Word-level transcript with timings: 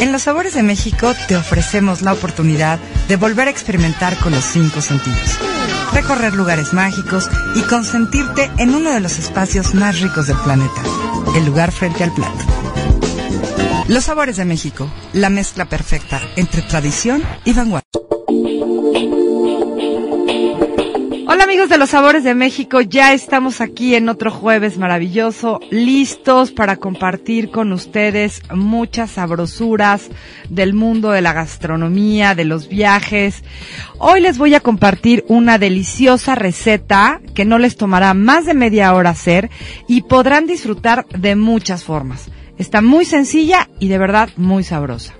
En 0.00 0.12
Los 0.12 0.22
Sabores 0.22 0.54
de 0.54 0.62
México 0.62 1.12
te 1.28 1.36
ofrecemos 1.36 2.02
la 2.02 2.12
oportunidad 2.12 2.78
de 3.08 3.16
volver 3.16 3.48
a 3.48 3.50
experimentar 3.50 4.16
con 4.18 4.32
los 4.32 4.44
cinco 4.44 4.80
sentidos. 4.80 5.38
Recorrer 5.92 6.34
lugares 6.34 6.72
mágicos 6.72 7.28
y 7.54 7.62
consentirte 7.62 8.50
en 8.58 8.74
uno 8.74 8.90
de 8.90 9.00
los 9.00 9.18
espacios 9.18 9.74
más 9.74 10.00
ricos 10.00 10.26
del 10.26 10.38
planeta, 10.38 10.82
el 11.36 11.44
lugar 11.44 11.70
frente 11.70 12.04
al 12.04 12.12
plato. 12.12 12.44
Los 13.88 14.04
Sabores 14.04 14.36
de 14.36 14.44
México, 14.44 14.90
la 15.12 15.30
mezcla 15.30 15.66
perfecta 15.66 16.20
entre 16.36 16.62
tradición 16.62 17.22
y 17.44 17.52
vanguardia. 17.52 18.01
Hola 21.42 21.50
amigos 21.54 21.70
de 21.70 21.78
los 21.78 21.90
Sabores 21.90 22.22
de 22.22 22.36
México, 22.36 22.82
ya 22.82 23.12
estamos 23.12 23.60
aquí 23.60 23.96
en 23.96 24.08
otro 24.08 24.30
jueves 24.30 24.78
maravilloso, 24.78 25.58
listos 25.70 26.52
para 26.52 26.76
compartir 26.76 27.50
con 27.50 27.72
ustedes 27.72 28.42
muchas 28.54 29.10
sabrosuras 29.10 30.08
del 30.48 30.72
mundo 30.72 31.10
de 31.10 31.20
la 31.20 31.32
gastronomía, 31.32 32.36
de 32.36 32.44
los 32.44 32.68
viajes. 32.68 33.42
Hoy 33.98 34.20
les 34.20 34.38
voy 34.38 34.54
a 34.54 34.60
compartir 34.60 35.24
una 35.26 35.58
deliciosa 35.58 36.36
receta 36.36 37.20
que 37.34 37.44
no 37.44 37.58
les 37.58 37.76
tomará 37.76 38.14
más 38.14 38.46
de 38.46 38.54
media 38.54 38.94
hora 38.94 39.10
hacer 39.10 39.50
y 39.88 40.02
podrán 40.02 40.46
disfrutar 40.46 41.06
de 41.08 41.34
muchas 41.34 41.82
formas. 41.82 42.30
Está 42.56 42.82
muy 42.82 43.04
sencilla 43.04 43.68
y 43.80 43.88
de 43.88 43.98
verdad 43.98 44.30
muy 44.36 44.62
sabrosa. 44.62 45.14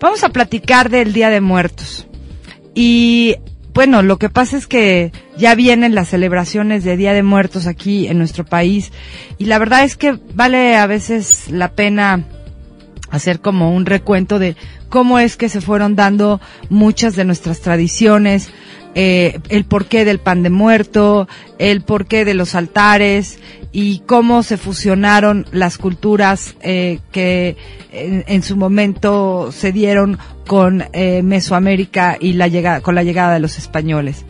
Vamos 0.00 0.24
a 0.24 0.30
platicar 0.30 0.90
del 0.90 1.12
Día 1.12 1.30
de 1.30 1.40
Muertos. 1.40 2.08
Y 2.74 3.36
bueno, 3.74 4.02
lo 4.02 4.18
que 4.18 4.28
pasa 4.28 4.56
es 4.56 4.66
que 4.66 5.12
ya 5.36 5.54
vienen 5.54 5.94
las 5.94 6.08
celebraciones 6.08 6.84
de 6.84 6.96
Día 6.96 7.14
de 7.14 7.22
Muertos 7.22 7.66
aquí 7.66 8.06
en 8.06 8.18
nuestro 8.18 8.44
país 8.44 8.92
y 9.38 9.46
la 9.46 9.58
verdad 9.58 9.84
es 9.84 9.96
que 9.96 10.18
vale 10.34 10.76
a 10.76 10.86
veces 10.86 11.50
la 11.50 11.72
pena 11.72 12.24
hacer 13.10 13.40
como 13.40 13.74
un 13.74 13.86
recuento 13.86 14.38
de 14.38 14.56
cómo 14.88 15.18
es 15.18 15.36
que 15.36 15.48
se 15.48 15.60
fueron 15.60 15.96
dando 15.96 16.40
muchas 16.68 17.16
de 17.16 17.24
nuestras 17.24 17.60
tradiciones, 17.60 18.50
eh, 18.94 19.38
el 19.48 19.64
porqué 19.64 20.04
del 20.04 20.18
pan 20.18 20.42
de 20.42 20.50
muerto, 20.50 21.28
el 21.58 21.80
porqué 21.80 22.26
de 22.26 22.34
los 22.34 22.54
altares 22.54 23.38
y 23.72 24.00
cómo 24.00 24.42
se 24.42 24.58
fusionaron 24.58 25.46
las 25.50 25.78
culturas 25.78 26.56
eh, 26.60 26.98
que 27.10 27.56
en, 27.90 28.24
en, 28.26 28.42
su 28.42 28.56
momento 28.56 29.50
se 29.50 29.72
dieron 29.72 30.18
con 30.46 30.84
eh, 30.92 31.22
Mesoamérica 31.22 32.16
y 32.20 32.34
la 32.34 32.48
llegada, 32.48 32.80
con 32.80 32.94
la 32.94 33.02
llegada 33.02 33.34
de 33.34 33.40
los 33.40 33.58
españoles. 33.58 34.24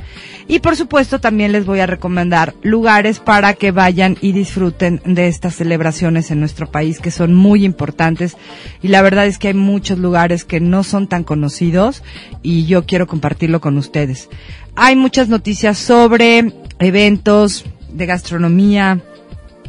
Y 0.49 0.59
por 0.59 0.77
supuesto 0.77 1.21
también 1.21 1.53
les 1.53 1.67
voy 1.67 1.81
a 1.81 1.87
recomendar 1.87 2.55
lugares 2.63 3.21
para 3.21 3.55
que 3.55 3.71
vayan 3.71 4.17
y 4.21 4.33
disfruten 4.33 5.01
de 5.05 5.29
estas 5.29 5.55
celebraciones 5.55 6.31
en 6.31 6.41
nuestro 6.41 6.71
país 6.71 6.99
que 6.99 7.11
son 7.11 7.35
muy 7.35 7.65
importantes 7.65 8.37
y 8.83 8.89
la 8.89 9.03
verdad 9.03 9.27
es 9.27 9.39
que 9.39 9.49
hay 9.49 9.55
muchos 9.55 9.99
lugares 9.99 10.45
que 10.45 10.61
no 10.61 10.83
son 10.83 11.07
tan 11.07 11.25
conocidos 11.25 12.03
y 12.43 12.67
yo 12.67 12.85
quiero 12.85 13.07
compartirlo 13.07 13.61
con 13.61 13.79
ustedes. 13.79 14.29
Hay 14.75 14.97
muchas 14.97 15.29
noticias 15.29 15.79
sobre 15.79 16.53
eventos 16.81 17.65
de 17.93 18.07
gastronomía 18.07 19.01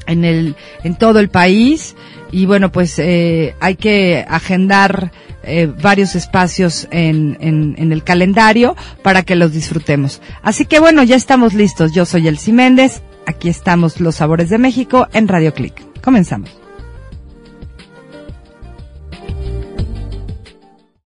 en 0.07 0.25
el 0.25 0.55
en 0.83 0.95
todo 0.95 1.19
el 1.19 1.29
país 1.29 1.95
y 2.33 2.47
bueno 2.47 2.71
pues 2.71 2.97
eh, 2.97 3.55
hay 3.59 3.75
que 3.75 4.25
agendar 4.27 5.11
eh, 5.43 5.67
varios 5.67 6.15
espacios 6.15 6.87
en, 6.89 7.37
en, 7.39 7.75
en, 7.77 7.91
el 7.91 8.03
calendario 8.03 8.75
para 9.03 9.23
que 9.23 9.35
los 9.35 9.51
disfrutemos. 9.51 10.21
Así 10.41 10.65
que 10.65 10.79
bueno, 10.79 11.03
ya 11.03 11.15
estamos 11.15 11.53
listos. 11.53 11.91
Yo 11.93 12.05
soy 12.05 12.27
Elsie 12.27 12.53
Méndez. 12.53 13.01
Aquí 13.25 13.49
estamos 13.49 13.99
Los 13.99 14.15
Sabores 14.15 14.49
de 14.49 14.57
México 14.57 15.07
en 15.13 15.27
Radio 15.27 15.53
Click. 15.53 16.01
Comenzamos. 16.01 16.49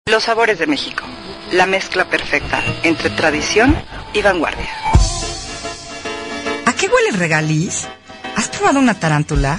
Los 0.07 0.25
Sabores 0.25 0.59
de 0.59 0.67
México. 0.67 1.05
La 1.53 1.67
mezcla 1.67 2.05
perfecta 2.11 2.61
entre 2.83 3.11
tradición 3.11 3.75
y 4.13 4.21
vanguardia. 4.21 4.69
¿A 6.67 6.73
qué 6.73 6.87
huele 6.89 7.11
el 7.11 7.19
regaliz? 7.19 7.87
¿Has 8.37 8.49
probado 8.49 8.81
una 8.81 8.95
tarántula? 8.95 9.59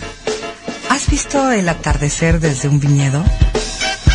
¿Has 0.89 1.09
visto 1.09 1.51
el 1.51 1.67
atardecer 1.69 2.39
desde 2.39 2.67
un 2.67 2.79
viñedo? 2.79 3.23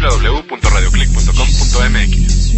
www.radioclick.com.mx. 0.02 2.52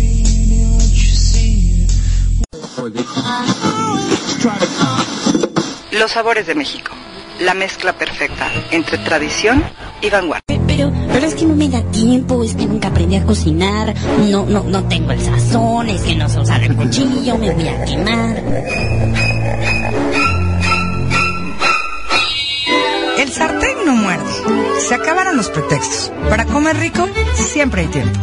Los 5.92 6.12
sabores 6.12 6.48
de 6.48 6.56
México. 6.56 6.94
La 7.42 7.54
mezcla 7.54 7.98
perfecta 7.98 8.50
entre 8.72 8.98
tradición 9.00 9.62
y 10.02 10.10
vanguardia. 10.10 10.62
Pero, 10.68 10.94
pero 11.12 11.26
es 11.26 11.36
que 11.36 11.46
no 11.46 11.56
me 11.56 11.68
da 11.68 11.84
tiempo, 11.92 12.42
es 12.44 12.56
que 12.56 12.66
nunca 12.66 12.88
aprendí 12.90 13.18
a 13.18 13.26
cocinar, 13.26 13.94
no, 14.30 14.46
no, 14.46 14.64
no 14.64 14.88
tengo 14.88 15.12
el 15.12 15.20
sazón, 15.20 15.90
es 15.90 16.02
que 16.02 16.16
no 16.16 16.30
sé 16.30 16.40
usar 16.40 16.64
el 16.64 16.76
cuchillo, 16.76 17.38
me 17.38 17.52
voy 17.52 17.68
a 17.68 17.84
quemar. 17.86 19.33
Se 24.80 24.96
acabaron 24.96 25.38
los 25.38 25.50
pretextos. 25.50 26.12
Para 26.30 26.46
comer 26.46 26.78
rico, 26.78 27.08
siempre 27.36 27.82
hay 27.82 27.88
tiempo. 27.88 28.20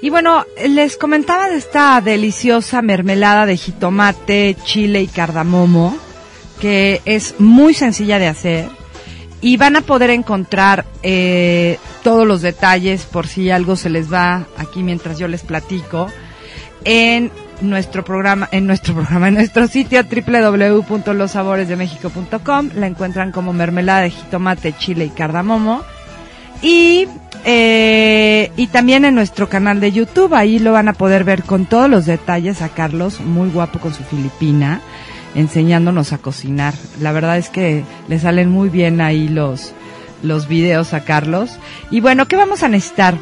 Y 0.00 0.10
bueno, 0.10 0.46
les 0.66 0.96
comentaba 0.96 1.48
de 1.48 1.56
esta 1.56 2.00
deliciosa 2.00 2.82
mermelada 2.82 3.46
de 3.46 3.56
jitomate, 3.56 4.56
chile 4.64 5.02
y 5.02 5.06
cardamomo, 5.06 5.96
que 6.60 7.02
es 7.04 7.34
muy 7.38 7.74
sencilla 7.74 8.18
de 8.18 8.28
hacer. 8.28 8.68
Y 9.40 9.56
van 9.56 9.76
a 9.76 9.82
poder 9.82 10.10
encontrar 10.10 10.84
eh, 11.02 11.78
todos 12.02 12.26
los 12.26 12.42
detalles 12.42 13.04
por 13.04 13.26
si 13.26 13.50
algo 13.50 13.76
se 13.76 13.90
les 13.90 14.12
va 14.12 14.46
aquí 14.56 14.82
mientras 14.82 15.18
yo 15.18 15.28
les 15.28 15.42
platico 15.42 16.08
en 16.84 17.30
nuestro 17.60 18.04
programa, 18.04 18.48
en 18.52 18.66
nuestro 18.66 18.94
programa, 18.94 19.28
en 19.28 19.34
nuestro 19.34 19.68
sitio 19.68 20.02
www.losaboresdemexico.com. 20.02 22.70
La 22.74 22.86
encuentran 22.86 23.32
como 23.32 23.52
mermelada 23.52 24.00
de 24.02 24.10
jitomate, 24.10 24.72
chile 24.76 25.06
y 25.06 25.10
cardamomo. 25.10 25.82
Y, 26.62 27.08
eh, 27.44 28.52
y 28.56 28.66
también 28.68 29.04
en 29.04 29.14
nuestro 29.14 29.48
canal 29.48 29.80
de 29.80 29.92
YouTube, 29.92 30.34
ahí 30.34 30.58
lo 30.58 30.72
van 30.72 30.88
a 30.88 30.92
poder 30.92 31.24
ver 31.24 31.44
con 31.44 31.66
todos 31.66 31.88
los 31.88 32.06
detalles 32.06 32.62
a 32.62 32.68
Carlos, 32.68 33.20
muy 33.20 33.48
guapo 33.50 33.78
con 33.78 33.94
su 33.94 34.02
filipina, 34.02 34.80
enseñándonos 35.34 36.12
a 36.12 36.18
cocinar. 36.18 36.74
La 37.00 37.12
verdad 37.12 37.38
es 37.38 37.48
que 37.48 37.84
le 38.08 38.18
salen 38.18 38.50
muy 38.50 38.70
bien 38.70 39.00
ahí 39.00 39.28
los, 39.28 39.72
los 40.22 40.48
videos 40.48 40.94
a 40.94 41.04
Carlos. 41.04 41.58
Y 41.90 42.00
bueno, 42.00 42.26
¿qué 42.26 42.36
vamos 42.36 42.64
a 42.64 42.68
necesitar? 42.68 43.16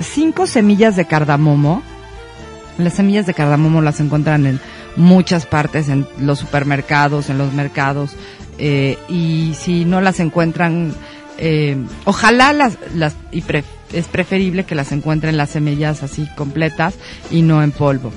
Cinco 0.00 0.46
semillas 0.46 0.96
de 0.96 1.04
cardamomo. 1.04 1.82
Las 2.84 2.94
semillas 2.94 3.26
de 3.26 3.34
cardamomo 3.34 3.80
las 3.82 4.00
encuentran 4.00 4.46
en 4.46 4.60
muchas 4.96 5.46
partes, 5.46 5.88
en 5.88 6.06
los 6.18 6.38
supermercados, 6.38 7.30
en 7.30 7.38
los 7.38 7.52
mercados. 7.52 8.12
eh, 8.62 8.98
y 9.08 9.54
si 9.58 9.84
no 9.86 10.00
las 10.02 10.20
encuentran, 10.20 10.92
eh, 11.38 11.76
ojalá 12.04 12.52
las, 12.52 12.76
las 12.94 13.14
y 13.32 13.40
pre- 13.40 13.64
es 13.92 14.06
preferible 14.06 14.64
que 14.64 14.74
las 14.74 14.92
encuentren 14.92 15.36
las 15.38 15.50
semillas 15.50 16.02
así 16.02 16.28
completas 16.36 16.94
y 17.30 17.40
no 17.42 17.62
en 17.62 17.72
polvo. 17.72 18.12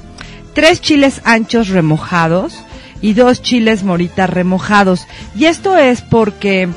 Tres 0.53 0.81
chiles 0.81 1.21
anchos 1.23 1.69
remojados 1.69 2.55
y 3.01 3.13
dos 3.13 3.41
chiles 3.41 3.83
moritas 3.83 4.29
remojados. 4.29 5.07
Y 5.35 5.45
esto 5.45 5.77
es 5.77 6.01
porque 6.01 6.67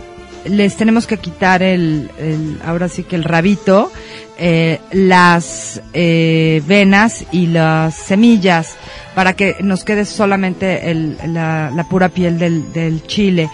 les 0.44 0.76
tenemos 0.76 1.06
que 1.08 1.18
quitar 1.18 1.62
el, 1.62 2.08
el- 2.18 2.60
ahora 2.64 2.88
sí 2.88 3.02
que 3.02 3.16
el 3.16 3.24
rabito, 3.24 3.90
eh, 4.38 4.80
las 4.92 5.80
eh, 5.92 6.62
venas 6.66 7.24
y 7.32 7.46
las 7.46 7.94
semillas 7.94 8.76
para 9.14 9.32
que 9.32 9.56
nos 9.60 9.84
quede 9.84 10.04
solamente 10.04 10.94
la, 11.26 11.86
pura 11.88 12.08
piel 12.08 12.38
del, 12.38 12.72
del 12.72 13.06
chile. 13.06 13.48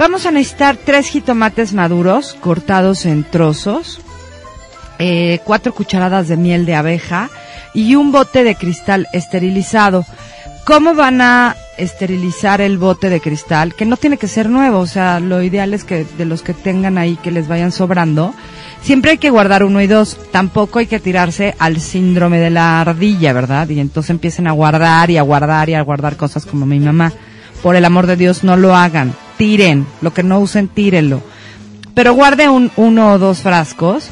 Vamos 0.00 0.24
a 0.24 0.30
necesitar 0.30 0.78
tres 0.78 1.08
jitomates 1.08 1.74
maduros 1.74 2.34
cortados 2.40 3.04
en 3.04 3.22
trozos, 3.22 4.00
eh, 4.98 5.40
cuatro 5.44 5.74
cucharadas 5.74 6.28
de 6.28 6.38
miel 6.38 6.64
de 6.64 6.74
abeja 6.74 7.28
y 7.74 7.96
un 7.96 8.10
bote 8.10 8.42
de 8.42 8.54
cristal 8.54 9.06
esterilizado. 9.12 10.06
¿Cómo 10.70 10.94
van 10.94 11.20
a 11.20 11.56
esterilizar 11.78 12.60
el 12.60 12.78
bote 12.78 13.10
de 13.10 13.20
cristal? 13.20 13.74
Que 13.74 13.84
no 13.84 13.96
tiene 13.96 14.18
que 14.18 14.28
ser 14.28 14.48
nuevo, 14.48 14.78
o 14.78 14.86
sea, 14.86 15.18
lo 15.18 15.42
ideal 15.42 15.74
es 15.74 15.82
que 15.82 16.06
de 16.16 16.24
los 16.24 16.42
que 16.42 16.54
tengan 16.54 16.96
ahí 16.96 17.16
que 17.16 17.32
les 17.32 17.48
vayan 17.48 17.72
sobrando, 17.72 18.32
siempre 18.80 19.10
hay 19.10 19.18
que 19.18 19.30
guardar 19.30 19.64
uno 19.64 19.80
y 19.80 19.88
dos. 19.88 20.16
Tampoco 20.30 20.78
hay 20.78 20.86
que 20.86 21.00
tirarse 21.00 21.56
al 21.58 21.80
síndrome 21.80 22.38
de 22.38 22.50
la 22.50 22.82
ardilla, 22.82 23.32
¿verdad? 23.32 23.68
Y 23.68 23.80
entonces 23.80 24.10
empiecen 24.10 24.46
a 24.46 24.52
guardar 24.52 25.10
y 25.10 25.16
a 25.16 25.22
guardar 25.22 25.68
y 25.70 25.74
a 25.74 25.82
guardar 25.82 26.16
cosas 26.16 26.46
como 26.46 26.66
mi 26.66 26.78
mamá. 26.78 27.12
Por 27.64 27.74
el 27.74 27.84
amor 27.84 28.06
de 28.06 28.14
Dios, 28.14 28.44
no 28.44 28.56
lo 28.56 28.76
hagan. 28.76 29.12
Tiren. 29.38 29.88
Lo 30.02 30.14
que 30.14 30.22
no 30.22 30.38
usen, 30.38 30.68
tírenlo. 30.68 31.20
Pero 31.94 32.14
guarde 32.14 32.48
un, 32.48 32.70
uno 32.76 33.14
o 33.14 33.18
dos 33.18 33.40
frascos 33.40 34.10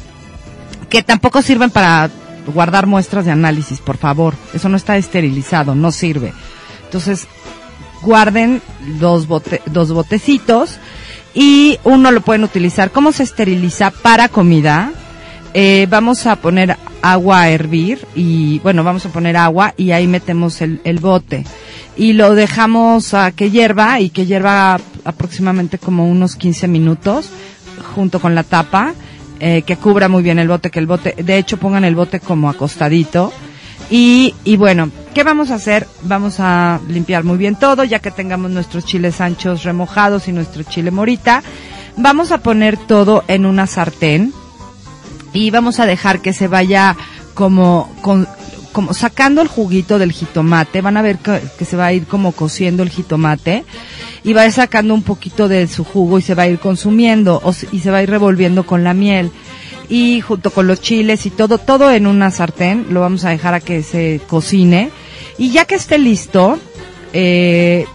que 0.89 1.03
tampoco 1.03 1.41
sirven 1.41 1.69
para 1.69 2.09
guardar 2.53 2.85
muestras 2.85 3.23
de 3.23 3.31
análisis, 3.31 3.79
por 3.79 3.95
favor. 3.95 4.33
Eso 4.53 4.67
no 4.67 4.75
está 4.75 4.97
esterilizado, 4.97 5.73
no 5.73 5.93
sirve. 5.93 6.33
Entonces, 6.89 7.27
guarden 8.01 8.63
dos, 8.99 9.27
bote, 9.27 9.61
dos 9.67 9.91
botecitos 9.91 10.79
y 11.35 11.77
uno 11.83 12.09
lo 12.09 12.21
pueden 12.21 12.43
utilizar. 12.43 12.89
¿Cómo 12.89 13.11
se 13.11 13.21
esteriliza 13.21 13.91
para 13.91 14.27
comida? 14.27 14.91
Eh, 15.53 15.85
vamos 15.87 16.25
a 16.25 16.37
poner 16.37 16.77
agua 17.03 17.41
a 17.41 17.49
hervir 17.49 18.07
y, 18.15 18.57
bueno, 18.59 18.83
vamos 18.83 19.05
a 19.05 19.09
poner 19.09 19.37
agua 19.37 19.75
y 19.77 19.91
ahí 19.91 20.07
metemos 20.07 20.61
el, 20.61 20.81
el 20.83 20.97
bote. 20.97 21.45
Y 21.95 22.13
lo 22.13 22.33
dejamos 22.33 23.13
a 23.13 23.31
que 23.31 23.51
hierva 23.51 23.99
y 23.99 24.09
que 24.09 24.25
hierva 24.25 24.79
aproximadamente 25.05 25.77
como 25.77 26.09
unos 26.09 26.35
15 26.37 26.67
minutos 26.67 27.29
junto 27.93 28.19
con 28.19 28.33
la 28.33 28.41
tapa, 28.41 28.95
eh, 29.39 29.61
que 29.61 29.77
cubra 29.77 30.09
muy 30.09 30.23
bien 30.23 30.39
el 30.39 30.47
bote, 30.47 30.71
que 30.71 30.79
el 30.79 30.87
bote, 30.87 31.13
de 31.17 31.37
hecho 31.37 31.57
pongan 31.57 31.85
el 31.85 31.93
bote 31.93 32.19
como 32.19 32.49
acostadito. 32.49 33.31
Y, 33.91 34.33
y 34.43 34.57
bueno, 34.57 34.91
¿qué 35.19 35.23
vamos 35.25 35.51
a 35.51 35.55
hacer? 35.55 35.85
Vamos 36.03 36.39
a 36.39 36.79
limpiar 36.87 37.25
muy 37.25 37.37
bien 37.37 37.57
todo, 37.57 37.83
ya 37.83 37.99
que 37.99 38.09
tengamos 38.09 38.51
nuestros 38.51 38.85
chiles 38.85 39.19
anchos 39.19 39.63
remojados 39.63 40.29
y 40.29 40.31
nuestro 40.31 40.63
chile 40.63 40.91
morita. 40.91 41.43
Vamos 41.97 42.31
a 42.31 42.37
poner 42.37 42.77
todo 42.77 43.25
en 43.27 43.45
una 43.45 43.67
sartén 43.67 44.31
y 45.33 45.51
vamos 45.51 45.81
a 45.81 45.85
dejar 45.85 46.21
que 46.21 46.31
se 46.31 46.47
vaya 46.47 46.95
como, 47.33 47.93
como 48.71 48.93
sacando 48.93 49.41
el 49.41 49.49
juguito 49.49 49.99
del 49.99 50.13
jitomate. 50.13 50.79
Van 50.79 50.95
a 50.95 51.01
ver 51.01 51.17
que, 51.17 51.65
se 51.65 51.75
va 51.75 51.87
a 51.87 51.91
ir 51.91 52.05
como 52.05 52.31
cociendo 52.31 52.81
el 52.81 52.89
jitomate 52.89 53.65
y 54.23 54.31
va 54.31 54.43
a 54.43 54.45
ir 54.45 54.53
sacando 54.53 54.93
un 54.93 55.03
poquito 55.03 55.49
de 55.49 55.67
su 55.67 55.83
jugo 55.83 56.17
y 56.19 56.21
se 56.21 56.33
va 56.33 56.43
a 56.43 56.47
ir 56.47 56.59
consumiendo 56.59 57.41
o 57.43 57.53
y 57.73 57.79
se 57.79 57.91
va 57.91 57.97
a 57.97 58.03
ir 58.03 58.09
revolviendo 58.09 58.65
con 58.65 58.85
la 58.85 58.93
miel 58.93 59.33
y 59.89 60.21
junto 60.21 60.51
con 60.51 60.65
los 60.65 60.79
chiles 60.79 61.25
y 61.25 61.29
todo, 61.29 61.57
todo 61.57 61.91
en 61.91 62.07
una 62.07 62.31
sartén, 62.31 62.85
lo 62.91 63.01
vamos 63.01 63.25
a 63.25 63.31
dejar 63.31 63.53
a 63.55 63.59
que 63.59 63.83
se 63.83 64.21
cocine 64.25 64.91
y 65.39 65.51
ya 65.51 65.65
que 65.65 65.75
esté 65.75 65.97
listo, 65.97 66.59
eh, 67.13 67.85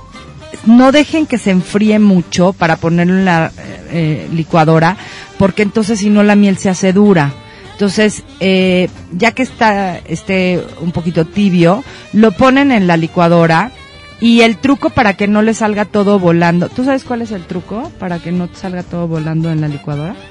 no 0.67 0.91
dejen 0.91 1.27
que 1.27 1.39
se 1.39 1.51
enfríe 1.51 1.99
mucho 1.99 2.53
para 2.55 2.77
ponerlo 2.77 3.15
en 3.15 3.25
la 3.25 3.53
eh, 3.91 4.29
licuadora, 4.33 4.97
porque 5.39 5.63
entonces 5.63 6.01
si 6.01 6.11
no 6.11 6.23
la 6.23 6.35
miel 6.35 6.57
se 6.57 6.71
hace 6.71 6.93
dura. 6.93 7.33
Entonces, 7.73 8.23
eh, 8.41 8.89
ya 9.13 9.33
que 9.33 9.43
está 9.43 9.99
este 9.99 10.65
un 10.81 10.93
poquito 10.93 11.25
tibio, 11.25 11.85
lo 12.13 12.33
ponen 12.33 12.73
en 12.73 12.87
la 12.87 12.97
licuadora 12.97 13.73
y 14.21 14.41
el 14.41 14.57
truco 14.57 14.91
para 14.91 15.15
que 15.15 15.29
no 15.29 15.43
le 15.43 15.55
salga 15.55 15.85
todo 15.85 16.19
volando. 16.19 16.69
¿Tú 16.69 16.85
sabes 16.85 17.05
cuál 17.05 17.23
es 17.23 17.31
el 17.31 17.45
truco 17.45 17.91
para 17.99 18.21
que 18.21 18.33
no 18.33 18.49
salga 18.55 18.85
todo 18.85 19.07
volando 19.07 19.51
en 19.51 19.61
la 19.61 19.69
licuadora? 19.69 20.17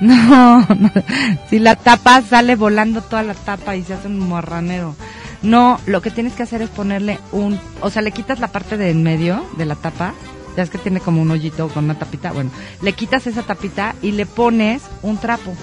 No, 0.00 0.60
no. 0.60 0.92
si 1.50 1.58
la 1.58 1.74
tapa 1.74 2.22
sale 2.22 2.54
volando 2.54 3.02
toda 3.02 3.24
la 3.24 3.34
tapa 3.34 3.74
y 3.74 3.82
se 3.82 3.94
hace 3.94 4.06
un 4.06 4.20
morranero. 4.20 4.94
No, 5.42 5.78
lo 5.86 6.02
que 6.02 6.10
tienes 6.10 6.32
que 6.32 6.42
hacer 6.42 6.62
es 6.62 6.70
ponerle 6.70 7.18
un, 7.32 7.58
o 7.80 7.90
sea, 7.90 8.02
le 8.02 8.12
quitas 8.12 8.40
la 8.40 8.48
parte 8.48 8.76
de 8.76 8.90
en 8.90 9.02
medio 9.02 9.44
de 9.56 9.66
la 9.66 9.76
tapa, 9.76 10.14
ya 10.56 10.64
es 10.64 10.70
que 10.70 10.78
tiene 10.78 11.00
como 11.00 11.22
un 11.22 11.30
hoyito 11.30 11.68
con 11.68 11.84
una 11.84 11.98
tapita, 11.98 12.32
bueno, 12.32 12.50
le 12.82 12.92
quitas 12.92 13.26
esa 13.28 13.42
tapita 13.42 13.94
y 14.02 14.12
le 14.12 14.26
pones 14.26 14.82
un 15.02 15.16
trapo. 15.18 15.54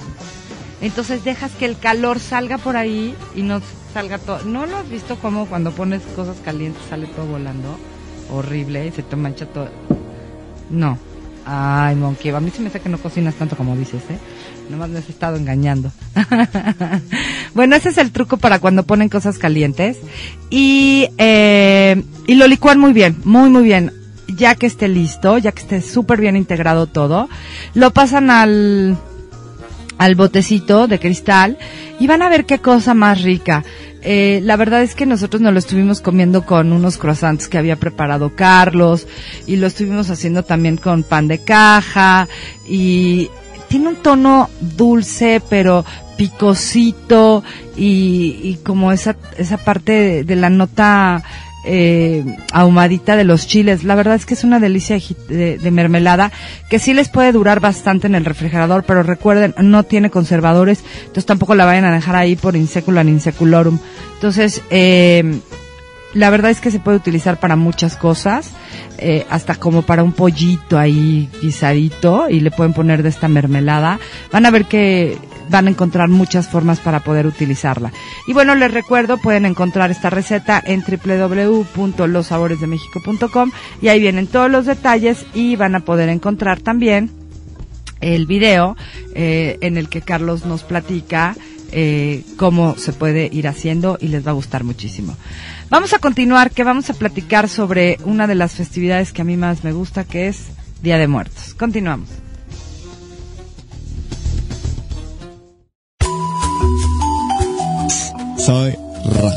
Entonces 0.82 1.24
dejas 1.24 1.52
que 1.54 1.66
el 1.66 1.78
calor 1.78 2.20
salga 2.20 2.58
por 2.58 2.78
ahí 2.78 3.16
y 3.36 3.42
no 3.42 3.62
salga 3.94 4.18
todo. 4.18 4.44
¿No 4.44 4.66
lo 4.66 4.78
has 4.78 4.90
visto 4.90 5.18
como 5.18 5.46
cuando 5.48 5.72
pones 5.72 6.02
cosas 6.16 6.38
calientes 6.44 6.84
sale 6.90 7.08
todo 7.08 7.26
volando? 7.26 7.78
Horrible 8.32 8.88
y 8.88 8.92
se 8.92 9.04
te 9.04 9.16
mancha 9.16 9.46
todo. 9.46 9.70
No. 10.70 10.98
Ay, 11.46 11.96
Monkey, 11.96 12.32
a 12.32 12.40
mí 12.40 12.50
se 12.52 12.62
me 12.62 12.70
hace 12.70 12.82
que 12.82 12.90
no 12.90 12.98
cocinas 12.98 13.36
tanto 13.36 13.56
como 13.56 13.76
dices, 13.76 14.02
¿eh? 14.10 14.18
Nomás 14.70 14.90
me 14.90 15.00
has 15.00 15.10
estado 15.10 15.38
engañando. 15.38 15.92
bueno, 17.54 17.76
ese 17.76 17.90
es 17.90 17.98
el 17.98 18.12
truco 18.12 18.38
para 18.38 18.60
cuando 18.60 18.84
ponen 18.84 19.10
cosas 19.10 19.38
calientes. 19.38 19.98
Y, 20.50 21.08
eh, 21.18 22.04
y 22.28 22.36
lo 22.36 22.48
licúan 22.48 22.80
muy 22.80 22.94
bien, 22.94 23.18
muy, 23.24 23.50
muy 23.50 23.64
bien. 23.64 23.92
Ya 24.28 24.56
que 24.56 24.66
esté 24.66 24.88
listo, 24.88 25.38
ya 25.38 25.52
que 25.52 25.62
esté 25.62 25.82
súper 25.82 26.20
bien 26.20 26.36
integrado 26.36 26.88
todo, 26.88 27.30
lo 27.76 27.92
pasan 27.92 28.32
al, 28.32 28.98
al 29.98 30.16
botecito 30.16 30.88
de 30.88 31.00
cristal 31.00 31.58
y 32.00 32.08
van 32.08 32.22
a 32.22 32.30
ver 32.30 32.46
qué 32.46 32.60
cosa 32.60 32.94
más 32.94 33.22
rica. 33.22 33.64
Eh, 34.08 34.40
la 34.44 34.56
verdad 34.56 34.84
es 34.84 34.94
que 34.94 35.08
nosotros 35.08 35.42
nos 35.42 35.52
lo 35.52 35.58
estuvimos 35.58 36.00
comiendo 36.00 36.46
con 36.46 36.74
unos 36.74 36.98
croissants 36.98 37.48
que 37.48 37.58
había 37.58 37.76
preparado 37.76 38.36
Carlos 38.36 39.08
y 39.48 39.56
lo 39.56 39.66
estuvimos 39.66 40.12
haciendo 40.12 40.44
también 40.44 40.78
con 40.78 41.02
pan 41.02 41.28
de 41.28 41.44
caja 41.44 42.28
y 42.70 43.30
tiene 43.76 43.90
un 43.90 43.98
tono 43.98 44.50
dulce 44.78 45.42
pero 45.50 45.84
picosito 46.16 47.44
y, 47.76 48.58
como 48.64 48.94
esa, 48.94 49.18
esa 49.38 49.58
parte 49.58 50.24
de, 50.24 50.36
la 50.38 50.50
nota 50.50 51.22
eh, 51.66 52.24
ahumadita 52.54 53.18
de 53.18 53.26
los 53.26 53.48
chiles. 53.48 53.84
La 53.84 53.96
verdad 53.96 54.16
es 54.16 54.26
que 54.26 54.34
es 54.34 54.46
una 54.46 54.62
delicia 54.62 54.98
de, 55.28 55.72
mermelada 55.72 56.32
que 56.70 56.80
sí 56.80 56.94
les 56.94 57.10
puede 57.10 57.34
durar 57.34 57.60
bastante 57.60 58.08
en 58.08 58.16
el 58.16 58.24
refrigerador, 58.24 58.86
pero 58.86 59.04
recuerden, 59.04 59.54
no 59.58 59.84
tiene 59.84 60.10
conservadores, 60.10 60.82
entonces 61.02 61.26
tampoco 61.26 61.54
la 61.54 61.66
vayan 61.66 61.84
a 61.84 61.94
dejar 61.94 62.16
ahí 62.16 62.38
por 62.38 62.56
insecula 62.56 63.02
inseculorum. 63.02 63.78
Entonces, 64.14 64.62
eh, 64.70 65.42
la 66.16 66.32
verdad 66.32 66.50
es 66.50 66.62
que 66.62 66.72
se 66.72 66.80
puede 66.80 66.98
utilizar 66.98 67.40
para 67.40 67.56
muchas 67.58 67.96
cosas, 67.98 68.54
eh, 68.98 69.28
hasta 69.30 69.54
como 69.56 69.84
para 69.84 70.02
un 70.02 70.14
pollito 70.14 70.80
ahí 70.80 71.30
guisadito 71.42 72.30
y 72.30 72.40
le 72.40 72.52
pueden 72.52 72.72
poner 72.74 73.04
de 73.04 73.10
esta 73.10 73.28
mermelada. 73.28 74.00
Van 74.32 74.46
a 74.46 74.52
ver 74.52 74.64
que 74.66 75.18
van 75.50 75.68
a 75.68 75.70
encontrar 75.70 76.08
muchas 76.08 76.48
formas 76.48 76.80
para 76.80 77.02
poder 77.02 77.28
utilizarla. 77.28 77.92
Y 78.28 78.34
bueno, 78.34 78.56
les 78.56 78.74
recuerdo, 78.74 79.18
pueden 79.18 79.46
encontrar 79.46 79.92
esta 79.92 80.10
receta 80.10 80.64
en 80.66 80.82
www.losaboresdemexico.com 80.82 83.52
y 83.82 83.90
ahí 83.90 84.00
vienen 84.00 84.28
todos 84.28 84.50
los 84.50 84.66
detalles 84.66 85.26
y 85.34 85.58
van 85.58 85.76
a 85.76 85.82
poder 85.82 86.08
encontrar 86.08 86.62
también 86.62 87.12
el 88.00 88.26
video 88.26 88.78
eh, 89.16 89.58
en 89.62 89.76
el 89.78 89.90
que 89.90 90.00
Carlos 90.02 90.46
nos 90.46 90.64
platica 90.64 91.36
eh, 91.78 92.24
cómo 92.38 92.78
se 92.78 92.94
puede 92.94 93.30
ir 93.34 93.50
haciendo 93.50 93.98
y 94.00 94.08
les 94.08 94.26
va 94.26 94.32
a 94.32 94.34
gustar 94.34 94.64
muchísimo. 94.64 95.18
Vamos 95.70 95.92
a 95.92 96.00
continuar, 96.00 96.52
que 96.52 96.64
vamos 96.64 96.90
a 96.90 96.94
platicar 96.94 97.50
sobre 97.50 97.98
una 98.06 98.28
de 98.28 98.36
las 98.36 98.54
festividades 98.54 99.12
que 99.12 99.22
a 99.22 99.26
mí 99.26 99.36
más 99.36 99.66
me 99.66 99.74
gusta, 99.74 100.06
que 100.06 100.30
es 100.30 100.38
Día 100.82 100.98
de 100.98 101.10
Muertos. 101.10 101.54
Continuamos. 101.54 102.08
Soy 108.38 108.72
Rock. 108.72 109.34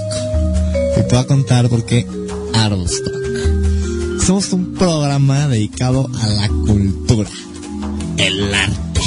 Y 0.97 1.09
te 1.09 1.09
voy 1.09 1.19
a 1.19 1.27
contar 1.27 1.69
por 1.69 1.85
qué 1.87 2.07
Armstrong. 2.55 4.21
Somos 4.25 4.53
un 4.53 4.75
programa 4.75 5.49
dedicado 5.49 6.09
a 6.23 6.27
la 6.29 6.49
cultura. 6.49 7.31
el 8.17 8.55
arte. 8.55 8.98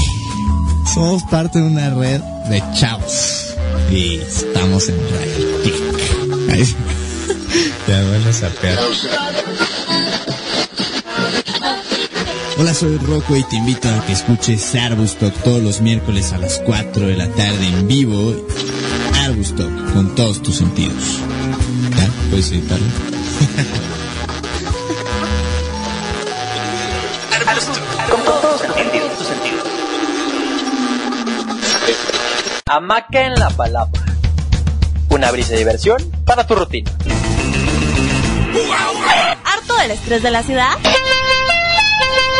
Somos 0.93 1.23
parte 1.23 1.59
de 1.59 1.65
una 1.65 1.89
red 1.91 2.19
de 2.49 2.61
chavos 2.73 3.55
y 3.89 4.19
estamos 4.19 4.89
en 4.89 4.97
Radio 5.09 5.51
sí. 6.65 6.75
Te 7.85 7.93
van 7.93 8.27
a 8.27 8.33
sapear. 8.33 8.79
Hola, 12.57 12.73
soy 12.73 12.97
Rocco 12.97 13.35
y 13.35 13.43
te 13.43 13.55
invito 13.55 13.89
a 13.89 14.05
que 14.05 14.13
escuches 14.13 14.75
Arbustock 14.75 15.33
todos 15.43 15.63
los 15.63 15.81
miércoles 15.81 16.33
a 16.33 16.37
las 16.37 16.59
4 16.59 17.07
de 17.07 17.15
la 17.15 17.27
tarde 17.29 17.67
en 17.67 17.87
vivo. 17.87 18.35
Arbustock, 19.23 19.93
con 19.93 20.13
todos 20.15 20.41
tus 20.41 20.57
sentidos. 20.57 21.19
¿Ya? 21.97 22.09
¿Puedes 22.29 22.51
editarlo? 22.51 22.87
Hamaca 32.73 33.25
en 33.25 33.33
la 33.33 33.49
palapa. 33.49 33.99
Una 35.09 35.29
brisa 35.29 35.51
de 35.51 35.57
diversión 35.57 35.97
para 36.23 36.47
tu 36.47 36.55
rutina. 36.55 36.89
¿Harto 39.43 39.75
del 39.81 39.91
estrés 39.91 40.23
de 40.23 40.31
la 40.31 40.41
ciudad? 40.41 40.69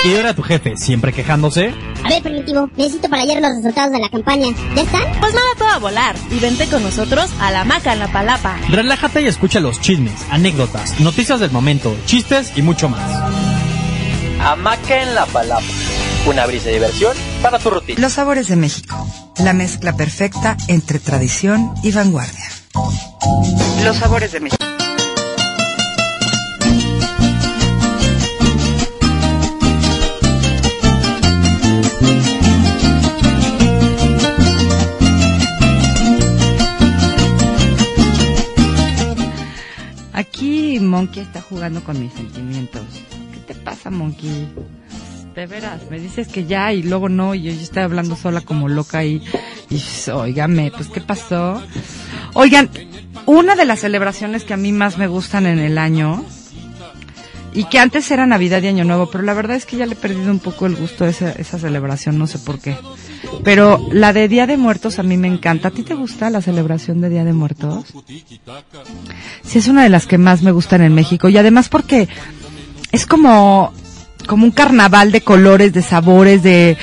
¿Y 0.05 0.13
era 0.13 0.33
tu 0.33 0.41
jefe 0.41 0.77
siempre 0.77 1.11
quejándose? 1.11 1.73
A 2.05 2.07
ver, 2.07 2.23
Primitivo, 2.23 2.69
necesito 2.77 3.09
para 3.09 3.23
ayer 3.23 3.41
los 3.41 3.57
resultados 3.57 3.91
de 3.91 3.99
la 3.99 4.07
campaña. 4.07 4.55
¿Ya 4.73 4.83
están? 4.83 5.03
Pues 5.19 5.33
nada, 5.33 5.47
todo 5.57 5.67
a 5.67 5.79
volar. 5.79 6.15
Y 6.29 6.39
vente 6.39 6.65
con 6.67 6.81
nosotros 6.81 7.29
a 7.41 7.51
la 7.51 7.65
Maca 7.65 7.91
en 7.91 7.99
la 7.99 8.07
Palapa. 8.07 8.57
Relájate 8.69 9.23
y 9.23 9.27
escucha 9.27 9.59
los 9.59 9.81
chismes, 9.81 10.25
anécdotas, 10.29 10.97
noticias 11.01 11.41
del 11.41 11.51
momento, 11.51 11.93
chistes 12.05 12.53
y 12.55 12.61
mucho 12.61 12.87
más. 12.87 13.01
Hamaca 14.39 15.03
en 15.03 15.13
la 15.13 15.25
palapa. 15.25 15.61
Una 16.25 16.45
brisa 16.45 16.67
de 16.67 16.75
diversión 16.75 17.17
para 17.41 17.59
tu 17.59 17.69
rutina. 17.69 17.99
Los 17.99 18.13
sabores 18.13 18.47
de 18.47 18.55
México. 18.55 19.05
La 19.39 19.53
mezcla 19.53 19.95
perfecta 19.95 20.57
entre 20.67 20.99
tradición 20.99 21.73
y 21.83 21.91
vanguardia. 21.91 22.45
Los 23.83 23.97
sabores 23.97 24.31
de 24.31 24.39
México. 24.39 24.63
Aquí 40.13 40.79
Monkey 40.79 41.23
está 41.23 41.41
jugando 41.41 41.83
con 41.83 41.99
mis 41.99 42.13
sentimientos. 42.13 42.83
¿Qué 43.33 43.39
te 43.39 43.55
pasa, 43.55 43.89
Monkey? 43.89 44.53
De 45.35 45.47
veras, 45.47 45.81
me 45.89 45.99
dices 45.99 46.27
que 46.27 46.45
ya 46.45 46.73
y 46.73 46.83
luego 46.83 47.07
no, 47.07 47.33
y 47.33 47.43
yo 47.43 47.51
estoy 47.51 47.83
hablando 47.83 48.15
sola 48.15 48.41
como 48.41 48.67
loca 48.67 49.05
y, 49.05 49.21
y 49.69 49.81
oígame, 50.11 50.71
pues 50.71 50.89
¿qué 50.89 50.99
pasó? 50.99 51.61
Oigan, 52.33 52.69
una 53.25 53.55
de 53.55 53.65
las 53.65 53.79
celebraciones 53.79 54.43
que 54.43 54.53
a 54.53 54.57
mí 54.57 54.73
más 54.73 54.97
me 54.97 55.07
gustan 55.07 55.45
en 55.45 55.59
el 55.59 55.77
año, 55.77 56.25
y 57.53 57.65
que 57.65 57.79
antes 57.79 58.09
era 58.11 58.25
Navidad 58.25 58.61
y 58.63 58.67
Año 58.67 58.85
Nuevo, 58.85 59.09
pero 59.11 59.23
la 59.23 59.33
verdad 59.33 59.57
es 59.57 59.65
que 59.65 59.77
ya 59.77 59.85
le 59.85 59.93
he 59.93 59.97
perdido 59.97 60.31
un 60.31 60.39
poco 60.39 60.65
el 60.65 60.75
gusto 60.75 61.03
a 61.03 61.09
esa, 61.09 61.31
esa 61.31 61.59
celebración, 61.59 62.17
no 62.17 62.27
sé 62.27 62.39
por 62.39 62.59
qué. 62.59 62.77
Pero 63.43 63.85
la 63.91 64.13
de 64.13 64.27
Día 64.27 64.47
de 64.47 64.57
Muertos 64.57 64.99
a 64.99 65.03
mí 65.03 65.17
me 65.17 65.27
encanta. 65.27 65.67
¿A 65.67 65.71
ti 65.71 65.83
te 65.83 65.93
gusta 65.93 66.29
la 66.29 66.41
celebración 66.41 67.01
de 67.01 67.09
Día 67.09 67.25
de 67.25 67.33
Muertos? 67.33 67.93
Sí, 69.43 69.59
es 69.59 69.67
una 69.67 69.83
de 69.83 69.89
las 69.89 70.07
que 70.07 70.17
más 70.17 70.43
me 70.43 70.51
gustan 70.51 70.81
en 70.81 70.93
México. 70.93 71.27
Y 71.27 71.37
además 71.37 71.67
porque 71.67 72.07
es 72.91 73.05
como, 73.05 73.73
como 74.31 74.45
un 74.45 74.51
carnaval 74.51 75.11
de 75.11 75.19
colores, 75.19 75.73
de 75.73 75.81
sabores, 75.81 76.41
de, 76.41 76.77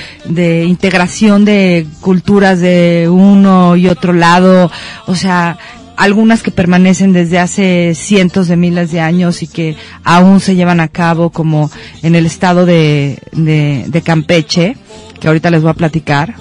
integración 0.67 1.45
de 1.45 1.87
culturas 1.99 2.59
de 2.59 3.09
uno 3.11 3.75
y 3.75 3.87
otro 3.87 4.13
lado. 4.13 4.69
O 5.07 5.15
sea, 5.15 5.57
algunas 5.97 6.43
que 6.43 6.51
permanecen 6.51 7.11
desde 7.11 7.39
hace 7.39 7.95
cientos 7.95 8.49
de 8.49 8.55
miles 8.55 8.91
de 8.91 8.99
años 8.99 9.41
y 9.41 9.47
que 9.47 9.75
aún 10.03 10.41
se 10.41 10.53
llevan 10.53 10.79
a 10.79 10.89
cabo, 10.89 11.31
como 11.31 11.71
en 12.03 12.13
el 12.13 12.27
estado 12.27 12.67
de, 12.67 13.17
de, 13.31 13.83
de 13.87 14.01
Campeche, 14.03 14.77
que 15.19 15.27
ahorita 15.27 15.49
les 15.49 15.63
voy 15.63 15.71
a 15.71 15.73
platicar. 15.73 16.35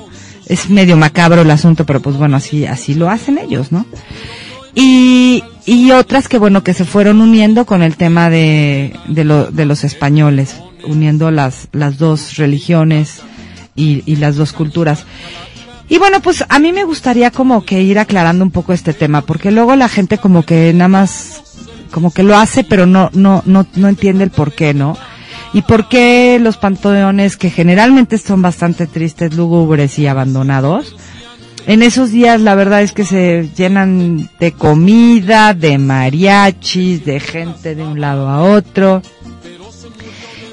Es 0.45 0.69
medio 0.69 0.99
macabro 0.99 1.41
el 1.41 1.51
asunto, 1.51 1.87
pero 1.87 2.03
pues 2.03 2.19
bueno, 2.19 2.37
así, 2.37 2.67
así 2.67 2.93
lo 2.93 3.09
hacen 3.09 3.39
ellos, 3.39 3.73
¿no? 3.73 3.87
Y, 4.75 5.43
y 5.65 5.91
otras 5.93 6.29
que 6.29 6.37
bueno, 6.37 6.63
que 6.63 6.75
se 6.75 6.85
fueron 6.85 7.23
uniendo 7.23 7.65
con 7.65 7.83
el 7.83 7.97
tema 7.97 8.29
de, 8.29 8.93
de, 9.07 9.25
lo, 9.25 9.51
de 9.51 9.65
los 9.65 9.85
españoles, 9.85 10.57
uniendo 10.85 11.31
las, 11.31 11.69
las 11.73 11.99
dos 11.99 12.37
religiones 12.37 13.21
y, 13.75 14.03
y 14.07 14.17
las 14.17 14.37
dos 14.37 14.53
culturas. 14.53 15.05
Y 15.89 15.99
bueno, 15.99 16.21
pues 16.21 16.45
a 16.49 16.59
mí 16.59 16.73
me 16.73 16.85
gustaría 16.85 17.31
como 17.31 17.65
que 17.65 17.83
ir 17.83 17.99
aclarando 17.99 18.45
un 18.45 18.51
poco 18.51 18.73
este 18.73 18.93
tema, 18.93 19.23
porque 19.23 19.51
luego 19.51 19.75
la 19.75 19.89
gente 19.89 20.19
como 20.19 20.45
que 20.45 20.73
nada 20.75 20.89
más, 20.89 21.43
como 21.91 22.13
que 22.13 22.23
lo 22.23 22.37
hace, 22.37 22.63
pero 22.63 22.85
no, 22.85 23.11
no, 23.15 23.43
no, 23.47 23.67
no 23.75 23.89
entiende 23.89 24.25
el 24.25 24.31
por 24.31 24.53
qué, 24.53 24.75
¿no? 24.75 24.99
Y 25.55 25.63
por 25.63 25.89
qué 25.89 26.39
los 26.41 26.59
panteones, 26.59 27.39
que 27.39 27.49
generalmente 27.49 28.19
son 28.19 28.43
bastante 28.43 28.87
tristes, 28.87 29.35
lúgubres 29.35 29.99
y 29.99 30.07
abandonados, 30.07 30.95
en 31.67 31.83
esos 31.83 32.11
días 32.11 32.41
la 32.41 32.55
verdad 32.55 32.83
es 32.83 32.93
que 32.93 33.05
se 33.05 33.51
llenan 33.55 34.31
de 34.41 34.53
comida, 34.53 35.53
de 35.53 35.77
mariachis, 35.77 37.05
de 37.05 37.21
gente 37.21 37.75
de 37.75 37.83
un 37.83 38.01
lado 38.01 38.29
a 38.29 38.43
otro. 38.43 39.03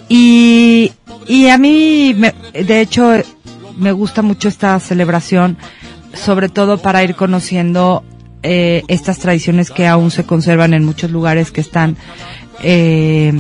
Y, 0.10 0.92
y 1.28 1.48
a 1.48 1.58
mí, 1.58 2.14
me- 2.18 2.34
de 2.54 2.82
hecho, 2.82 3.12
me 3.78 3.92
gusta 3.92 4.22
mucho 4.22 4.48
esta 4.48 4.80
celebración, 4.80 5.58
sobre 6.14 6.50
todo 6.50 6.78
para 6.78 7.04
ir 7.04 7.16
conociendo 7.16 8.04
eh, 8.44 8.84
estas 8.88 9.18
tradiciones 9.20 9.72
que 9.72 9.88
aún 9.88 10.12
se 10.12 10.26
conservan 10.26 10.74
en 10.74 10.86
muchos 10.86 11.10
lugares 11.12 11.52
que 11.52 11.62
están 11.62 11.98
eh, 12.62 13.34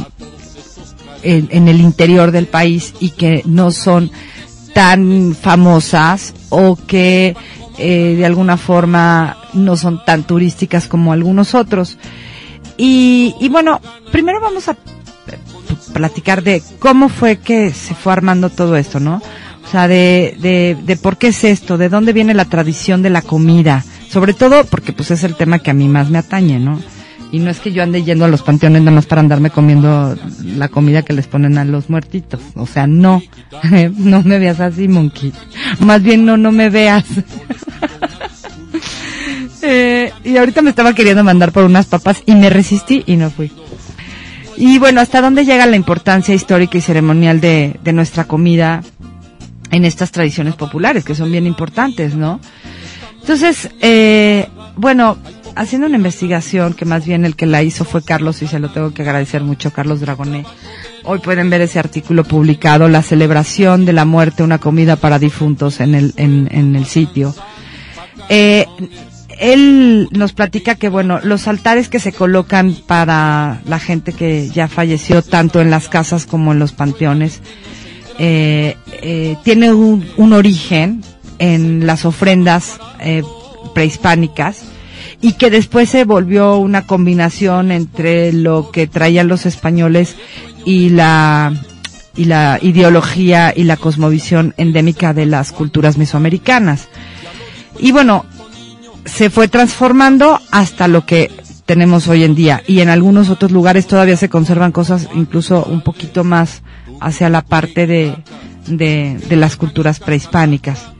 en, 1.23 1.67
el 1.67 1.79
interior 1.81 2.31
del 2.31 2.47
país 2.47 2.93
y 2.99 3.11
que 3.11 3.41
no 3.45 3.71
son 3.71 4.11
tan 4.73 5.35
famosas 5.39 6.33
o 6.49 6.75
que 6.75 7.35
eh, 7.77 8.15
de 8.17 8.25
alguna 8.25 8.57
forma 8.57 9.37
no 9.53 9.77
son 9.77 10.03
tan 10.05 10.23
turísticas 10.23 10.87
como 10.87 11.13
algunos 11.13 11.55
otros. 11.55 11.97
Y, 12.77 13.35
y 13.39 13.47
bueno, 13.49 13.79
primero 14.11 14.41
vamos 14.41 14.67
a 14.67 14.75
platicar 15.95 16.43
de 16.43 16.61
cómo 16.79 17.07
fue 17.07 17.37
que 17.37 17.71
se 17.71 17.95
fue 17.95 18.11
armando 18.11 18.49
todo 18.49 18.75
esto, 18.75 18.99
¿no? 18.99 19.21
O 19.63 19.67
sea, 19.71 19.87
de, 19.87 20.35
de, 20.41 20.77
de 20.85 20.97
por 20.97 21.17
qué 21.17 21.27
es 21.29 21.43
esto, 21.45 21.77
de 21.77 21.87
dónde 21.87 22.11
viene 22.11 22.33
la 22.33 22.45
tradición 22.45 23.01
de 23.01 23.09
la 23.09 23.21
comida, 23.21 23.83
sobre 24.09 24.33
todo 24.33 24.65
porque 24.65 24.91
pues 24.91 25.09
es 25.11 25.23
el 25.23 25.35
tema 25.35 25.59
que 25.59 25.71
a 25.71 25.73
mí 25.73 25.87
más 25.87 26.09
me 26.09 26.17
atañe, 26.17 26.59
¿no? 26.59 26.79
Y 27.31 27.39
no 27.39 27.49
es 27.49 27.59
que 27.59 27.71
yo 27.71 27.81
ande 27.81 28.03
yendo 28.03 28.25
a 28.25 28.27
los 28.27 28.43
panteones 28.43 28.81
nada 28.81 28.95
más 28.95 29.05
para 29.05 29.21
andarme 29.21 29.49
comiendo 29.49 30.17
la 30.43 30.67
comida 30.67 31.01
que 31.01 31.13
les 31.13 31.27
ponen 31.27 31.57
a 31.57 31.65
los 31.65 31.89
muertitos. 31.89 32.39
O 32.55 32.67
sea, 32.67 32.87
no. 32.87 33.21
no 33.97 34.21
me 34.21 34.37
veas 34.37 34.59
así, 34.59 34.87
monkey. 34.87 35.33
Más 35.79 36.03
bien 36.03 36.25
no, 36.25 36.37
no 36.37 36.51
me 36.51 36.69
veas. 36.69 37.05
Eh, 39.67 40.11
y 40.23 40.37
ahorita 40.37 40.61
me 40.61 40.69
estaba 40.69 40.93
queriendo 40.93 41.23
mandar 41.23 41.51
por 41.51 41.63
unas 41.63 41.87
papas 41.87 42.21
y 42.27 42.35
me 42.35 42.51
resistí 42.51 43.03
y 43.07 43.15
no 43.15 43.31
fui. 43.31 43.51
Y 44.57 44.79
bueno, 44.79 45.01
¿hasta 45.01 45.21
dónde 45.21 45.45
llega 45.45 45.65
la 45.65 45.75
importancia 45.75 46.33
histórica 46.33 46.77
y 46.77 46.81
ceremonial 46.81 47.41
de, 47.41 47.79
de 47.83 47.93
nuestra 47.93 48.23
comida 48.25 48.81
en 49.71 49.85
estas 49.85 50.11
tradiciones 50.11 50.55
populares, 50.55 51.03
que 51.03 51.15
son 51.15 51.31
bien 51.31 51.45
importantes, 51.45 52.15
¿no? 52.15 52.39
Entonces, 53.19 53.69
eh, 53.81 54.47
bueno, 54.77 55.17
haciendo 55.55 55.87
una 55.87 55.97
investigación, 55.97 56.73
que 56.73 56.85
más 56.85 57.05
bien 57.05 57.25
el 57.25 57.35
que 57.35 57.45
la 57.45 57.63
hizo 57.63 57.83
fue 57.83 58.03
Carlos, 58.03 58.41
y 58.41 58.47
se 58.47 58.59
lo 58.59 58.69
tengo 58.71 58.93
que 58.93 59.01
agradecer 59.01 59.41
mucho, 59.43 59.71
Carlos 59.73 59.99
Dragoné. 59.99 60.45
Hoy 61.03 61.19
pueden 61.19 61.49
ver 61.49 61.61
ese 61.61 61.79
artículo 61.79 62.23
publicado, 62.23 62.87
La 62.87 63.01
celebración 63.01 63.85
de 63.85 63.93
la 63.93 64.05
muerte, 64.05 64.43
una 64.43 64.59
comida 64.59 64.95
para 64.95 65.19
difuntos 65.19 65.79
en 65.79 65.95
el, 65.95 66.13
en, 66.17 66.47
en 66.51 66.75
el 66.75 66.85
sitio. 66.85 67.35
Eh, 68.29 68.65
él 69.39 70.07
nos 70.11 70.33
platica 70.33 70.75
que, 70.75 70.89
bueno, 70.89 71.19
los 71.23 71.47
altares 71.47 71.89
que 71.89 71.99
se 71.99 72.11
colocan 72.11 72.75
para 72.87 73.61
la 73.65 73.79
gente 73.79 74.13
que 74.13 74.49
ya 74.49 74.67
falleció, 74.67 75.21
tanto 75.21 75.61
en 75.61 75.69
las 75.69 75.89
casas 75.89 76.25
como 76.25 76.51
en 76.51 76.59
los 76.59 76.71
panteones, 76.71 77.41
eh, 78.17 78.77
eh, 79.01 79.35
tiene 79.43 79.73
un, 79.73 80.33
origen 80.33 81.03
en 81.37 81.85
las 81.85 82.05
ofrendas 82.05 82.79
eh, 83.01 83.23
prehispánicas 83.73 84.63
y 85.19 85.33
que 85.33 85.49
después 85.49 85.89
se 85.89 86.05
volvió 86.05 86.57
una 86.57 86.87
combinación 86.87 87.71
entre 87.71 88.31
lo 88.31 88.71
que 88.71 88.87
traían 88.87 89.27
los 89.27 89.45
españoles 89.45 90.15
y 90.65 90.89
la 90.89 91.53
y 92.17 92.25
la 92.25 92.59
ideología 92.61 93.53
y 93.53 93.65
la 93.65 93.75
cosmovisión 93.75 94.53
endémica 94.55 95.13
de 95.13 95.25
las 95.25 95.51
culturas 95.51 95.97
mesoamericanas. 95.97 96.87
Y 97.77 97.91
bueno, 97.91 98.25
se 99.05 99.29
fue 99.29 99.47
transformando 99.47 100.39
hasta 100.51 100.87
lo 100.87 101.05
que 101.05 101.31
tenemos 101.65 102.07
hoy 102.07 102.23
en 102.23 102.35
día 102.35 102.61
y 102.67 102.79
en 102.81 102.89
algunos 102.89 103.29
otros 103.29 103.51
lugares 103.51 103.87
todavía 103.87 104.17
se 104.17 104.29
conservan 104.29 104.71
cosas 104.71 105.07
incluso 105.15 105.63
un 105.63 105.81
poquito 105.81 106.23
más 106.23 106.61
hacia 107.01 107.29
la 107.29 107.41
parte 107.41 107.87
de, 107.87 108.15
de, 108.67 109.17
de 109.27 109.35
las 109.35 109.55
culturas 109.55 109.99
prehispánicas. 109.99 110.91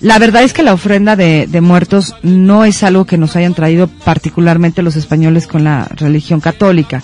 La 0.00 0.18
verdad 0.18 0.42
es 0.42 0.52
que 0.52 0.62
la 0.62 0.74
ofrenda 0.74 1.16
de, 1.16 1.46
de, 1.46 1.60
muertos 1.62 2.14
no 2.22 2.64
es 2.64 2.82
algo 2.82 3.06
que 3.06 3.16
nos 3.16 3.36
hayan 3.36 3.54
traído 3.54 3.88
particularmente 3.88 4.82
los 4.82 4.96
españoles 4.96 5.46
con 5.46 5.64
la 5.64 5.86
religión 5.96 6.40
católica, 6.40 7.02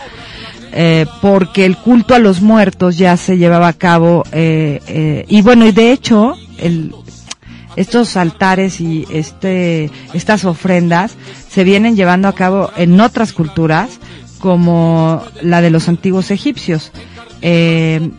eh, 0.73 1.07
porque 1.23 1.65
el 1.65 1.79
culto 1.79 2.15
a 2.15 2.19
los 2.19 2.43
muertos 2.43 2.99
ya 2.99 3.17
se 3.17 3.39
llevaba 3.39 3.69
a 3.69 3.73
cabo 3.73 4.23
eh, 4.33 4.81
eh, 4.87 5.25
y 5.29 5.43
bueno 5.43 5.67
y 5.67 5.73
de 5.73 5.93
hecho 5.93 6.37
el, 6.59 6.95
estos 7.81 8.17
altares 8.17 8.81
y 8.81 9.07
este 9.11 9.91
estas 10.13 10.45
ofrendas 10.45 11.17
se 11.49 11.65
vienen 11.65 11.97
llevando 11.97 12.29
a 12.29 12.35
cabo 12.35 12.71
en 12.77 13.01
otras 13.01 13.33
culturas 13.33 13.99
como 14.39 15.23
la 15.43 15.61
de 15.61 15.71
los 15.71 15.89
antiguos 15.89 16.31
egipcios. 16.31 16.93
Eh, 17.43 18.11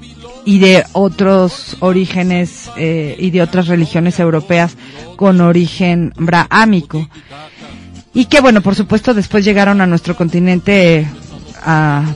y 0.44 0.58
de 0.58 0.84
otros 0.94 1.78
orígenes 1.82 2.72
eh, 2.76 3.16
y 3.20 3.30
de 3.30 3.44
otras 3.44 3.68
religiones 3.68 4.20
europeas 4.20 4.76
con 5.16 5.40
origen 5.40 6.14
brahámico. 6.18 7.08
Y 8.16 8.26
que 8.26 8.42
bueno, 8.42 8.62
por 8.62 8.74
supuesto 8.74 9.14
después 9.14 9.46
llegaron 9.46 9.82
a 9.82 9.86
nuestro 9.86 10.16
continente 10.16 11.08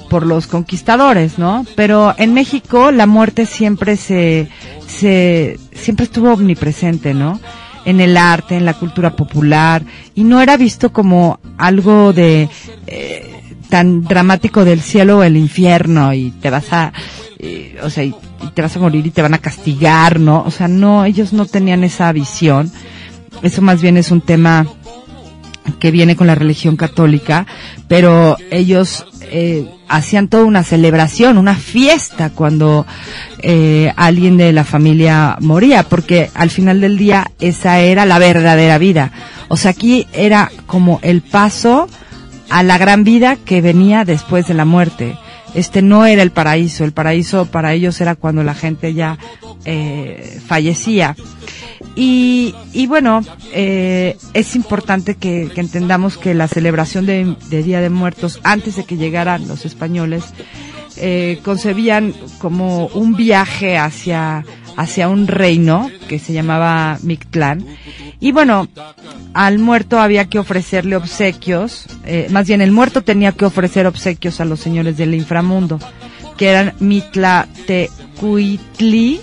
por 0.09 0.25
los 0.25 0.47
conquistadores, 0.47 1.37
¿no? 1.37 1.65
Pero 1.75 2.13
en 2.17 2.33
México 2.33 2.91
la 2.91 3.05
muerte 3.05 3.45
siempre 3.45 3.95
se, 3.97 4.49
se, 4.87 5.59
siempre 5.73 6.05
estuvo 6.05 6.33
omnipresente, 6.33 7.13
¿no? 7.13 7.39
En 7.85 8.01
el 8.01 8.17
arte, 8.17 8.57
en 8.57 8.65
la 8.65 8.73
cultura 8.73 9.15
popular, 9.15 9.83
y 10.15 10.23
no 10.23 10.41
era 10.41 10.57
visto 10.57 10.91
como 10.91 11.39
algo 11.57 12.13
de, 12.13 12.49
eh, 12.87 13.35
tan 13.69 14.03
dramático 14.03 14.65
del 14.65 14.81
cielo 14.81 15.19
o 15.19 15.23
el 15.23 15.37
infierno 15.37 16.13
y 16.13 16.31
te 16.31 16.49
vas 16.49 16.73
a 16.73 16.91
o 17.83 17.89
sea, 17.89 18.03
y, 18.03 18.15
te 18.53 18.61
vas 18.61 18.75
a 18.75 18.79
morir 18.79 19.05
y 19.05 19.11
te 19.11 19.21
van 19.21 19.33
a 19.33 19.39
castigar, 19.39 20.19
¿no? 20.19 20.43
O 20.43 20.51
sea, 20.51 20.67
no, 20.67 21.05
ellos 21.05 21.33
no 21.33 21.45
tenían 21.45 21.83
esa 21.83 22.11
visión. 22.11 22.71
Eso 23.41 23.61
más 23.61 23.81
bien 23.81 23.97
es 23.97 24.11
un 24.11 24.21
tema 24.21 24.65
que 25.79 25.91
viene 25.91 26.15
con 26.15 26.27
la 26.27 26.35
religión 26.35 26.77
católica, 26.77 27.45
pero 27.87 28.37
ellos 28.51 29.05
eh, 29.21 29.67
hacían 29.87 30.27
toda 30.27 30.45
una 30.45 30.63
celebración, 30.63 31.37
una 31.37 31.55
fiesta 31.55 32.29
cuando 32.29 32.85
eh, 33.39 33.91
alguien 33.95 34.37
de 34.37 34.53
la 34.53 34.63
familia 34.63 35.37
moría, 35.39 35.83
porque 35.83 36.29
al 36.33 36.49
final 36.49 36.81
del 36.81 36.97
día 36.97 37.31
esa 37.39 37.79
era 37.79 38.05
la 38.05 38.19
verdadera 38.19 38.77
vida. 38.77 39.11
O 39.47 39.57
sea, 39.57 39.71
aquí 39.71 40.07
era 40.13 40.51
como 40.65 40.99
el 41.03 41.21
paso 41.21 41.87
a 42.49 42.63
la 42.63 42.77
gran 42.77 43.03
vida 43.03 43.35
que 43.35 43.61
venía 43.61 44.05
después 44.05 44.47
de 44.47 44.53
la 44.53 44.65
muerte 44.65 45.17
este 45.55 45.81
no 45.81 46.05
era 46.05 46.21
el 46.21 46.31
paraíso, 46.31 46.83
el 46.83 46.91
paraíso 46.91 47.45
para 47.45 47.73
ellos 47.73 47.99
era 48.01 48.15
cuando 48.15 48.43
la 48.43 48.53
gente 48.53 48.93
ya 48.93 49.17
eh, 49.63 50.39
fallecía. 50.45 51.15
Y, 51.95 52.53
bueno, 52.87 53.21
eh, 53.53 54.17
es 54.33 54.55
importante 54.55 55.15
que, 55.15 55.51
entendamos 55.55 56.17
que 56.17 56.33
la 56.33 56.47
celebración 56.47 57.05
de, 57.05 57.35
Día 57.63 57.81
de 57.81 57.89
Muertos, 57.89 58.39
antes 58.43 58.75
de 58.75 58.83
que 58.83 58.97
llegaran 58.97 59.47
los 59.47 59.65
españoles, 59.65 60.25
eh, 60.97 61.39
concebían 61.43 62.13
como 62.39 62.87
un 62.87 63.15
viaje 63.15 63.77
hacia, 63.77 64.43
hacia 64.75 65.07
un 65.07 65.27
reino 65.27 65.89
que 66.07 66.17
se 66.19 66.33
llamaba 66.33 66.97
Mictlán. 67.01 67.65
Y 68.19 68.33
bueno, 68.33 68.67
al 69.33 69.59
muerto 69.59 69.99
había 69.99 70.25
que 70.25 70.39
ofrecerle 70.39 70.97
obsequios, 70.97 71.87
eh, 72.05 72.27
más 72.29 72.47
bien 72.47 72.61
el 72.61 72.71
muerto 72.71 73.03
tenía 73.03 73.31
que 73.31 73.45
ofrecer 73.45 73.87
obsequios 73.87 74.41
a 74.41 74.45
los 74.45 74.59
señores 74.59 74.97
del 74.97 75.13
inframundo, 75.13 75.79
que 76.37 76.49
eran 76.49 76.73
Mitlatecuitli 76.79 79.21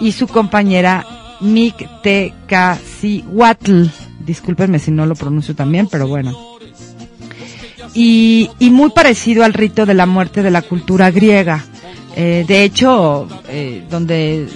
y 0.00 0.12
su 0.12 0.28
compañera 0.28 1.04
Mictecacihuatl. 1.40 3.86
Discúlpenme 4.24 4.78
si 4.78 4.90
no 4.90 5.06
lo 5.06 5.14
pronuncio 5.14 5.54
también, 5.54 5.88
pero 5.90 6.06
bueno. 6.06 6.36
Y, 7.94 8.50
muy 8.60 8.90
parecido 8.90 9.44
al 9.44 9.54
rito 9.54 9.86
de 9.86 9.94
la 9.94 10.06
muerte 10.06 10.42
de 10.42 10.50
la 10.50 10.62
cultura 10.62 11.10
griega. 11.10 11.64
Eh, 12.16 12.44
de 12.46 12.64
hecho, 12.64 13.28
eh, 13.48 13.84
donde, 13.90 14.48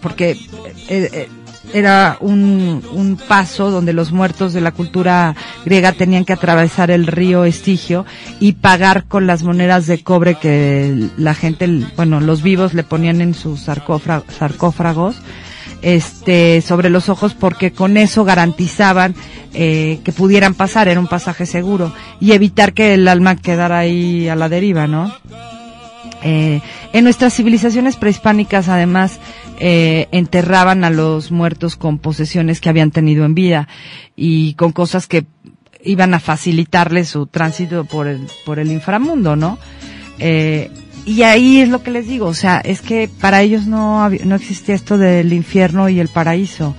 porque 0.00 0.36
eh, 0.88 1.28
era 1.72 2.18
un, 2.20 2.82
un, 2.92 3.16
paso 3.16 3.70
donde 3.70 3.92
los 3.92 4.12
muertos 4.12 4.52
de 4.52 4.60
la 4.60 4.72
cultura 4.72 5.34
griega 5.64 5.92
tenían 5.92 6.24
que 6.24 6.32
atravesar 6.32 6.90
el 6.90 7.06
río 7.06 7.44
Estigio 7.44 8.04
y 8.40 8.52
pagar 8.52 9.04
con 9.04 9.26
las 9.26 9.42
monedas 9.42 9.86
de 9.86 10.02
cobre 10.02 10.34
que 10.34 11.08
la 11.16 11.34
gente, 11.34 11.68
bueno, 11.96 12.20
los 12.20 12.42
vivos 12.42 12.74
le 12.74 12.82
ponían 12.82 13.20
en 13.20 13.34
sus 13.34 13.60
sarcófagos 13.60 15.16
este, 15.82 16.60
sobre 16.62 16.90
los 16.90 17.08
ojos 17.08 17.34
porque 17.34 17.72
con 17.72 17.96
eso 17.96 18.24
garantizaban 18.24 19.14
eh, 19.52 20.00
que 20.04 20.12
pudieran 20.12 20.54
pasar, 20.54 20.88
era 20.88 21.00
un 21.00 21.08
pasaje 21.08 21.44
seguro 21.44 21.92
y 22.20 22.32
evitar 22.32 22.72
que 22.72 22.94
el 22.94 23.06
alma 23.08 23.36
quedara 23.36 23.80
ahí 23.80 24.28
a 24.28 24.36
la 24.36 24.48
deriva, 24.48 24.86
¿no? 24.86 25.12
Eh, 26.24 26.60
en 26.92 27.04
nuestras 27.04 27.34
civilizaciones 27.34 27.96
prehispánicas, 27.96 28.68
además, 28.68 29.18
eh, 29.58 30.08
enterraban 30.12 30.84
a 30.84 30.90
los 30.90 31.32
muertos 31.32 31.76
con 31.76 31.98
posesiones 31.98 32.60
que 32.60 32.68
habían 32.68 32.92
tenido 32.92 33.24
en 33.24 33.34
vida 33.34 33.68
y 34.14 34.54
con 34.54 34.72
cosas 34.72 35.06
que 35.06 35.24
iban 35.84 36.14
a 36.14 36.20
facilitarles 36.20 37.08
su 37.08 37.26
tránsito 37.26 37.84
por 37.84 38.06
el, 38.06 38.26
por 38.44 38.60
el 38.60 38.70
inframundo, 38.70 39.34
¿no? 39.34 39.58
Eh, 40.18 40.70
y 41.04 41.22
ahí 41.22 41.60
es 41.60 41.68
lo 41.68 41.82
que 41.82 41.90
les 41.90 42.06
digo, 42.06 42.26
o 42.26 42.34
sea, 42.34 42.58
es 42.58 42.80
que 42.80 43.08
para 43.20 43.42
ellos 43.42 43.66
no, 43.66 44.08
no 44.08 44.34
existía 44.34 44.74
esto 44.74 44.98
del 44.98 45.32
infierno 45.32 45.88
y 45.88 45.98
el 45.98 46.08
paraíso, 46.08 46.76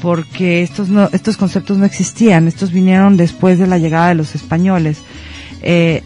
porque 0.00 0.62
estos, 0.62 0.88
no, 0.88 1.08
estos 1.12 1.36
conceptos 1.36 1.78
no 1.78 1.84
existían, 1.84 2.48
estos 2.48 2.72
vinieron 2.72 3.16
después 3.16 3.58
de 3.58 3.68
la 3.68 3.78
llegada 3.78 4.08
de 4.08 4.16
los 4.16 4.34
españoles. 4.34 4.98
Eh, 5.62 6.02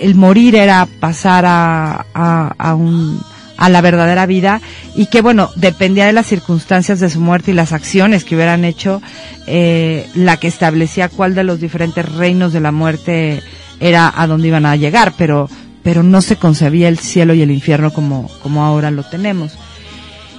el 0.00 0.16
morir 0.16 0.56
era 0.56 0.88
pasar 0.98 1.44
a, 1.46 2.06
a, 2.12 2.54
a, 2.58 2.74
un, 2.74 3.20
a 3.56 3.68
la 3.68 3.80
verdadera 3.80 4.26
vida 4.26 4.60
y 4.94 5.06
que 5.06 5.22
bueno, 5.22 5.50
dependía 5.54 6.06
de 6.06 6.12
las 6.12 6.26
circunstancias 6.26 7.00
de 7.00 7.08
su 7.08 7.20
muerte 7.20 7.52
y 7.52 7.54
las 7.54 7.72
acciones 7.72 8.24
que 8.24 8.34
hubieran 8.34 8.64
hecho, 8.64 9.00
eh, 9.46 10.08
la 10.14 10.38
que 10.38 10.48
establecía 10.48 11.08
cuál 11.08 11.34
de 11.34 11.44
los 11.44 11.60
diferentes 11.60 12.04
reinos 12.14 12.52
de 12.52 12.60
la 12.60 12.72
muerte 12.72 13.42
era 13.78 14.12
a 14.14 14.26
dónde 14.26 14.48
iban 14.48 14.66
a 14.66 14.76
llegar, 14.76 15.12
pero 15.16 15.48
pero 15.86 16.02
no 16.02 16.20
se 16.20 16.34
concebía 16.34 16.88
el 16.88 16.98
cielo 16.98 17.32
y 17.32 17.42
el 17.42 17.52
infierno 17.52 17.92
como, 17.92 18.28
como 18.42 18.64
ahora 18.64 18.90
lo 18.90 19.04
tenemos. 19.04 19.56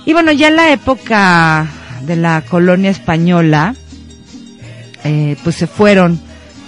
Y 0.06 0.12
bueno, 0.12 0.34
ya 0.34 0.50
en 0.50 0.58
la 0.58 0.74
época 0.74 1.72
de 2.02 2.18
la 2.18 2.42
colonia 2.42 2.90
española, 2.92 3.74
eh, 5.06 5.38
pues 5.46 5.56
se 5.56 5.66
fueron 5.66 6.20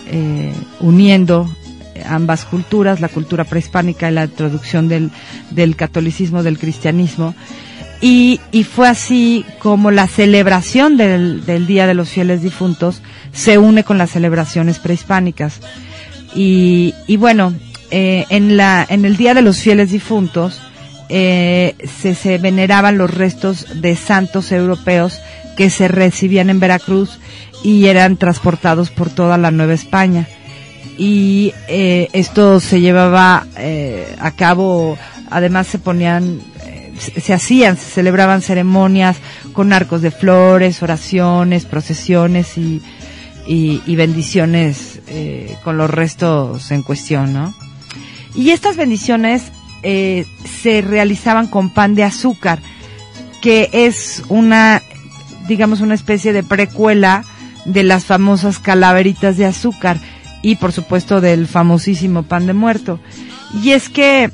eh, 0.08 0.54
uniendo 0.80 1.54
ambas 2.06 2.46
culturas, 2.46 3.02
la 3.02 3.10
cultura 3.10 3.44
prehispánica 3.44 4.10
y 4.10 4.13
la 4.13 4.24
introducción 4.24 4.88
del, 4.88 5.12
del 5.52 5.76
catolicismo, 5.76 6.42
del 6.42 6.58
cristianismo. 6.58 7.36
Y, 8.00 8.39
y, 8.54 8.63
fue 8.63 8.88
así 8.88 9.46
como 9.60 9.92
la 9.92 10.08
celebración 10.08 10.96
del, 10.96 11.46
del 11.46 11.68
Día 11.68 11.86
de 11.86 11.96
los 11.96 12.12
Fieles 12.12 12.42
Difuntos 12.42 13.02
se 13.34 13.58
une 13.58 13.84
con 13.84 13.98
las 13.98 14.12
celebraciones 14.12 14.80
prehispánicas. 14.80 15.60
Y, 16.34 16.94
y 17.08 17.18
bueno, 17.18 17.54
eh, 17.91 18.25
en, 18.30 18.58
la, 18.58 18.86
en 18.89 19.06
el 19.06 19.17
Día 19.17 19.34
de 19.34 19.41
los 19.41 19.60
Fieles 19.60 19.91
Difuntos 19.91 20.62
eh, 21.10 21.75
se, 22.02 22.38
veneraban 22.38 22.97
los 22.97 23.13
restos 23.13 23.82
de 23.82 23.95
santos 23.95 24.52
europeos 24.52 25.19
que 25.58 25.69
se 25.69 25.88
recibían 25.88 26.49
en 26.49 26.60
Veracruz 26.60 27.19
y 27.63 27.88
eran 27.88 28.17
transportados 28.17 28.89
por 28.91 29.10
toda 29.10 29.38
la 29.38 29.52
Nueva 29.52 29.73
España. 29.73 30.28
Y 30.97 31.54
eh, 31.67 32.10
esto 32.13 32.60
se 32.60 32.82
llevaba 32.82 33.47
eh, 33.58 34.15
a 34.19 34.32
cabo, 34.32 34.97
además 35.30 35.67
se 35.67 35.80
ponían, 35.80 36.41
se, 36.99 37.19
se, 37.19 37.34
hacían, 37.34 37.78
se 37.78 37.89
celebraban 37.89 38.41
ceremonias 38.41 39.17
con 39.54 39.73
arcos 39.73 40.02
de 40.02 40.12
flores, 40.12 40.84
oraciones, 40.84 41.65
procesiones 41.65 42.58
y, 42.58 42.82
y, 43.49 43.82
y 43.88 43.95
bendiciones 43.95 44.99
eh, 45.08 45.58
con 45.63 45.75
los 45.75 45.89
restos 45.89 46.69
en 46.69 46.84
cuestión, 46.84 47.34
¿no? 47.34 47.54
Y 48.39 48.52
estas 48.52 48.78
bendiciones 48.78 49.52
eh, 49.84 50.25
se 50.62 50.80
realizaban 50.80 51.47
con 51.47 51.69
pan 51.69 51.93
de 51.93 52.06
azúcar, 52.06 52.60
que 53.41 53.69
es 53.73 54.23
una, 54.30 54.82
digamos, 55.49 55.82
una 55.82 55.93
especie 55.93 56.32
de 56.32 56.41
precuela 56.41 57.25
de 57.65 57.84
las 57.84 58.06
famosas 58.06 58.60
calaveritas 58.60 59.36
de 59.36 59.45
azúcar 59.45 59.99
y 60.41 60.56
por 60.56 60.71
supuesto 60.71 61.19
del 61.19 61.47
famosísimo 61.47 62.23
pan 62.23 62.47
de 62.47 62.54
muerto. 62.54 63.02
Y 63.62 63.71
es 63.71 63.89
que 63.89 64.32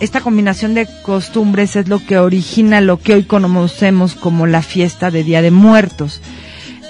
esta 0.00 0.22
combinación 0.22 0.74
de 0.74 0.88
costumbres 1.04 1.76
es 1.76 1.86
lo 1.86 2.04
que 2.04 2.18
origina 2.18 2.80
lo 2.80 2.98
que 2.98 3.14
hoy 3.14 3.22
conocemos 3.22 4.16
como 4.16 4.48
la 4.48 4.62
fiesta 4.62 5.12
de 5.12 5.22
Día 5.22 5.40
de 5.40 5.52
Muertos. 5.52 6.20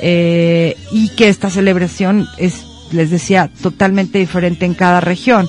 Eh, 0.01 0.79
y 0.91 1.11
que 1.11 1.29
esta 1.29 1.51
celebración 1.51 2.27
es, 2.39 2.65
les 2.93 3.11
decía, 3.11 3.51
totalmente 3.61 4.19
diferente 4.19 4.65
en 4.65 4.73
cada 4.73 5.03
región. 5.03 5.47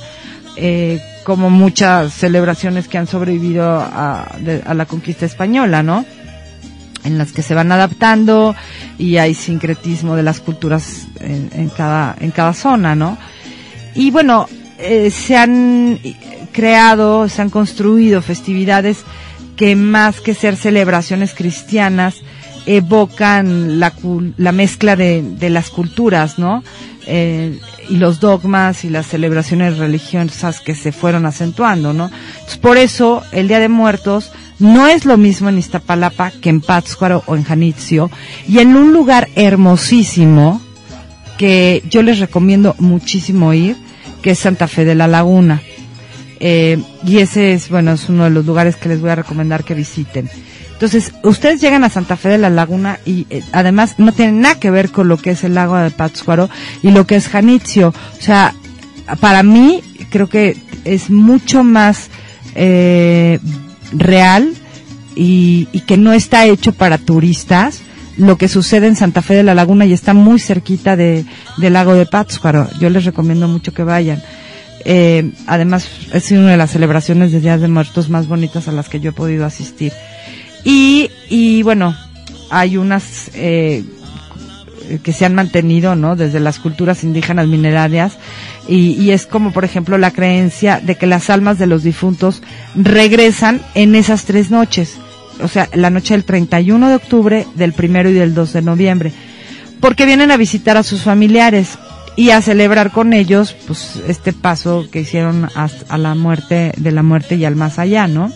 Eh, 0.64 1.02
como 1.24 1.50
muchas 1.50 2.14
celebraciones 2.14 2.88
que 2.88 3.00
han 3.00 3.08
sobrevivido 3.08 3.64
a, 3.66 4.38
la 4.72 4.86
conquista 4.86 5.26
española, 5.26 5.82
¿no? 5.82 6.06
En 7.04 7.18
las 7.18 7.32
que 7.32 7.42
se 7.42 7.56
van 7.56 7.72
adaptando 7.72 8.56
y 9.00 9.18
hay 9.18 9.34
sincretismo 9.34 10.16
de 10.16 10.22
las 10.22 10.40
culturas 10.40 11.08
en, 11.20 11.50
en 11.54 11.70
cada, 11.70 12.16
en 12.20 12.30
cada 12.30 12.54
zona, 12.54 12.94
¿no? 12.94 13.18
Y 13.96 14.12
bueno, 14.12 14.48
eh, 14.78 15.10
se 15.10 15.36
han 15.36 16.00
creado, 16.52 17.28
se 17.28 17.42
han 17.42 17.50
construido 17.50 18.22
festividades 18.22 19.00
que 19.56 19.76
más 19.76 20.22
que 20.22 20.36
ser 20.36 20.56
celebraciones 20.58 21.34
cristianas, 21.34 22.22
evocan 22.66 23.80
la, 23.80 23.94
la 24.38 24.52
mezcla 24.52 24.96
de, 24.96 25.22
de 25.22 25.50
las 25.50 25.70
culturas, 25.70 26.38
¿no? 26.40 26.64
Eh, 27.08 27.60
y 27.90 27.98
los 27.98 28.20
dogmas 28.20 28.86
y 28.86 28.90
las 28.90 29.08
celebraciones 29.08 29.78
religiosas 29.78 30.62
que 30.62 30.76
se 30.76 30.92
fueron 30.92 31.26
acentuando, 31.26 31.94
¿no? 31.94 32.12
Entonces, 32.34 32.58
por 32.58 32.78
eso, 32.78 33.24
el 33.32 33.48
Día 33.48 33.60
de 33.60 33.70
Muertos 33.70 34.32
no 34.60 34.88
es 34.88 35.06
lo 35.06 35.18
mismo 35.18 35.50
en 35.50 35.58
Iztapalapa 35.58 36.32
que 36.32 36.50
en 36.50 36.62
Pátzcuaro 36.62 37.24
o 37.26 37.36
en 37.36 37.44
Janitzio, 37.44 38.12
y 38.48 38.60
en 38.60 38.76
un 38.76 38.94
lugar 38.94 39.28
hermosísimo, 39.36 40.62
que 41.38 41.82
yo 41.90 42.04
les 42.04 42.20
recomiendo 42.20 42.76
muchísimo 42.78 43.52
ir, 43.54 43.76
que 44.22 44.32
es 44.32 44.40
Santa 44.40 44.68
Fe 44.68 44.86
de 44.86 44.94
la 44.94 45.08
Laguna. 45.08 45.62
Eh, 46.40 46.80
y 47.04 47.18
ese 47.18 47.54
es, 47.54 47.70
bueno, 47.70 47.94
es 47.94 48.10
uno 48.10 48.26
de 48.26 48.30
los 48.30 48.46
lugares 48.46 48.76
que 48.76 48.90
les 48.90 49.02
voy 49.02 49.10
a 49.10 49.16
recomendar 49.16 49.64
que 49.64 49.74
visiten. 49.74 50.30
Entonces, 50.82 51.14
ustedes 51.22 51.62
llegan 51.62 51.84
a 51.84 51.90
Santa 51.90 52.18
Fe 52.18 52.30
de 52.30 52.38
la 52.40 52.50
Laguna 52.50 52.98
y 53.06 53.28
eh, 53.30 53.44
además 53.52 54.00
no 54.00 54.14
tienen 54.14 54.42
nada 54.42 54.60
que 54.60 54.72
ver 54.72 54.90
con 54.90 55.08
lo 55.10 55.18
que 55.18 55.30
es 55.30 55.44
el 55.44 55.54
lago 55.54 55.78
de 55.78 55.92
Pátzcuaro 55.92 56.50
y 56.82 56.90
lo 56.90 57.06
que 57.06 57.18
es 57.18 57.28
Janitzio. 57.28 57.90
O 57.90 58.22
sea, 58.22 58.56
para 59.20 59.44
mí 59.44 59.84
creo 60.10 60.28
que 60.28 60.58
es 60.84 61.12
mucho 61.12 61.64
más 61.64 62.10
eh, 62.56 63.38
real 63.92 64.56
y, 65.14 65.66
que 65.86 65.98
no 65.98 66.14
está 66.14 66.48
hecho 66.48 66.74
para 66.74 66.98
turistas 66.98 67.82
lo 68.18 68.40
que 68.40 68.48
sucede 68.48 68.88
en 68.88 68.96
Santa 68.96 69.22
Fe 69.22 69.36
de 69.36 69.44
la 69.44 69.54
Laguna 69.54 69.86
y 69.86 69.94
está 69.94 70.16
muy 70.16 70.40
cerquita 70.40 70.96
de, 70.96 71.26
del 71.58 71.74
lago 71.74 71.94
de 71.94 72.08
Pátzcuaro. 72.08 72.68
Yo 72.80 72.90
les 72.90 73.06
recomiendo 73.06 73.48
mucho 73.48 73.72
que 73.72 73.84
vayan. 73.84 74.24
Eh, 74.84 75.32
además, 75.46 75.88
es 76.12 76.32
una 76.32 76.50
de 76.50 76.58
las 76.58 76.72
celebraciones 76.72 77.32
de 77.32 77.40
Días 77.40 77.62
de 77.62 77.68
Muertos 77.68 78.10
más 78.10 78.28
bonitas 78.28 78.68
a 78.68 78.72
las 78.72 78.90
que 78.90 79.00
yo 79.00 79.12
he 79.12 79.14
podido 79.14 79.46
asistir. 79.46 79.94
Y, 80.64 81.10
y 81.30 81.64
bueno, 81.64 81.96
hay 82.50 82.78
unas 82.78 83.32
eh, 83.34 83.84
que 85.04 85.14
se 85.14 85.26
han 85.26 85.36
mantenido, 85.36 85.96
¿no? 85.96 86.16
Desde 86.16 86.40
las 86.40 86.60
culturas 86.60 87.04
indígenas 87.04 87.48
minerarias. 87.48 88.18
Y, 88.68 88.92
y 89.02 89.12
es 89.12 89.26
como, 89.26 89.52
por 89.52 89.66
ejemplo, 89.66 89.98
la 89.98 90.12
creencia 90.12 90.80
de 90.84 90.96
que 90.96 91.08
las 91.08 91.30
almas 91.30 91.58
de 91.58 91.68
los 91.68 91.84
difuntos 91.84 92.42
regresan 92.76 93.62
en 93.74 93.96
esas 93.96 94.26
tres 94.26 94.52
noches. 94.52 94.98
O 95.42 95.48
sea, 95.48 95.68
la 95.74 95.90
noche 95.90 96.14
del 96.14 96.24
31 96.26 96.90
de 96.90 96.96
octubre, 96.96 97.48
del 97.56 97.74
primero 97.74 98.10
y 98.10 98.14
del 98.14 98.34
2 98.36 98.54
de 98.54 98.62
noviembre. 98.62 99.12
Porque 99.80 100.06
vienen 100.06 100.30
a 100.30 100.38
visitar 100.38 100.78
a 100.78 100.84
sus 100.84 101.02
familiares 101.02 101.80
y 102.16 102.30
a 102.30 102.42
celebrar 102.42 102.92
con 102.92 103.14
ellos, 103.14 103.56
pues, 103.66 104.00
este 104.08 104.34
paso 104.34 104.86
que 104.92 105.00
hicieron 105.00 105.50
hasta- 105.56 105.92
a 105.94 105.98
la 105.98 106.14
muerte, 106.14 106.74
de 106.78 106.92
la 106.92 107.02
muerte 107.02 107.36
y 107.36 107.46
al 107.46 107.56
más 107.56 107.80
allá, 107.80 108.08
¿no? 108.08 108.32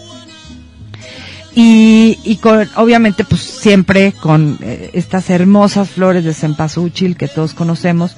Y, 1.56 2.20
y 2.26 2.36
con, 2.38 2.70
obviamente 2.76 3.24
pues 3.24 3.42
siempre 3.42 4.12
con 4.12 4.60
eh, 4.62 4.92
estas 4.94 5.30
hermosas 5.30 5.90
flores 5.90 6.26
de 6.26 6.34
cempasúchil 6.34 7.16
que 7.16 7.30
todos 7.30 7.54
conocemos 7.54 8.18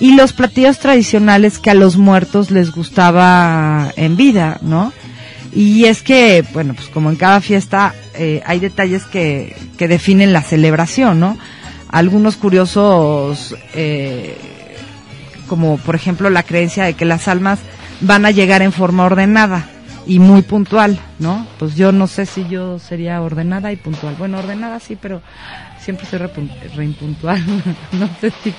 y 0.00 0.16
los 0.16 0.32
platillos 0.32 0.78
tradicionales 0.78 1.58
que 1.58 1.70
a 1.70 1.74
los 1.74 1.98
muertos 1.98 2.50
les 2.50 2.72
gustaba 2.72 3.92
en 3.96 4.16
vida, 4.16 4.58
¿no? 4.62 4.92
Y 5.52 5.84
es 5.84 6.02
que, 6.02 6.44
bueno, 6.52 6.74
pues 6.74 6.88
como 6.88 7.10
en 7.10 7.16
cada 7.16 7.40
fiesta 7.40 7.94
eh, 8.14 8.42
hay 8.46 8.58
detalles 8.58 9.04
que, 9.04 9.54
que 9.76 9.88
definen 9.88 10.32
la 10.32 10.42
celebración, 10.42 11.20
¿no? 11.20 11.36
Algunos 11.90 12.36
curiosos, 12.36 13.54
eh, 13.74 14.36
como 15.46 15.76
por 15.78 15.94
ejemplo 15.94 16.30
la 16.30 16.42
creencia 16.42 16.84
de 16.84 16.94
que 16.94 17.04
las 17.04 17.28
almas 17.28 17.58
van 18.00 18.24
a 18.24 18.30
llegar 18.30 18.62
en 18.62 18.72
forma 18.72 19.04
ordenada 19.04 19.68
y 20.08 20.18
muy 20.18 20.42
puntual, 20.42 20.98
¿no? 21.20 21.46
Pues 21.58 21.76
yo 21.76 21.92
no 21.92 22.06
sé 22.08 22.24
si 22.26 22.48
yo 22.48 22.78
sería 22.78 23.20
ordenada 23.22 23.70
y 23.72 23.76
puntual. 23.76 24.14
Bueno, 24.18 24.38
ordenada 24.38 24.80
sí, 24.80 24.96
pero 25.00 25.20
siempre 25.78 26.06
soy 26.06 26.18
repun- 26.18 26.50
re 26.74 26.84
impuntual. 26.86 27.40
no 27.92 28.08
sé 28.20 28.32
si... 28.42 28.52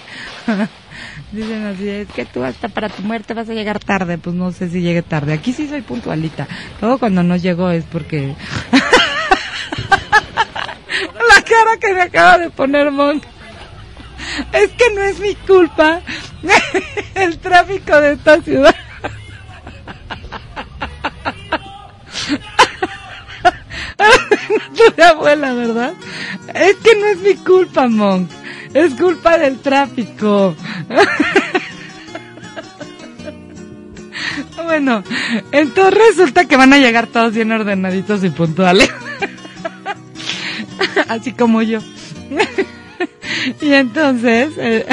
Dicen 1.31 1.65
así, 1.65 1.87
es 1.89 2.07
que 2.09 2.25
tú 2.25 2.43
hasta 2.43 2.67
para 2.69 2.87
tu 2.89 3.01
muerte 3.01 3.33
vas 3.33 3.49
a 3.49 3.53
llegar 3.53 3.79
tarde. 3.79 4.17
Pues 4.19 4.35
no 4.35 4.51
sé 4.51 4.69
si 4.69 4.81
llegue 4.81 5.01
tarde. 5.01 5.33
Aquí 5.33 5.51
sí 5.51 5.67
soy 5.67 5.81
puntualita. 5.81 6.47
Luego 6.81 6.99
cuando 6.99 7.23
no 7.23 7.35
llego 7.35 7.69
es 7.71 7.83
porque... 7.85 8.35
La 11.35 11.41
cara 11.43 11.77
que 11.79 11.93
me 11.93 12.01
acaba 12.01 12.37
de 12.37 12.49
poner 12.51 12.91
Monk. 12.91 13.23
Es 14.53 14.69
que 14.71 14.93
no 14.95 15.01
es 15.01 15.19
mi 15.19 15.33
culpa 15.35 16.01
el 17.15 17.37
tráfico 17.39 17.99
de 17.99 18.13
esta 18.13 18.41
ciudad. 18.41 18.75
tu 24.95 25.01
abuela, 25.01 25.53
¿verdad? 25.53 25.93
Es 26.53 26.75
que 26.77 26.95
no 26.95 27.07
es 27.07 27.19
mi 27.19 27.35
culpa, 27.35 27.87
Monk. 27.87 28.29
Es 28.73 28.93
culpa 28.93 29.37
del 29.37 29.59
tráfico. 29.59 30.55
bueno, 34.63 35.03
entonces 35.51 35.93
resulta 35.93 36.45
que 36.45 36.55
van 36.55 36.73
a 36.73 36.77
llegar 36.77 37.07
todos 37.07 37.33
bien 37.33 37.51
ordenaditos 37.51 38.23
y 38.23 38.29
puntuales. 38.29 38.89
Así 41.07 41.33
como 41.33 41.61
yo. 41.61 41.79
y 43.61 43.73
entonces, 43.73 44.49
eh, 44.57 44.85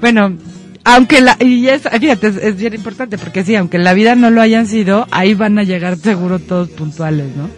bueno, 0.00 0.36
aunque 0.84 1.20
la, 1.20 1.36
y 1.40 1.68
es, 1.68 1.82
fíjate, 1.82 2.28
es, 2.28 2.36
es 2.36 2.56
bien 2.56 2.74
importante 2.74 3.18
porque 3.18 3.44
sí, 3.44 3.54
aunque 3.54 3.78
la 3.78 3.94
vida 3.94 4.14
no 4.14 4.30
lo 4.30 4.40
hayan 4.40 4.66
sido, 4.66 5.06
ahí 5.10 5.34
van 5.34 5.58
a 5.58 5.62
llegar 5.62 5.96
seguro 5.96 6.38
todos 6.38 6.68
puntuales, 6.70 7.34
¿no? 7.36 7.48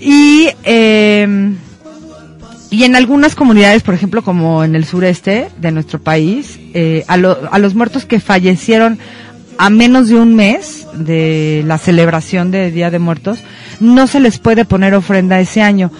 Y, 0.00 0.48
eh, 0.64 1.54
y 2.70 2.84
en 2.84 2.96
algunas 2.96 3.34
comunidades, 3.34 3.82
por 3.82 3.94
ejemplo, 3.94 4.22
como 4.22 4.62
en 4.62 4.74
el 4.74 4.84
sureste 4.84 5.48
de 5.58 5.72
nuestro 5.72 6.00
país, 6.00 6.58
eh, 6.74 7.04
a, 7.08 7.16
lo- 7.16 7.38
a 7.50 7.58
los 7.58 7.74
muertos 7.74 8.04
que 8.04 8.20
fallecieron 8.20 8.98
a 9.56 9.70
menos 9.70 10.08
de 10.08 10.14
un 10.16 10.34
mes 10.36 10.86
de 10.94 11.64
la 11.66 11.78
celebración 11.78 12.50
de 12.50 12.70
Día 12.70 12.90
de 12.90 12.98
Muertos, 13.00 13.40
no 13.80 14.06
se 14.06 14.20
les 14.20 14.38
puede 14.38 14.64
poner 14.64 14.94
ofrenda 14.94 15.40
ese 15.40 15.62
año, 15.62 15.90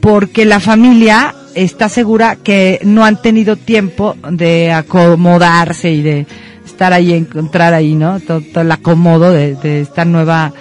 porque 0.00 0.44
la 0.44 0.60
familia 0.60 1.34
está 1.54 1.88
segura 1.88 2.36
que 2.36 2.78
no 2.84 3.04
han 3.04 3.20
tenido 3.20 3.56
tiempo 3.56 4.16
de 4.30 4.70
acomodarse 4.72 5.90
y 5.90 6.02
de 6.02 6.26
estar 6.64 6.92
ahí, 6.92 7.12
encontrar 7.12 7.74
ahí, 7.74 7.94
¿no? 7.94 8.20
Todo, 8.20 8.40
el 8.60 8.70
acomodo 8.70 9.32
de 9.32 9.80
esta 9.80 10.04
nueva, 10.04 10.52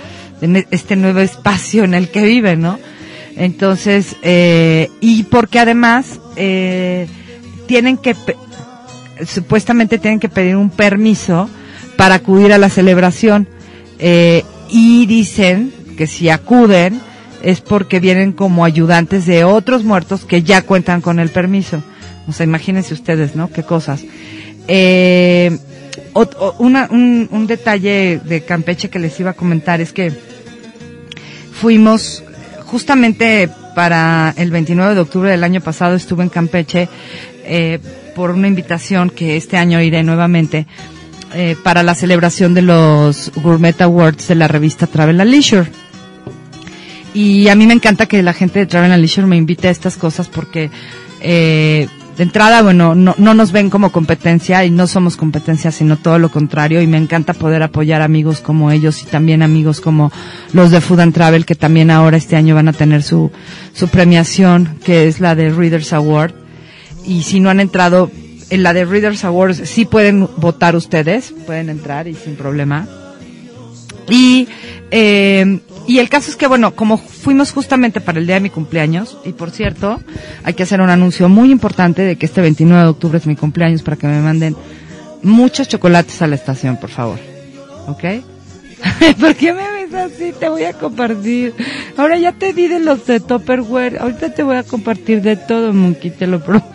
de 0.42 0.68
este 0.72 0.96
nuevo 0.96 1.20
espacio 1.20 1.84
en 1.84 1.94
el 1.94 2.10
que 2.10 2.24
viven, 2.26 2.62
¿no? 2.62 2.80
Entonces, 3.38 4.16
eh, 4.24 4.90
y 5.00 5.24
porque 5.24 5.60
además, 5.60 6.20
eh, 6.36 7.08
tienen 7.68 7.98
que, 7.98 8.16
supuestamente 9.26 9.98
tienen 9.98 10.20
que 10.20 10.30
pedir 10.30 10.56
un 10.56 10.70
permiso 10.70 11.50
para 11.96 12.16
acudir 12.16 12.52
a 12.54 12.58
la 12.58 12.70
celebración, 12.70 13.48
eh, 14.00 14.44
y 14.70 15.06
dicen 15.06 15.72
que 15.98 16.08
si 16.08 16.30
acuden, 16.30 17.00
es 17.44 17.62
porque 17.62 18.00
vienen 18.00 18.32
como 18.34 18.66
ayudantes 18.66 19.26
de 19.26 19.44
otros 19.44 19.84
muertos 19.84 20.26
que 20.26 20.44
ya 20.44 20.62
cuentan 20.64 21.02
con 21.02 21.20
el 21.20 21.30
permiso. 21.30 21.84
O 22.28 22.34
sea, 22.34 22.44
imagínense 22.46 22.94
ustedes, 22.94 23.36
¿no? 23.36 23.52
Qué 23.52 23.64
cosas. 23.64 24.04
Eh, 24.68 25.58
una- 26.60 26.88
un, 26.92 27.28
un 27.32 27.48
detalle 27.48 28.20
de 28.24 28.42
Campeche 28.42 28.90
que 28.90 29.00
les 29.00 29.20
iba 29.20 29.32
a 29.32 29.34
comentar 29.34 29.82
es 29.82 29.92
que 29.92 30.12
fuimos 31.62 32.24
justamente 32.66 33.48
para 33.76 34.34
el 34.36 34.50
29 34.50 34.96
de 34.96 35.02
octubre 35.02 35.30
del 35.30 35.44
año 35.44 35.62
pasado 35.62 35.94
estuve 35.96 36.24
en 36.24 36.30
Campeche 36.30 36.90
eh, 37.46 37.78
por 38.16 38.32
una 38.32 38.48
invitación 38.48 39.12
que 39.12 39.38
este 39.38 39.58
año 39.58 39.80
iré 39.80 40.02
nuevamente 40.02 40.66
eh, 41.36 41.56
para 41.64 41.84
la 41.84 41.94
celebración 41.94 42.56
de 42.56 42.64
los 42.64 43.32
Gourmet 43.36 43.80
Awards 43.80 44.28
de 44.28 44.36
la 44.36 44.48
revista 44.48 44.88
Travel 44.88 45.22
and 45.22 45.30
Leisure. 45.30 45.70
Y 47.14 47.48
a 47.50 47.56
mí 47.56 47.68
me 47.68 47.74
encanta 47.74 48.08
que 48.08 48.24
la 48.24 48.34
gente 48.34 48.58
de 48.58 48.66
Travel 48.66 48.92
and 48.92 49.00
Leisure 49.02 49.28
me 49.28 49.38
invite 49.38 49.68
a 49.68 49.72
estas 49.72 49.98
cosas 49.98 50.30
porque 50.30 50.72
eh, 51.22 51.88
de 52.18 52.24
entrada, 52.24 52.62
bueno, 52.62 52.94
no, 52.94 53.16
no 53.18 53.34
nos 53.34 53.52
ven 53.52 53.70
como 53.70 53.92
competencia 53.92 54.66
y 54.66 54.70
no 54.70 54.86
somos 54.86 55.16
competencia, 55.16 55.72
sino 55.72 55.98
todo 55.98 56.20
lo 56.20 56.30
contrario. 56.30 56.82
Y 56.82 56.88
me 56.88 56.98
encanta 56.98 57.34
poder 57.34 57.64
apoyar 57.64 58.02
amigos 58.02 58.42
como 58.42 58.72
ellos 58.72 59.02
y 59.02 59.06
también 59.06 59.42
amigos 59.42 59.82
como 59.82 60.12
los 60.54 60.72
de 60.72 60.82
Food 60.82 61.00
and 61.00 61.14
Travel 61.14 61.46
que 61.46 61.56
también 61.56 61.90
ahora 61.90 62.18
este 62.18 62.36
año 62.36 62.56
van 62.56 62.68
a 62.68 62.74
tener 62.74 63.04
su, 63.04 63.32
su 63.74 63.88
premiación, 63.88 64.78
que 64.84 65.08
es 65.08 65.20
la 65.20 65.36
de 65.36 65.50
Readers 65.50 65.94
Award. 65.94 66.34
Y 67.06 67.24
si 67.24 67.40
no 67.40 67.50
han 67.50 67.60
entrado 67.60 68.12
en 68.50 68.64
la 68.64 68.74
de 68.74 68.86
Readers 68.86 69.24
Awards, 69.24 69.62
sí 69.70 69.86
pueden 69.86 70.28
votar 70.38 70.76
ustedes, 70.76 71.34
pueden 71.46 71.70
entrar 71.70 72.08
y 72.08 72.14
sin 72.14 72.36
problema. 72.36 72.88
Y, 74.10 74.48
eh, 74.92 75.62
y 75.88 76.00
el 76.00 76.10
caso 76.10 76.30
es 76.30 76.38
que, 76.38 76.48
bueno, 76.48 76.76
como 76.76 76.98
fuimos 76.98 77.52
justamente 77.52 78.02
para 78.02 78.20
el 78.20 78.26
día 78.26 78.36
de 78.36 78.42
mi 78.42 78.50
cumpleaños, 78.50 79.18
y 79.26 79.34
por 79.34 79.52
cierto, 79.52 80.02
hay 80.44 80.54
que 80.54 80.64
hacer 80.64 80.82
un 80.82 80.90
anuncio 80.90 81.30
muy 81.30 81.52
importante 81.52 82.02
de 82.02 82.16
que 82.18 82.26
este 82.26 82.42
29 82.42 82.84
de 82.84 82.90
octubre 82.90 83.18
es 83.18 83.26
mi 83.26 83.36
cumpleaños 83.36 83.82
para 83.82 83.98
que 83.98 84.08
me 84.08 84.22
manden 84.22 84.56
muchos 85.24 85.68
chocolates 85.68 86.22
a 86.22 86.28
la 86.28 86.36
estación, 86.36 86.78
por 86.78 86.90
favor. 86.90 87.20
¿Ok? 87.88 88.04
¿Por 89.20 89.36
qué 89.36 89.54
me 89.54 89.72
ves 89.72 89.94
así? 89.94 90.34
Te 90.40 90.50
voy 90.50 90.64
a 90.64 90.74
compartir. 90.74 91.54
Ahora 91.98 92.18
ya 92.18 92.32
te 92.32 92.54
di 92.54 92.68
de 92.68 92.80
los 92.80 93.06
de 93.06 93.20
Topperware. 93.20 94.00
Ahorita 94.00 94.34
te 94.34 94.44
voy 94.44 94.56
a 94.56 94.64
compartir 94.64 95.22
de 95.22 95.36
todo, 95.36 95.74
Monkey, 95.74 96.12
te 96.12 96.28
lo 96.28 96.44
prometo. 96.44 96.68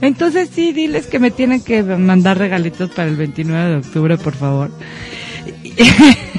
Entonces 0.00 0.50
sí, 0.52 0.72
diles 0.72 1.06
que 1.06 1.18
me 1.18 1.30
tienen 1.30 1.60
que 1.60 1.82
mandar 1.82 2.38
regalitos 2.38 2.90
para 2.90 3.08
el 3.08 3.16
29 3.16 3.70
de 3.70 3.76
octubre, 3.76 4.18
por 4.18 4.34
favor. 4.34 4.70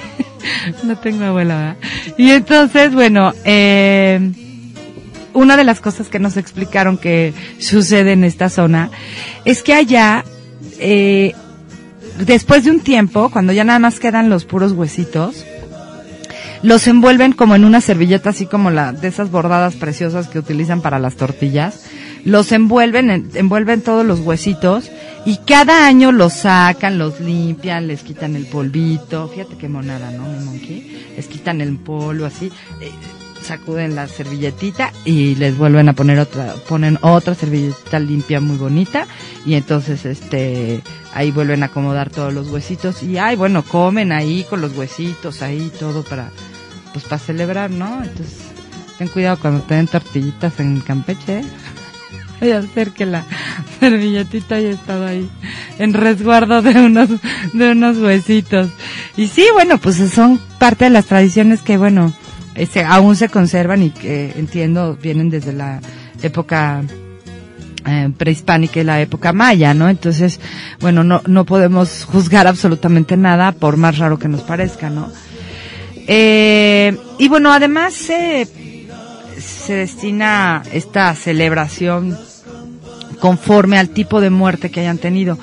no 0.83 0.97
tengo 0.97 1.25
abuela. 1.25 1.75
Y 2.17 2.31
entonces, 2.31 2.93
bueno, 2.93 3.33
eh, 3.43 4.31
una 5.33 5.55
de 5.57 5.63
las 5.63 5.81
cosas 5.81 6.09
que 6.09 6.19
nos 6.19 6.37
explicaron 6.37 6.97
que 6.97 7.33
sucede 7.59 8.13
en 8.13 8.23
esta 8.23 8.49
zona 8.49 8.89
es 9.45 9.63
que 9.63 9.73
allá, 9.73 10.25
eh, 10.79 11.33
después 12.25 12.63
de 12.65 12.71
un 12.71 12.79
tiempo, 12.79 13.29
cuando 13.29 13.53
ya 13.53 13.63
nada 13.63 13.79
más 13.79 13.99
quedan 13.99 14.29
los 14.29 14.45
puros 14.45 14.71
huesitos, 14.71 15.45
los 16.63 16.87
envuelven 16.87 17.33
como 17.33 17.55
en 17.55 17.65
una 17.65 17.81
servilleta 17.81 18.31
así 18.31 18.45
como 18.47 18.71
la 18.71 18.91
de 18.93 19.07
esas 19.07 19.29
bordadas 19.29 19.75
preciosas 19.75 20.27
que 20.27 20.39
utilizan 20.39 20.81
para 20.81 20.99
las 20.99 21.15
tortillas. 21.15 21.85
Los 22.25 22.51
envuelven, 22.51 23.09
en- 23.09 23.29
envuelven 23.33 23.81
todos 23.81 24.05
los 24.05 24.19
huesitos 24.19 24.89
y 25.25 25.37
cada 25.45 25.87
año 25.87 26.11
los 26.11 26.33
sacan, 26.33 26.97
los 26.97 27.19
limpian, 27.19 27.87
les 27.87 28.01
quitan 28.03 28.35
el 28.35 28.45
polvito. 28.45 29.29
Fíjate 29.29 29.55
qué 29.57 29.67
monada, 29.69 30.11
¿no, 30.11 30.23
mi 30.27 30.45
monkey? 30.45 31.07
Les 31.15 31.27
quitan 31.27 31.61
el 31.61 31.75
polvo 31.77 32.25
así, 32.25 32.51
eh, 32.81 32.91
sacuden 33.41 33.95
la 33.95 34.07
servilletita 34.07 34.91
y 35.05 35.35
les 35.35 35.57
vuelven 35.57 35.87
a 35.89 35.93
poner 35.93 36.19
otra, 36.19 36.53
ponen 36.67 36.97
otra 37.01 37.33
servilletita 37.33 37.97
limpia 37.99 38.41
muy 38.41 38.57
bonita 38.57 39.07
y 39.45 39.53
entonces 39.53 40.05
este 40.05 40.81
ahí 41.13 41.31
vuelven 41.31 41.63
a 41.63 41.67
acomodar 41.67 42.09
todos 42.09 42.33
los 42.33 42.49
huesitos 42.49 43.03
y 43.03 43.17
ay 43.17 43.37
bueno 43.37 43.63
comen 43.63 44.11
ahí 44.11 44.45
con 44.49 44.59
los 44.59 44.75
huesitos 44.75 45.41
ahí 45.41 45.71
todo 45.79 46.03
para 46.03 46.29
pues 46.91 47.05
para 47.05 47.19
celebrar 47.19 47.71
no 47.71 48.03
entonces 48.03 48.35
ten 48.97 49.07
cuidado 49.07 49.37
cuando 49.39 49.61
te 49.63 49.75
den 49.75 49.87
tortillitas 49.87 50.59
en 50.59 50.81
Campeche 50.81 51.39
¿eh? 51.39 51.45
Voy 52.39 52.51
a 52.51 52.59
hacer 52.59 52.91
que 52.91 53.05
la 53.05 53.25
servilletita 53.79 54.55
haya 54.55 54.69
estado 54.69 55.05
ahí 55.05 55.29
en 55.79 55.93
resguardo 55.93 56.61
de 56.61 56.71
unos 56.79 57.09
de 57.53 57.71
unos 57.71 57.97
huesitos 57.97 58.69
y 59.15 59.27
sí 59.27 59.45
bueno 59.53 59.77
pues 59.77 59.97
son 60.11 60.39
parte 60.59 60.85
de 60.85 60.91
las 60.91 61.05
tradiciones 61.05 61.61
que 61.61 61.77
bueno 61.77 62.13
este, 62.57 62.83
aún 62.83 63.15
se 63.15 63.29
conservan 63.29 63.83
y 63.83 63.91
que 63.91 64.33
entiendo 64.35 64.97
vienen 64.99 65.29
desde 65.29 65.53
la 65.53 65.79
época 66.23 66.81
eh, 67.85 68.09
prehispánica 68.17 68.79
y 68.79 68.83
la 68.83 68.99
época 68.99 69.31
maya, 69.31 69.73
¿no? 69.73 69.87
Entonces, 69.87 70.39
bueno, 70.79 71.03
no, 71.03 71.21
no 71.27 71.45
podemos 71.45 72.03
juzgar 72.03 72.47
absolutamente 72.47 73.15
nada 73.15 73.51
por 73.51 73.77
más 73.77 73.99
raro 73.99 74.17
que 74.17 74.27
nos 74.27 74.41
parezca, 74.41 74.89
¿no? 74.89 75.09
Eh, 76.07 76.97
y 77.19 77.27
bueno, 77.27 77.53
además 77.53 77.93
se, 77.93 78.47
se 79.39 79.73
destina 79.73 80.63
esta 80.73 81.13
celebración 81.13 82.17
conforme 83.19 83.77
al 83.77 83.89
tipo 83.89 84.21
de 84.21 84.29
muerte 84.29 84.71
que 84.71 84.81
hayan 84.81 84.97
tenido, 84.97 85.37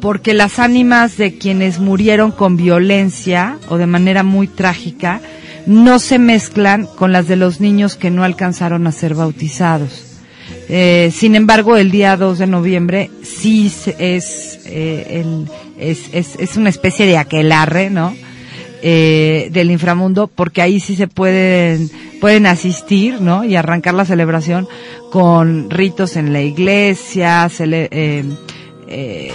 porque 0.00 0.34
las 0.34 0.58
ánimas 0.58 1.16
de 1.16 1.38
quienes 1.38 1.78
murieron 1.78 2.30
con 2.30 2.56
violencia 2.56 3.58
o 3.68 3.78
de 3.78 3.86
manera 3.86 4.22
muy 4.22 4.48
trágica 4.48 5.20
no 5.66 5.98
se 5.98 6.18
mezclan 6.18 6.86
con 6.86 7.12
las 7.12 7.26
de 7.26 7.36
los 7.36 7.60
niños 7.60 7.96
que 7.96 8.10
no 8.10 8.24
alcanzaron 8.24 8.86
a 8.86 8.92
ser 8.92 9.14
bautizados. 9.14 10.14
Eh, 10.68 11.10
sin 11.14 11.34
embargo, 11.34 11.76
el 11.76 11.90
día 11.90 12.16
2 12.16 12.38
de 12.38 12.46
noviembre 12.46 13.10
sí 13.22 13.72
es, 13.98 14.60
eh, 14.66 15.22
el, 15.24 15.48
es, 15.78 16.10
es, 16.12 16.36
es 16.38 16.56
una 16.56 16.70
especie 16.70 17.06
de 17.06 17.18
aquelarre, 17.18 17.90
¿no? 17.90 18.14
Eh, 18.86 19.48
del 19.50 19.70
inframundo, 19.70 20.26
porque 20.26 20.60
ahí 20.60 20.78
sí 20.78 20.94
se 20.94 21.08
pueden, 21.08 21.90
pueden 22.20 22.44
asistir, 22.44 23.20
¿no? 23.22 23.42
Y 23.42 23.56
arrancar 23.56 23.94
la 23.94 24.04
celebración 24.04 24.68
con 25.14 25.70
ritos 25.70 26.16
en 26.16 26.32
la 26.32 26.40
iglesia, 26.40 27.48
eh, 27.60 28.24
eh, 28.88 29.32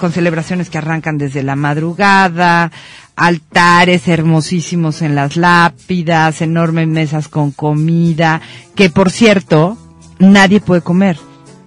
con 0.00 0.10
celebraciones 0.10 0.68
que 0.68 0.78
arrancan 0.78 1.16
desde 1.16 1.44
la 1.44 1.54
madrugada, 1.54 2.72
altares 3.14 4.08
hermosísimos 4.08 5.00
en 5.00 5.14
las 5.14 5.36
lápidas, 5.36 6.42
enormes 6.42 6.88
mesas 6.88 7.28
con 7.28 7.52
comida, 7.52 8.40
que 8.74 8.90
por 8.90 9.12
cierto, 9.12 9.78
nadie 10.18 10.58
puede 10.58 10.80
comer. 10.80 11.20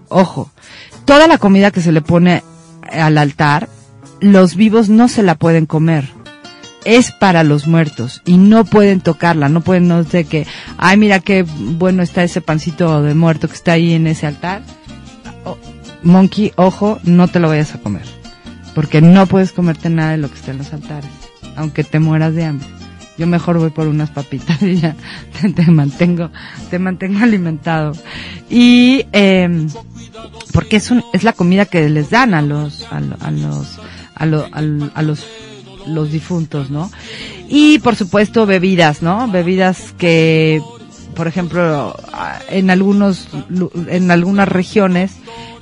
Ojo, 0.10 0.52
toda 1.06 1.30
la 1.30 1.38
comida 1.38 1.72
que 1.72 1.80
se 1.82 1.94
le 1.94 2.02
pone 2.02 2.44
al 2.92 3.18
altar, 3.18 3.70
los 4.20 4.58
vivos 4.58 4.90
no 4.90 5.08
se 5.08 5.24
la 5.24 5.36
pueden 5.36 5.66
comer. 5.66 6.10
Es 6.86 7.12
para 7.12 7.44
los 7.44 7.68
muertos 7.68 8.22
y 8.26 8.38
no 8.38 8.64
pueden 8.64 9.02
tocarla, 9.02 9.50
no 9.50 9.62
pueden, 9.62 9.88
no 9.88 10.04
sé 10.04 10.26
que, 10.26 10.46
ay 10.78 10.98
mira 10.98 11.20
qué 11.20 11.44
bueno 11.44 12.04
está 12.04 12.24
ese 12.24 12.42
pancito 12.42 13.02
de 13.02 13.16
muerto 13.16 13.48
que 13.48 13.56
está 13.56 13.74
ahí 13.74 13.94
en 13.94 14.06
ese 14.08 14.28
altar. 14.28 14.62
Oh, 15.44 15.58
monkey, 16.04 16.54
ojo, 16.56 17.00
no 17.04 17.28
te 17.28 17.40
lo 17.40 17.50
vayas 17.50 17.74
a 17.76 17.80
comer. 17.80 18.06
Porque 18.76 19.02
no 19.02 19.26
puedes 19.26 19.52
comerte 19.52 19.90
nada 19.90 20.12
de 20.12 20.18
lo 20.18 20.30
que 20.30 20.36
está 20.36 20.52
en 20.52 20.58
los 20.60 20.74
altares, 20.74 21.10
aunque 21.56 21.84
te 21.84 22.00
mueras 22.00 22.36
de 22.36 22.46
hambre. 22.46 22.68
Yo 23.18 23.26
mejor 23.28 23.58
voy 23.58 23.70
por 23.70 23.88
unas 23.88 24.10
papitas 24.12 24.62
y 24.62 24.76
ya 24.76 24.96
te, 25.42 25.50
te 25.54 25.72
mantengo, 25.72 26.30
te 26.70 26.78
mantengo 26.80 27.20
alimentado. 27.24 27.94
Y, 28.50 29.06
eh, 29.14 29.68
porque 30.54 30.76
es 30.76 30.92
un, 30.92 31.04
es 31.14 31.24
la 31.24 31.34
comida 31.34 31.66
que 31.66 31.90
les 31.90 32.10
dan 32.10 32.34
a 32.34 32.42
los, 32.42 32.84
a, 32.92 32.98
a 32.98 33.32
los, 33.32 33.80
a, 34.16 34.26
lo- 34.26 34.50
a 34.54 35.02
los, 35.02 35.26
los 35.88 36.12
difuntos, 36.12 36.70
¿no? 36.70 36.92
Y 37.50 37.80
por 37.80 37.96
supuesto 37.96 38.46
bebidas, 38.46 39.02
¿no? 39.02 39.28
Bebidas 39.28 39.94
que, 39.98 40.62
por 41.16 41.28
ejemplo, 41.28 41.96
en 42.50 42.70
algunos, 42.70 43.28
en 43.88 44.12
algunas 44.12 44.48
regiones, 44.48 45.14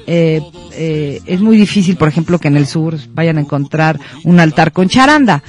eh, 0.07 0.41
eh, 0.73 1.21
es 1.25 1.41
muy 1.41 1.57
difícil, 1.57 1.95
por 1.97 2.07
ejemplo, 2.07 2.39
que 2.39 2.47
en 2.47 2.57
el 2.57 2.67
sur 2.67 2.97
vayan 3.13 3.37
a 3.37 3.41
encontrar 3.41 3.99
un 4.23 4.39
altar 4.39 4.71
con 4.71 4.89
charanda. 4.89 5.43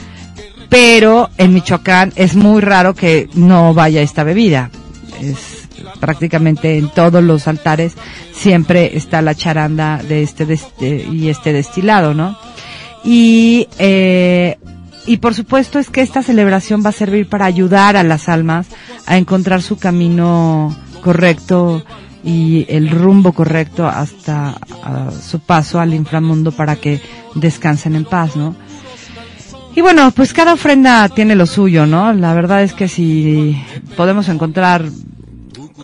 Pero 0.68 1.30
en 1.38 1.54
Michoacán 1.54 2.12
es 2.16 2.34
muy 2.34 2.60
raro 2.60 2.94
que 2.94 3.28
no 3.34 3.74
vaya 3.74 4.02
esta 4.02 4.24
bebida. 4.24 4.70
Es 5.20 5.68
prácticamente 6.00 6.78
en 6.78 6.88
todos 6.88 7.22
los 7.22 7.46
altares 7.48 7.94
siempre 8.32 8.96
está 8.96 9.22
la 9.22 9.34
charanda 9.34 9.98
de 10.02 10.22
este, 10.22 10.46
de 10.46 10.54
este- 10.54 11.06
y 11.10 11.28
este 11.28 11.52
destilado, 11.52 12.14
¿no? 12.14 12.36
Y, 13.04 13.68
eh, 13.78 14.58
y 15.06 15.18
por 15.18 15.34
supuesto 15.34 15.78
es 15.78 15.90
que 15.90 16.00
esta 16.00 16.22
celebración 16.22 16.82
va 16.84 16.88
a 16.88 16.92
servir 16.92 17.28
para 17.28 17.44
ayudar 17.44 17.96
a 17.96 18.02
las 18.02 18.28
almas 18.28 18.66
a 19.06 19.18
encontrar 19.18 19.60
su 19.62 19.76
camino 19.76 20.74
correcto 21.02 21.84
y 22.24 22.64
el 22.70 22.88
rumbo 22.90 23.32
correcto 23.32 23.86
hasta 23.86 24.56
su 25.20 25.40
paso 25.40 25.78
al 25.78 25.92
inframundo 25.92 26.52
para 26.52 26.76
que 26.76 27.00
descansen 27.34 27.94
en 27.94 28.06
paz, 28.06 28.34
¿no? 28.34 28.56
Y 29.76 29.80
bueno, 29.82 30.10
pues 30.12 30.32
cada 30.32 30.54
ofrenda 30.54 31.08
tiene 31.08 31.34
lo 31.34 31.46
suyo, 31.46 31.84
¿no? 31.84 32.12
La 32.12 32.32
verdad 32.32 32.62
es 32.62 32.72
que 32.72 32.88
si 32.88 33.60
podemos 33.96 34.28
encontrar 34.28 34.84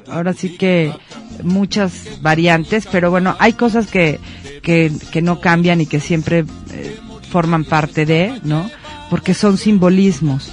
ahora 0.08 0.32
sí 0.32 0.56
que 0.56 0.92
muchas 1.42 2.22
variantes, 2.22 2.88
pero 2.90 3.10
bueno, 3.10 3.36
hay 3.38 3.52
cosas 3.54 3.88
que, 3.88 4.20
que, 4.62 4.92
que 5.10 5.22
no 5.22 5.40
cambian 5.40 5.80
y 5.80 5.86
que 5.86 6.00
siempre 6.00 6.44
eh, 6.72 6.89
forman 7.30 7.64
parte 7.64 8.04
de, 8.04 8.40
¿no? 8.44 8.70
Porque 9.08 9.34
son 9.34 9.56
simbolismos. 9.56 10.50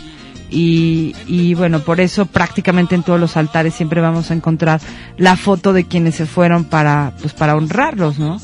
Y, 0.49 1.13
y 1.27 1.53
bueno, 1.55 1.81
por 1.81 1.99
eso 1.99 2.25
prácticamente 2.25 2.95
en 2.95 3.03
todos 3.03 3.19
los 3.19 3.35
altares 3.35 3.73
siempre 3.73 3.99
vamos 3.99 4.31
a 4.31 4.33
encontrar 4.33 4.79
la 5.17 5.35
foto 5.35 5.73
de 5.73 5.83
quienes 5.83 6.15
se 6.15 6.25
fueron 6.25 6.63
para, 6.63 7.13
pues 7.19 7.33
para 7.33 7.55
honrarlos, 7.55 8.17
¿no? 8.17 8.39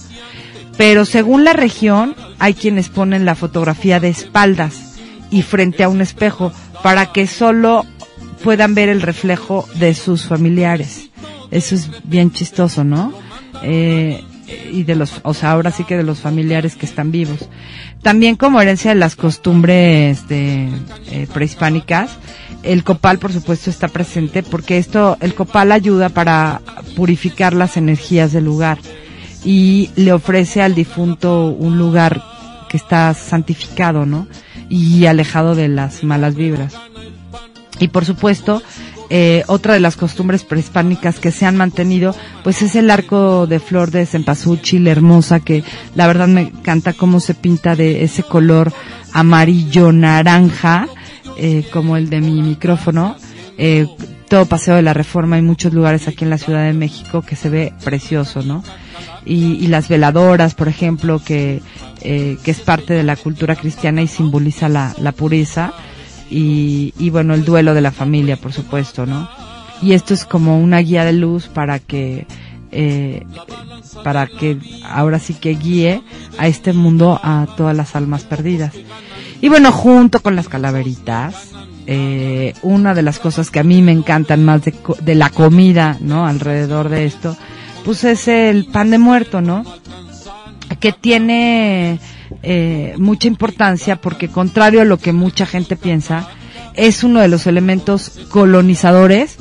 Pero 0.77 1.05
según 1.05 1.43
la 1.45 1.53
región, 1.53 2.15
hay 2.39 2.55
quienes 2.55 2.89
ponen 2.89 3.25
la 3.25 3.35
fotografía 3.35 3.99
de 3.99 4.09
espaldas 4.09 4.95
y 5.31 5.43
frente 5.43 5.83
a 5.83 5.89
un 5.89 6.01
espejo 6.01 6.51
para 6.81 7.11
que 7.13 7.27
solo 7.27 7.85
puedan 8.43 8.75
ver 8.75 8.89
el 8.89 9.01
reflejo 9.01 9.67
de 9.75 9.93
sus 9.93 10.25
familiares. 10.25 11.09
Eso 11.51 11.75
es 11.75 11.89
bien 12.03 12.31
chistoso, 12.31 12.83
¿no? 12.83 13.13
Eh, 13.61 14.23
y 14.71 14.83
de 14.83 14.95
los, 14.95 15.21
o 15.23 15.33
sea, 15.33 15.51
ahora 15.51 15.71
sí 15.71 15.83
que 15.83 15.97
de 15.97 16.03
los 16.03 16.19
familiares 16.19 16.75
que 16.75 16.85
están 16.85 17.11
vivos. 17.11 17.49
También 18.01 18.35
como 18.35 18.61
herencia 18.61 18.91
de 18.91 18.99
las 18.99 19.15
costumbres 19.15 20.27
de, 20.27 20.69
eh, 21.11 21.27
prehispánicas, 21.33 22.17
el 22.63 22.83
copal 22.83 23.19
por 23.19 23.31
supuesto 23.33 23.69
está 23.69 23.87
presente 23.87 24.43
porque 24.43 24.77
esto, 24.77 25.17
el 25.19 25.33
copal 25.35 25.71
ayuda 25.71 26.09
para 26.09 26.61
purificar 26.95 27.53
las 27.53 27.77
energías 27.77 28.31
del 28.31 28.45
lugar 28.45 28.79
y 29.43 29.89
le 29.95 30.13
ofrece 30.13 30.61
al 30.61 30.75
difunto 30.75 31.47
un 31.47 31.77
lugar 31.77 32.21
que 32.69 32.77
está 32.77 33.13
santificado, 33.13 34.05
¿no? 34.05 34.27
y 34.69 35.05
alejado 35.05 35.53
de 35.53 35.67
las 35.67 36.03
malas 36.03 36.33
vibras. 36.33 36.73
Y 37.79 37.89
por 37.89 38.05
supuesto, 38.05 38.63
eh, 39.15 39.43
otra 39.45 39.75
de 39.75 39.79
las 39.79 39.95
costumbres 39.95 40.43
prehispánicas 40.43 41.19
que 41.19 41.29
se 41.29 41.45
han 41.45 41.55
mantenido, 41.55 42.15
pues 42.43 42.63
es 42.63 42.75
el 42.75 42.89
arco 42.89 43.45
de 43.45 43.59
flor 43.59 43.91
de 43.91 44.07
cempasúchil 44.07 44.87
hermosa, 44.87 45.39
que 45.39 45.63
la 45.93 46.07
verdad 46.07 46.27
me 46.27 46.41
encanta 46.41 46.93
cómo 46.93 47.19
se 47.19 47.35
pinta 47.35 47.75
de 47.75 48.03
ese 48.03 48.23
color 48.23 48.73
amarillo 49.11 49.91
naranja, 49.91 50.87
eh, 51.37 51.63
como 51.71 51.95
el 51.95 52.09
de 52.09 52.21
mi 52.21 52.41
micrófono. 52.41 53.15
Eh, 53.59 53.85
todo 54.29 54.47
Paseo 54.47 54.77
de 54.77 54.81
la 54.81 54.95
Reforma, 54.95 55.35
hay 55.35 55.43
muchos 55.43 55.75
lugares 55.75 56.07
aquí 56.07 56.23
en 56.23 56.31
la 56.31 56.39
Ciudad 56.39 56.63
de 56.63 56.73
México 56.73 57.21
que 57.21 57.35
se 57.35 57.49
ve 57.49 57.71
precioso, 57.83 58.41
¿no? 58.41 58.63
Y, 59.25 59.63
y 59.63 59.67
las 59.67 59.89
veladoras, 59.89 60.55
por 60.55 60.67
ejemplo, 60.69 61.21
que, 61.23 61.61
eh, 62.01 62.39
que 62.43 62.49
es 62.49 62.61
parte 62.61 62.95
de 62.95 63.03
la 63.03 63.15
cultura 63.15 63.55
cristiana 63.55 64.01
y 64.01 64.07
simboliza 64.07 64.69
la, 64.69 64.95
la 64.97 65.11
pureza 65.11 65.71
y, 66.29 67.09
bueno, 67.09 67.33
el 67.33 67.45
duelo 67.45 67.73
de 67.73 67.81
la 67.81 67.91
familia, 67.91 68.37
por 68.37 68.53
supuesto, 68.53 69.05
¿no? 69.05 69.29
Y 69.81 69.93
esto 69.93 70.13
es 70.13 70.25
como 70.25 70.59
una 70.59 70.79
guía 70.79 71.05
de 71.05 71.13
luz 71.13 71.47
para 71.47 71.79
que, 71.79 72.25
eh, 72.71 73.25
para 74.03 74.27
que 74.27 74.57
ahora 74.85 75.19
sí 75.19 75.33
que 75.33 75.51
guíe 75.55 76.01
a 76.37 76.47
este 76.47 76.73
mundo 76.73 77.19
a 77.21 77.47
todas 77.57 77.75
las 77.75 77.95
almas 77.95 78.23
perdidas. 78.23 78.73
Y 79.41 79.49
bueno, 79.49 79.71
junto 79.71 80.21
con 80.21 80.35
las 80.35 80.47
calaveritas, 80.47 81.51
eh, 81.85 82.53
una 82.61 82.93
de 82.93 83.01
las 83.01 83.19
cosas 83.19 83.51
que 83.51 83.59
a 83.59 83.63
mí 83.63 83.81
me 83.81 83.91
encantan 83.91 84.45
más 84.45 84.63
de, 84.63 84.73
de 85.01 85.15
la 85.15 85.29
comida, 85.29 85.97
¿no? 85.99 86.25
Alrededor 86.25 86.87
de 86.87 87.05
esto, 87.05 87.35
pues 87.83 88.05
es 88.05 88.27
el 88.29 88.65
pan 88.65 88.89
de 88.89 88.99
muerto, 88.99 89.41
¿no? 89.41 89.65
Que 90.79 90.93
tiene 90.93 91.99
eh, 92.41 92.95
mucha 92.97 93.27
importancia 93.27 93.97
porque 93.97 94.27
contrario 94.29 94.81
a 94.81 94.85
lo 94.85 94.97
que 94.97 95.13
mucha 95.13 95.45
gente 95.45 95.75
piensa, 95.75 96.27
es 96.75 97.03
uno 97.03 97.19
de 97.21 97.27
los 97.27 97.47
elementos 97.47 98.19
colonizadores 98.29 99.37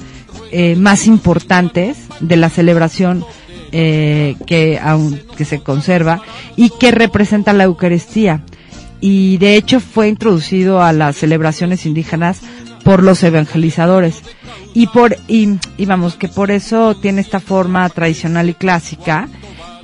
eh, 0.51 0.77
más 0.77 1.07
importantes 1.07 1.97
de 2.21 2.37
la 2.37 2.51
celebración 2.51 3.25
eh, 3.73 4.37
que 4.47 4.79
aún 4.79 5.19
que 5.37 5.47
se 5.47 5.61
conserva 5.61 6.21
y 6.57 6.71
que 6.71 6.91
representa 6.91 7.53
la 7.55 7.65
Eucaristía. 7.65 8.43
Y 9.01 9.39
de 9.39 9.57
hecho 9.57 9.81
fue 9.81 10.09
introducido 10.09 10.83
a 10.83 10.93
las 10.93 11.17
celebraciones 11.17 11.87
indígenas 11.87 12.41
por 12.85 13.03
los 13.03 13.23
evangelizadores. 13.23 14.23
Y 14.75 14.89
por 14.89 15.17
y, 15.27 15.59
y 15.79 15.87
vamos 15.87 16.17
que 16.17 16.29
por 16.29 16.51
eso 16.51 16.95
tiene 16.95 17.21
esta 17.21 17.41
forma 17.41 17.89
tradicional 17.89 18.51
y 18.51 18.55
clásica. 18.55 19.29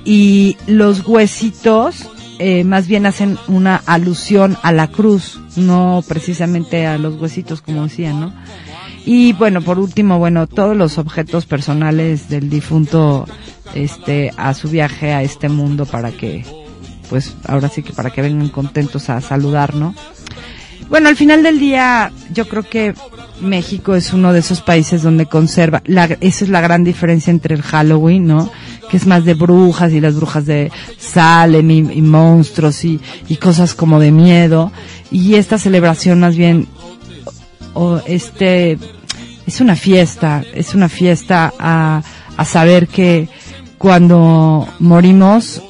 Y 0.05 0.55
los 0.67 1.05
huesitos 1.07 2.09
eh, 2.39 2.63
más 2.63 2.87
bien 2.87 3.05
hacen 3.05 3.37
una 3.47 3.75
alusión 3.85 4.57
a 4.63 4.71
la 4.71 4.87
cruz 4.87 5.39
no 5.55 6.03
precisamente 6.07 6.87
a 6.87 6.97
los 6.97 7.15
huesitos 7.15 7.61
como 7.61 7.83
decían 7.83 8.19
no 8.19 8.33
y 9.05 9.33
bueno 9.33 9.61
por 9.61 9.77
último 9.79 10.19
bueno 10.19 10.47
todos 10.47 10.75
los 10.75 10.97
objetos 10.97 11.45
personales 11.45 12.29
del 12.29 12.49
difunto 12.49 13.27
este 13.75 14.31
a 14.37 14.53
su 14.53 14.69
viaje 14.69 15.13
a 15.13 15.21
este 15.21 15.49
mundo 15.49 15.85
para 15.85 16.11
que 16.11 16.43
pues 17.09 17.35
ahora 17.47 17.69
sí 17.69 17.81
que 17.83 17.91
para 17.91 18.11
que 18.11 18.21
vengan 18.21 18.49
contentos 18.49 19.09
a 19.09 19.19
saludar, 19.19 19.73
¿no? 19.75 19.95
Bueno, 20.89 21.09
al 21.09 21.15
final 21.15 21.43
del 21.43 21.59
día, 21.59 22.11
yo 22.31 22.47
creo 22.47 22.63
que 22.63 22.93
México 23.41 23.95
es 23.95 24.13
uno 24.13 24.33
de 24.33 24.39
esos 24.39 24.61
países 24.61 25.03
donde 25.03 25.25
conserva, 25.25 25.81
la, 25.85 26.05
esa 26.05 26.45
es 26.45 26.49
la 26.49 26.61
gran 26.61 26.83
diferencia 26.83 27.31
entre 27.31 27.55
el 27.55 27.61
Halloween, 27.61 28.25
¿no? 28.25 28.51
Que 28.89 28.97
es 28.97 29.05
más 29.05 29.25
de 29.25 29.33
brujas 29.33 29.91
y 29.93 30.01
las 30.01 30.15
brujas 30.15 30.45
de 30.45 30.71
Salem 30.97 31.69
y, 31.69 32.01
monstruos 32.01 32.83
y, 32.85 32.99
y 33.27 33.35
cosas 33.35 33.73
como 33.75 33.99
de 33.99 34.11
miedo. 34.11 34.71
Y 35.11 35.35
esta 35.35 35.57
celebración 35.57 36.19
más 36.19 36.35
bien, 36.35 36.67
o 37.73 38.01
este, 38.07 38.77
es 39.45 39.61
una 39.61 39.75
fiesta, 39.75 40.43
es 40.53 40.73
una 40.75 40.89
fiesta 40.89 41.53
a, 41.59 42.01
a 42.37 42.45
saber 42.45 42.87
que 42.87 43.27
cuando 43.77 44.67
morimos 44.79 45.61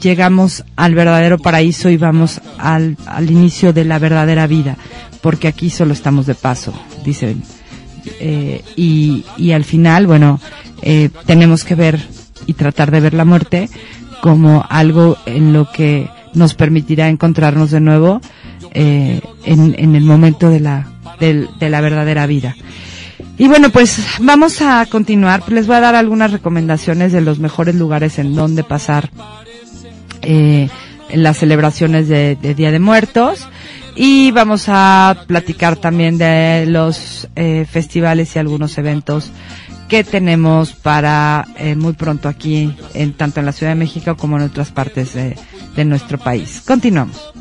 llegamos 0.00 0.64
al 0.76 0.94
verdadero 0.94 1.38
paraíso 1.38 1.88
y 1.88 1.96
vamos 1.96 2.40
al, 2.58 2.96
al 3.06 3.30
inicio 3.30 3.72
de 3.72 3.84
la 3.84 3.98
verdadera 3.98 4.46
vida, 4.46 4.76
porque 5.20 5.48
aquí 5.48 5.70
solo 5.70 5.92
estamos 5.92 6.26
de 6.26 6.34
paso, 6.34 6.72
dicen. 7.04 7.42
Eh, 8.20 8.62
y, 8.76 9.24
y 9.38 9.52
al 9.52 9.64
final, 9.64 10.06
bueno, 10.06 10.40
eh, 10.82 11.08
tenemos 11.26 11.64
que 11.64 11.74
ver 11.74 12.00
y 12.46 12.54
tratar 12.54 12.90
de 12.90 13.00
ver 13.00 13.14
la 13.14 13.24
muerte 13.24 13.68
como 14.22 14.64
algo 14.68 15.16
en 15.26 15.52
lo 15.52 15.70
que 15.70 16.08
nos 16.34 16.54
permitirá 16.54 17.08
encontrarnos 17.08 17.70
de 17.70 17.80
nuevo 17.80 18.20
eh, 18.72 19.20
en, 19.44 19.74
en 19.78 19.94
el 19.94 20.04
momento 20.04 20.50
de 20.50 20.60
la, 20.60 20.88
del- 21.20 21.48
de 21.60 21.70
la 21.70 21.80
verdadera 21.80 22.26
vida. 22.26 22.56
Y 23.36 23.48
bueno, 23.48 23.70
pues 23.70 24.00
vamos 24.20 24.62
a 24.62 24.86
continuar. 24.90 25.42
Les 25.50 25.66
voy 25.66 25.76
a 25.76 25.80
dar 25.80 25.94
algunas 25.94 26.30
recomendaciones 26.32 27.12
de 27.12 27.20
los 27.20 27.38
mejores 27.38 27.74
lugares 27.74 28.18
en 28.18 28.34
donde 28.34 28.62
pasar 28.64 29.10
eh, 30.22 30.68
las 31.12 31.38
celebraciones 31.38 32.08
de, 32.08 32.36
de 32.40 32.54
Día 32.54 32.70
de 32.70 32.78
Muertos. 32.80 33.46
Y 33.96 34.32
vamos 34.32 34.64
a 34.68 35.16
platicar 35.28 35.76
también 35.76 36.18
de 36.18 36.64
los 36.66 37.28
eh, 37.36 37.64
festivales 37.70 38.34
y 38.34 38.38
algunos 38.40 38.76
eventos 38.78 39.30
que 39.88 40.04
tenemos 40.04 40.72
para 40.72 41.46
eh, 41.56 41.74
muy 41.74 41.92
pronto 41.92 42.28
aquí, 42.28 42.74
en, 42.94 43.12
tanto 43.12 43.40
en 43.40 43.46
la 43.46 43.52
Ciudad 43.52 43.72
de 43.72 43.76
México 43.76 44.16
como 44.16 44.36
en 44.36 44.44
otras 44.44 44.70
partes 44.70 45.14
de, 45.14 45.36
nuestro 45.84 46.18
país. 46.18 46.62
Continuamos. 46.64 47.32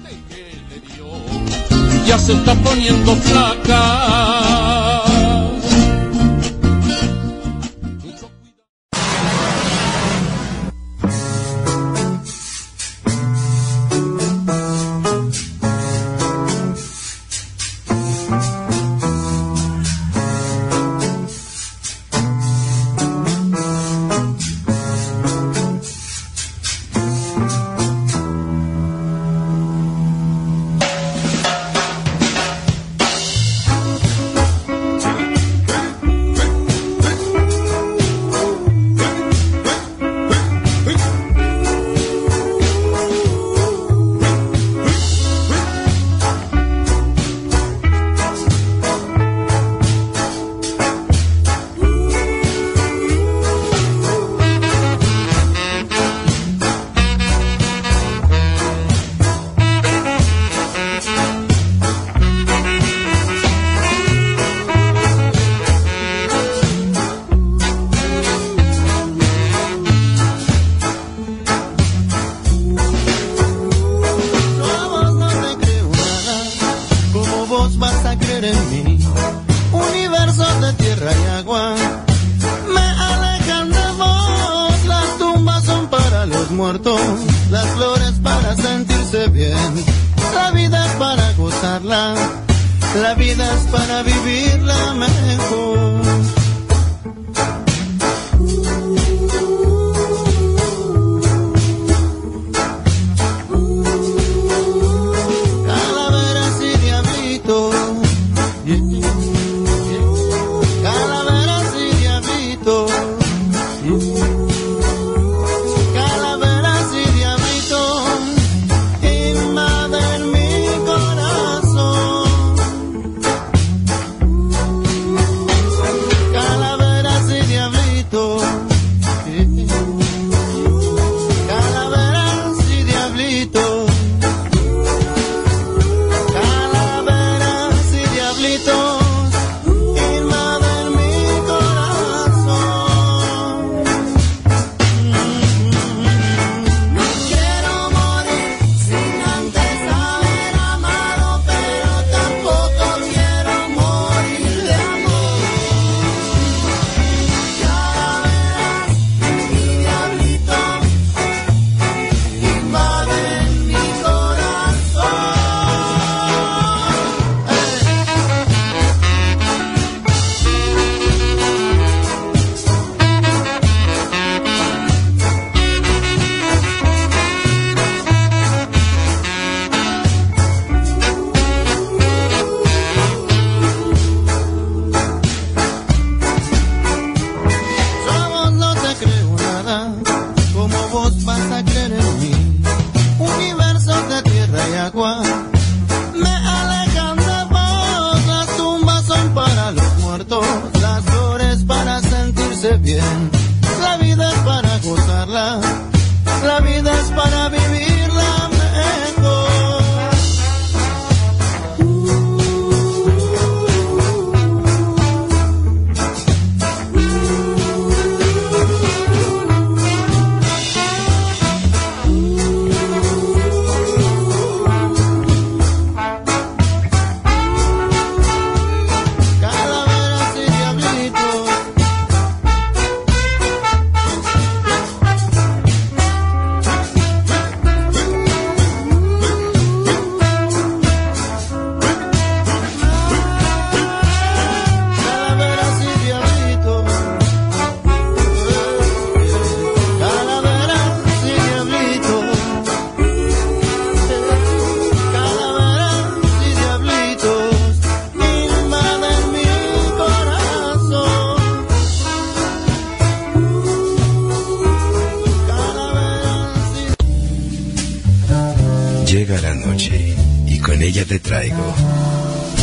Te 271.06 271.20
traigo 271.20 271.76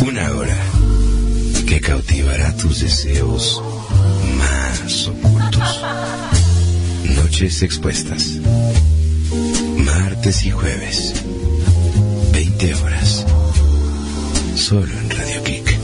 una 0.05 0.33
hora 0.33 0.57
que 1.65 1.81
cautivará 1.81 2.57
tus 2.57 2.81
deseos 2.81 3.63
más 4.37 5.07
ocultos. 5.07 5.81
Noches 7.15 7.63
expuestas. 7.63 8.41
Martes 9.77 10.45
y 10.45 10.51
jueves. 10.51 11.15
20 12.33 12.75
horas. 12.75 13.25
Solo 14.57 14.93
en 14.93 15.11
Radio 15.11 15.43
Click. 15.45 15.79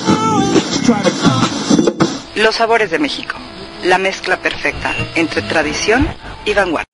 Sabores 2.54 2.88
de 2.88 3.00
México. 3.00 3.34
La 3.82 3.98
mezcla 3.98 4.36
perfecta 4.36 4.94
entre 5.16 5.42
tradición 5.42 6.06
y 6.44 6.54
vanguardia. 6.54 6.84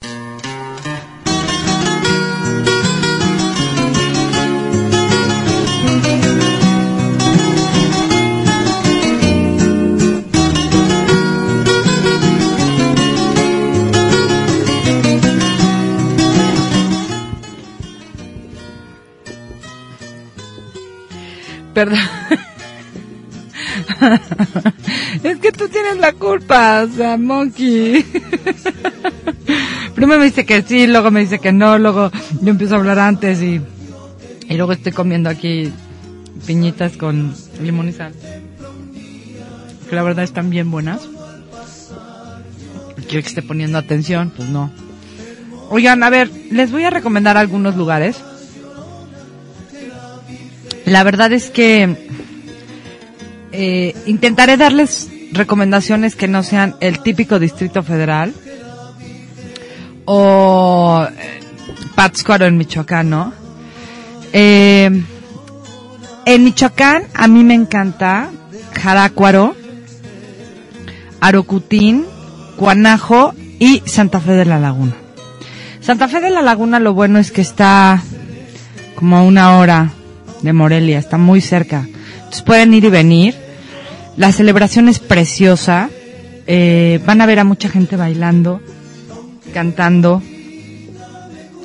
Tienes 26.30 26.46
la 26.46 26.46
culpa, 26.46 26.82
o 26.82 26.96
sea, 26.96 27.16
Monkey. 27.16 28.04
Primero 29.94 30.20
me 30.20 30.26
dice 30.26 30.46
que 30.46 30.62
sí, 30.62 30.86
luego 30.86 31.10
me 31.10 31.20
dice 31.20 31.38
que 31.38 31.52
no, 31.52 31.78
luego 31.78 32.10
yo 32.40 32.50
empiezo 32.50 32.74
a 32.74 32.78
hablar 32.78 32.98
antes 32.98 33.42
y, 33.42 33.60
y 34.48 34.54
luego 34.56 34.72
estoy 34.72 34.92
comiendo 34.92 35.28
aquí 35.28 35.72
piñitas 36.46 36.96
con 36.96 37.34
limón 37.60 37.88
y 37.88 37.92
sal. 37.92 38.12
Que 39.88 39.96
la 39.96 40.02
verdad 40.02 40.24
están 40.24 40.50
bien 40.50 40.70
buenas. 40.70 41.02
Quiero 43.08 43.22
que 43.22 43.28
esté 43.28 43.42
poniendo 43.42 43.76
atención, 43.76 44.32
pues 44.34 44.48
no. 44.48 44.70
Oigan, 45.68 46.02
a 46.02 46.10
ver, 46.10 46.30
les 46.50 46.70
voy 46.70 46.84
a 46.84 46.90
recomendar 46.90 47.36
algunos 47.36 47.76
lugares. 47.76 48.16
La 50.84 51.02
verdad 51.02 51.32
es 51.32 51.50
que 51.50 51.96
eh, 53.52 53.94
intentaré 54.06 54.56
darles 54.56 55.08
recomendaciones 55.32 56.16
que 56.16 56.28
no 56.28 56.42
sean 56.42 56.76
el 56.80 57.00
típico 57.00 57.38
Distrito 57.38 57.82
Federal 57.82 58.34
o 60.04 61.06
eh, 61.08 61.40
Pátzcuaro 61.94 62.46
en 62.46 62.56
Michoacán, 62.56 63.10
¿no? 63.10 63.32
Eh, 64.32 64.90
en 66.26 66.44
Michoacán 66.44 67.04
a 67.14 67.28
mí 67.28 67.44
me 67.44 67.54
encanta 67.54 68.30
Jarácuaro, 68.72 69.54
Arocutín, 71.20 72.06
Cuanajo 72.56 73.34
y 73.58 73.82
Santa 73.86 74.20
Fe 74.20 74.32
de 74.32 74.44
la 74.44 74.58
Laguna. 74.58 74.94
Santa 75.80 76.08
Fe 76.08 76.20
de 76.20 76.30
la 76.30 76.42
Laguna 76.42 76.78
lo 76.78 76.94
bueno 76.94 77.18
es 77.18 77.30
que 77.30 77.40
está 77.40 78.02
como 78.94 79.16
a 79.16 79.22
una 79.22 79.58
hora 79.58 79.92
de 80.42 80.52
Morelia, 80.52 80.98
está 80.98 81.18
muy 81.18 81.40
cerca. 81.40 81.86
Entonces 82.16 82.42
pueden 82.42 82.74
ir 82.74 82.84
y 82.84 82.90
venir. 82.90 83.49
La 84.20 84.32
celebración 84.32 84.90
es 84.90 84.98
preciosa. 84.98 85.88
Eh, 86.46 87.00
van 87.06 87.22
a 87.22 87.26
ver 87.26 87.38
a 87.38 87.44
mucha 87.44 87.70
gente 87.70 87.96
bailando, 87.96 88.60
cantando. 89.54 90.22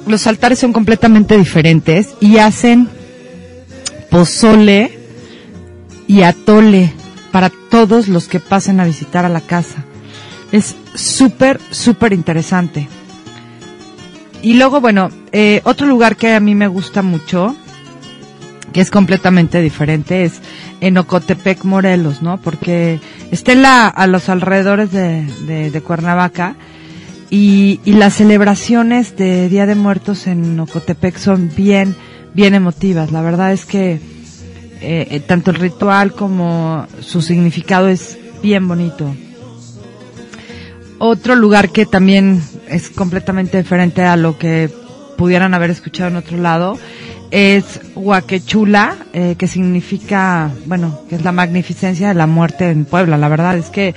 Los 0.07 0.25
altares 0.25 0.59
son 0.59 0.71
completamente 0.71 1.37
diferentes 1.37 2.15
y 2.21 2.37
hacen 2.37 2.87
pozole 4.09 4.97
y 6.07 6.21
atole 6.21 6.93
para 7.33 7.51
todos 7.69 8.07
los 8.07 8.29
que 8.29 8.39
pasen 8.39 8.79
a 8.79 8.85
visitar 8.85 9.25
a 9.25 9.29
la 9.29 9.41
casa. 9.41 9.83
Es 10.53 10.77
súper, 10.93 11.59
súper 11.71 12.13
interesante. 12.13 12.87
Y 14.41 14.53
luego, 14.53 14.79
bueno, 14.79 15.09
eh, 15.33 15.59
otro 15.65 15.87
lugar 15.87 16.15
que 16.15 16.33
a 16.33 16.39
mí 16.39 16.55
me 16.55 16.69
gusta 16.69 17.01
mucho 17.01 17.53
que 18.75 18.81
es 18.81 18.91
completamente 18.91 19.61
diferente, 19.61 20.25
es 20.25 20.41
en 20.85 20.99
Ocotepec, 20.99 21.63
Morelos, 21.63 22.21
¿no? 22.21 22.37
Porque 22.37 22.99
está 23.31 23.87
a 23.87 24.05
los 24.05 24.29
alrededores 24.29 24.91
de, 24.91 25.25
de, 25.71 25.81
Cuernavaca 25.81 26.55
y, 27.31 27.79
y, 27.85 27.93
las 27.93 28.13
celebraciones 28.13 29.17
de 29.17 29.49
Día 29.49 29.65
de 29.65 29.73
Muertos 29.73 30.27
en 30.27 30.59
Ocotepec 30.59 31.17
son 31.17 31.49
bien, 31.55 31.95
bien 32.35 32.53
emotivas. 32.53 33.11
La 33.11 33.23
verdad 33.23 33.51
es 33.51 33.65
que 33.65 33.99
eh, 34.79 35.23
tanto 35.25 35.49
el 35.49 35.57
ritual 35.57 36.11
como 36.11 36.85
su 36.99 37.23
significado 37.23 37.87
es 37.87 38.19
bien 38.43 38.67
bonito. 38.67 39.11
Otro 40.99 41.33
lugar 41.33 41.71
que 41.71 41.87
también 41.87 42.43
es 42.67 42.91
completamente 42.91 43.57
diferente 43.57 44.03
a 44.03 44.17
lo 44.17 44.37
que 44.37 44.69
pudieran 45.17 45.55
haber 45.55 45.71
escuchado 45.71 46.11
en 46.11 46.17
otro 46.17 46.37
lado 46.37 46.77
es 47.31 47.81
Huaquechula, 47.95 48.95
eh, 49.13 49.35
que 49.37 49.47
significa, 49.47 50.51
bueno, 50.65 51.01
que 51.09 51.15
es 51.15 51.23
la 51.23 51.31
magnificencia 51.31 52.07
de 52.09 52.13
la 52.13 52.27
muerte 52.27 52.69
en 52.69 52.85
Puebla. 52.85 53.17
La 53.17 53.29
verdad 53.29 53.57
es 53.57 53.69
que 53.69 53.93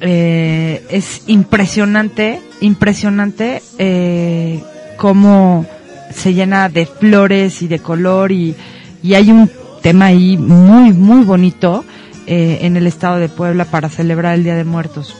eh, 0.00 0.84
es 0.90 1.22
impresionante, 1.26 2.40
impresionante 2.60 3.62
eh, 3.78 4.62
cómo 4.96 5.66
se 6.14 6.34
llena 6.34 6.68
de 6.68 6.86
flores 6.86 7.62
y 7.62 7.68
de 7.68 7.78
color 7.78 8.32
y, 8.32 8.54
y 9.02 9.14
hay 9.14 9.30
un 9.30 9.50
tema 9.82 10.06
ahí 10.06 10.36
muy, 10.36 10.92
muy 10.92 11.24
bonito 11.24 11.84
eh, 12.26 12.60
en 12.62 12.78
el 12.78 12.86
estado 12.86 13.18
de 13.18 13.28
Puebla 13.28 13.66
para 13.66 13.90
celebrar 13.90 14.34
el 14.34 14.44
Día 14.44 14.54
de 14.54 14.64
Muertos. 14.64 15.14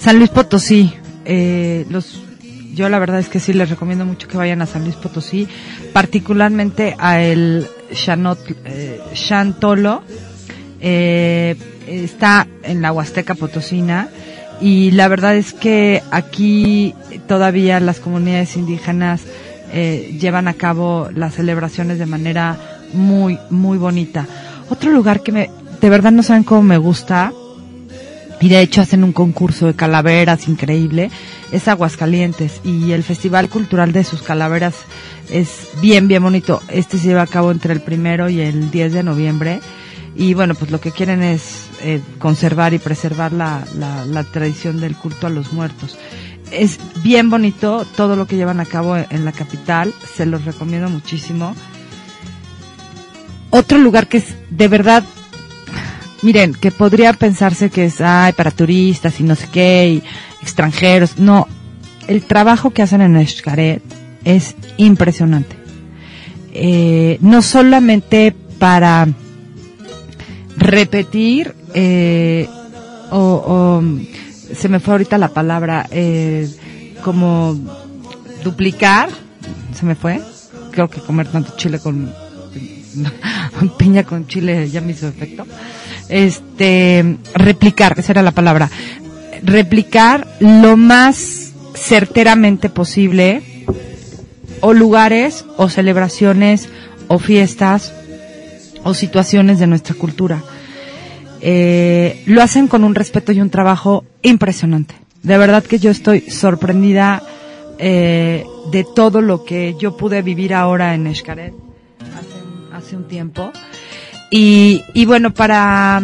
San 0.00 0.18
Luis 0.18 0.30
Potosí, 0.30 0.92
eh, 1.24 1.86
los 1.88 2.20
yo 2.74 2.88
la 2.88 2.98
verdad 2.98 3.20
es 3.20 3.28
que 3.28 3.40
sí 3.40 3.52
les 3.52 3.70
recomiendo 3.70 4.04
mucho 4.04 4.28
que 4.28 4.36
vayan 4.36 4.62
a 4.62 4.66
San 4.66 4.84
Luis 4.84 4.96
Potosí, 4.96 5.48
particularmente 5.92 6.96
a 6.98 7.20
el 7.20 7.66
Chanot, 7.92 8.38
eh, 8.64 9.00
Chantolo, 9.14 10.02
eh, 10.80 11.56
está 11.86 12.46
en 12.62 12.82
la 12.82 12.92
Huasteca 12.92 13.34
Potosina 13.34 14.08
y 14.60 14.92
la 14.92 15.08
verdad 15.08 15.36
es 15.36 15.52
que 15.52 16.02
aquí 16.10 16.94
todavía 17.26 17.80
las 17.80 18.00
comunidades 18.00 18.56
indígenas 18.56 19.22
eh, 19.72 20.16
llevan 20.20 20.48
a 20.48 20.54
cabo 20.54 21.08
las 21.14 21.34
celebraciones 21.34 21.98
de 21.98 22.06
manera 22.06 22.56
muy, 22.92 23.38
muy 23.50 23.78
bonita. 23.78 24.26
Otro 24.70 24.90
lugar 24.90 25.22
que 25.22 25.32
me, 25.32 25.50
de 25.80 25.90
verdad 25.90 26.12
no 26.12 26.22
saben 26.22 26.44
cómo 26.44 26.62
me 26.62 26.78
gusta, 26.78 27.32
y 28.42 28.48
de 28.48 28.60
hecho 28.60 28.80
hacen 28.80 29.04
un 29.04 29.12
concurso 29.12 29.66
de 29.66 29.74
calaveras 29.74 30.48
increíble, 30.48 31.12
es 31.52 31.68
Aguascalientes 31.68 32.60
y 32.64 32.90
el 32.90 33.04
Festival 33.04 33.48
Cultural 33.48 33.92
de 33.92 34.02
sus 34.02 34.20
Calaveras 34.20 34.74
es 35.30 35.68
bien, 35.80 36.08
bien 36.08 36.24
bonito. 36.24 36.60
Este 36.68 36.98
se 36.98 37.06
lleva 37.06 37.22
a 37.22 37.28
cabo 37.28 37.52
entre 37.52 37.72
el 37.72 37.80
primero 37.80 38.28
y 38.28 38.40
el 38.40 38.72
10 38.72 38.94
de 38.94 39.02
noviembre 39.04 39.60
y 40.16 40.34
bueno, 40.34 40.56
pues 40.56 40.72
lo 40.72 40.80
que 40.80 40.90
quieren 40.90 41.22
es 41.22 41.68
eh, 41.82 42.00
conservar 42.18 42.74
y 42.74 42.80
preservar 42.80 43.32
la, 43.32 43.64
la, 43.78 44.04
la, 44.06 44.24
tradición 44.24 44.80
del 44.80 44.96
culto 44.96 45.28
a 45.28 45.30
los 45.30 45.52
muertos. 45.52 45.96
Es 46.50 46.80
bien 47.04 47.30
bonito 47.30 47.86
todo 47.96 48.16
lo 48.16 48.26
que 48.26 48.36
llevan 48.36 48.58
a 48.58 48.66
cabo 48.66 48.96
en 48.96 49.24
la 49.24 49.30
capital, 49.30 49.94
se 50.16 50.26
los 50.26 50.44
recomiendo 50.44 50.90
muchísimo. 50.90 51.54
Otro 53.50 53.78
lugar 53.78 54.08
que 54.08 54.16
es 54.16 54.34
de 54.50 54.66
verdad 54.66 55.04
miren, 56.22 56.54
que 56.54 56.70
podría 56.70 57.12
pensarse 57.12 57.68
que 57.70 57.84
es, 57.84 58.00
ay, 58.00 58.32
para 58.32 58.50
turistas 58.50 59.18
y 59.20 59.24
no 59.24 59.34
sé 59.34 59.48
qué, 59.52 59.88
y 59.88 60.02
extranjeros. 60.40 61.18
No, 61.18 61.48
el 62.06 62.22
trabajo 62.22 62.70
que 62.70 62.82
hacen 62.82 63.00
en 63.02 63.16
Escaret 63.16 63.82
es 64.24 64.56
impresionante. 64.76 65.56
Eh, 66.52 67.18
no 67.20 67.42
solamente 67.42 68.34
para 68.58 69.08
repetir, 70.56 71.54
eh, 71.74 72.48
o, 73.10 73.18
o, 73.18 73.82
se 74.54 74.68
me 74.68 74.80
fue 74.80 74.94
ahorita 74.94 75.18
la 75.18 75.28
palabra, 75.28 75.86
eh, 75.90 76.48
como 77.02 77.58
duplicar, 78.44 79.08
se 79.74 79.86
me 79.86 79.94
fue, 79.94 80.20
creo 80.70 80.88
que 80.88 81.00
comer 81.00 81.28
tanto 81.28 81.56
chile 81.56 81.78
con 81.78 82.12
piña 83.78 84.04
con 84.04 84.26
chile 84.26 84.68
ya 84.68 84.80
me 84.80 84.92
hizo 84.92 85.08
efecto 85.08 85.46
este, 86.12 87.16
replicar, 87.34 87.98
esa 87.98 88.12
era 88.12 88.22
la 88.22 88.32
palabra, 88.32 88.70
replicar 89.42 90.28
lo 90.40 90.76
más 90.76 91.52
certeramente 91.74 92.68
posible 92.68 93.42
o 94.60 94.72
lugares 94.72 95.44
o 95.56 95.68
celebraciones 95.68 96.68
o 97.08 97.18
fiestas 97.18 97.92
o 98.84 98.94
situaciones 98.94 99.58
de 99.58 99.66
nuestra 99.66 99.94
cultura. 99.94 100.42
eh, 101.44 102.22
lo 102.26 102.40
hacen 102.40 102.68
con 102.68 102.84
un 102.84 102.94
respeto 102.94 103.32
y 103.32 103.40
un 103.40 103.50
trabajo 103.50 104.04
impresionante. 104.22 104.94
De 105.24 105.36
verdad 105.38 105.64
que 105.64 105.80
yo 105.80 105.90
estoy 105.90 106.20
sorprendida 106.20 107.20
eh, 107.78 108.44
de 108.70 108.86
todo 108.94 109.20
lo 109.20 109.44
que 109.44 109.74
yo 109.78 109.96
pude 109.96 110.22
vivir 110.22 110.54
ahora 110.54 110.94
en 110.94 111.08
Escaret 111.08 111.52
hace, 112.16 112.76
hace 112.76 112.96
un 112.96 113.08
tiempo. 113.08 113.50
Y, 114.32 114.82
y 114.94 115.04
bueno, 115.04 115.34
para, 115.34 116.02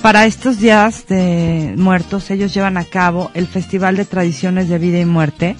para 0.00 0.26
estos 0.26 0.60
días 0.60 1.08
de 1.08 1.74
muertos, 1.76 2.30
ellos 2.30 2.54
llevan 2.54 2.76
a 2.76 2.84
cabo 2.84 3.32
el 3.34 3.48
Festival 3.48 3.96
de 3.96 4.04
Tradiciones 4.04 4.68
de 4.68 4.78
Vida 4.78 5.00
y 5.00 5.04
Muerte. 5.04 5.56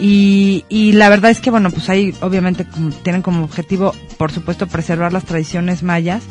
Y, 0.00 0.64
y 0.68 0.92
la 0.92 1.08
verdad 1.08 1.30
es 1.30 1.40
que, 1.40 1.52
bueno, 1.52 1.70
pues 1.70 1.88
ahí 1.88 2.12
obviamente 2.20 2.66
tienen 3.04 3.22
como 3.22 3.44
objetivo, 3.44 3.94
por 4.18 4.32
supuesto, 4.32 4.66
preservar 4.66 5.12
las 5.12 5.24
tradiciones 5.24 5.84
mayas 5.84 6.24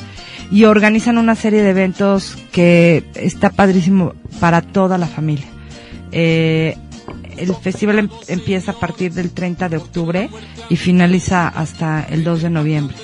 y 0.51 0.65
organizan 0.65 1.17
una 1.17 1.35
serie 1.35 1.61
de 1.61 1.69
eventos 1.69 2.37
que 2.51 3.05
está 3.15 3.51
padrísimo 3.51 4.15
para 4.41 4.61
toda 4.61 4.97
la 4.97 5.07
familia. 5.07 5.45
Eh, 6.11 6.75
el 7.37 7.55
festival 7.55 7.99
em- 7.99 8.09
empieza 8.27 8.71
a 8.71 8.79
partir 8.79 9.13
del 9.13 9.31
30 9.31 9.69
de 9.69 9.77
octubre 9.77 10.29
y 10.69 10.75
finaliza 10.75 11.47
hasta 11.47 12.05
el 12.09 12.25
2 12.25 12.41
de 12.41 12.49
noviembre. 12.49 12.97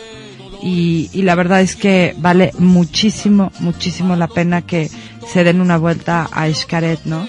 Y, 0.67 1.11
y 1.13 1.21
la 1.21 1.35
verdad 1.35 1.61
es 1.61 1.75
que 1.75 2.15
vale 2.17 2.51
muchísimo, 2.57 3.51
muchísimo 3.59 4.15
la 4.15 4.27
pena 4.27 4.63
que 4.63 4.89
se 5.31 5.43
den 5.43 5.61
una 5.61 5.77
vuelta 5.77 6.27
a 6.31 6.51
Xcaret, 6.51 7.01
¿no? 7.05 7.27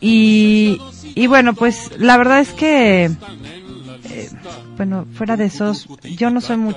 Y, 0.00 0.80
y 1.16 1.26
bueno, 1.26 1.52
pues 1.54 1.90
la 1.98 2.16
verdad 2.16 2.38
es 2.38 2.50
que, 2.50 3.06
eh, 3.06 4.30
bueno, 4.76 5.04
fuera 5.14 5.36
de 5.36 5.46
esos, 5.46 5.88
yo 6.16 6.30
no 6.30 6.40
soy 6.40 6.58
muy, 6.58 6.76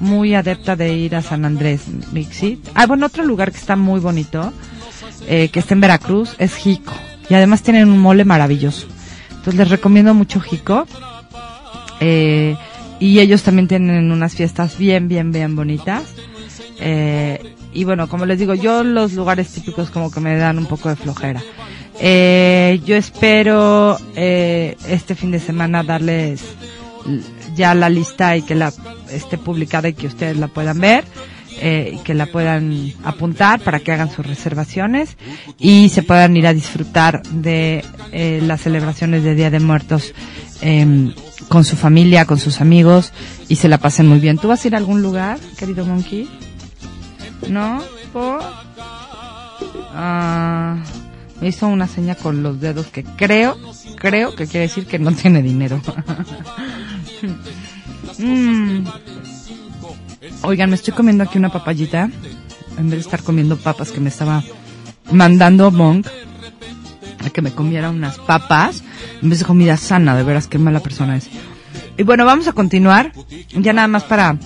muy 0.00 0.34
adepta 0.34 0.74
de 0.74 0.94
ir 0.94 1.14
a 1.14 1.22
San 1.22 1.44
Andrés, 1.44 1.82
Mixi. 2.10 2.60
Ah, 2.74 2.86
bueno, 2.86 3.06
otro 3.06 3.22
lugar 3.24 3.52
que 3.52 3.58
está 3.58 3.76
muy 3.76 4.00
bonito, 4.00 4.52
eh, 5.28 5.48
que 5.50 5.60
está 5.60 5.74
en 5.74 5.80
Veracruz, 5.80 6.34
es 6.38 6.56
Jico. 6.56 6.92
Y 7.28 7.34
además 7.34 7.62
tienen 7.62 7.88
un 7.88 7.98
mole 8.00 8.24
maravilloso. 8.24 8.88
Entonces 9.30 9.54
les 9.54 9.70
recomiendo 9.70 10.12
mucho 10.12 10.40
Jico. 10.40 10.88
Eh, 12.00 12.56
y 13.00 13.18
ellos 13.18 13.42
también 13.42 13.66
tienen 13.66 14.12
unas 14.12 14.34
fiestas 14.34 14.78
bien, 14.78 15.08
bien, 15.08 15.32
bien 15.32 15.56
bonitas. 15.56 16.04
Eh, 16.78 17.54
y 17.72 17.84
bueno, 17.84 18.08
como 18.08 18.26
les 18.26 18.38
digo, 18.38 18.54
yo 18.54 18.84
los 18.84 19.14
lugares 19.14 19.48
típicos 19.48 19.90
como 19.90 20.10
que 20.10 20.20
me 20.20 20.36
dan 20.36 20.58
un 20.58 20.66
poco 20.66 20.90
de 20.90 20.96
flojera. 20.96 21.42
Eh, 21.98 22.80
yo 22.84 22.96
espero 22.96 23.98
eh, 24.14 24.76
este 24.86 25.14
fin 25.14 25.30
de 25.30 25.40
semana 25.40 25.82
darles 25.82 26.42
ya 27.56 27.74
la 27.74 27.88
lista 27.88 28.36
y 28.36 28.42
que 28.42 28.54
la 28.54 28.72
esté 29.10 29.38
publicada 29.38 29.88
y 29.88 29.94
que 29.94 30.06
ustedes 30.06 30.36
la 30.36 30.48
puedan 30.48 30.78
ver 30.80 31.04
eh, 31.60 31.98
que 32.04 32.14
la 32.14 32.26
puedan 32.26 32.92
apuntar 33.04 33.60
para 33.60 33.80
que 33.80 33.92
hagan 33.92 34.10
sus 34.10 34.26
reservaciones 34.26 35.16
y 35.58 35.90
se 35.90 36.02
puedan 36.02 36.36
ir 36.36 36.46
a 36.46 36.54
disfrutar 36.54 37.22
de 37.24 37.84
eh, 38.12 38.40
las 38.42 38.62
celebraciones 38.62 39.22
de 39.24 39.34
Día 39.34 39.50
de 39.50 39.60
Muertos 39.60 40.14
em, 40.62 41.12
con 41.48 41.64
su 41.64 41.76
familia, 41.76 42.24
con 42.24 42.38
sus 42.38 42.60
amigos 42.60 43.12
y 43.48 43.56
se 43.56 43.68
la 43.68 43.78
pasen 43.78 44.06
muy 44.08 44.20
bien. 44.20 44.38
¿Tú 44.38 44.48
vas 44.48 44.64
a 44.64 44.68
ir 44.68 44.74
a 44.74 44.78
algún 44.78 45.02
lugar, 45.02 45.38
querido 45.58 45.84
Monkey? 45.84 46.28
¿No? 47.48 47.82
¿Por? 48.12 48.40
Ah, 49.92 50.76
me 51.40 51.48
hizo 51.48 51.68
una 51.68 51.86
seña 51.86 52.14
con 52.14 52.42
los 52.42 52.60
dedos 52.60 52.86
que 52.86 53.04
creo, 53.04 53.58
creo 53.96 54.34
que 54.34 54.46
quiere 54.46 54.66
decir 54.66 54.86
que 54.86 54.98
no 54.98 55.12
tiene 55.12 55.42
dinero. 55.42 55.80
Mm. 58.18 58.84
Oigan, 60.42 60.70
me 60.70 60.76
estoy 60.76 60.94
comiendo 60.94 61.24
aquí 61.24 61.38
una 61.38 61.50
papayita. 61.50 62.10
En 62.78 62.84
vez 62.84 62.92
de 62.92 63.00
estar 63.00 63.22
comiendo 63.22 63.56
papas 63.56 63.90
que 63.90 64.00
me 64.00 64.08
estaba 64.08 64.42
mandando 65.12 65.70
Monk 65.70 66.06
a 67.24 67.30
que 67.30 67.42
me 67.42 67.52
comiera 67.52 67.90
unas 67.90 68.18
papas 68.18 68.82
en 69.20 69.28
vez 69.28 69.40
de 69.40 69.44
comida 69.44 69.76
sana, 69.76 70.16
de 70.16 70.22
veras 70.22 70.46
qué 70.46 70.58
mala 70.58 70.80
persona 70.80 71.16
es. 71.16 71.28
Y 71.98 72.02
bueno, 72.04 72.24
vamos 72.24 72.48
a 72.48 72.52
continuar, 72.52 73.12
ya 73.50 73.72
nada 73.74 73.88
más 73.88 74.04
para 74.04 74.38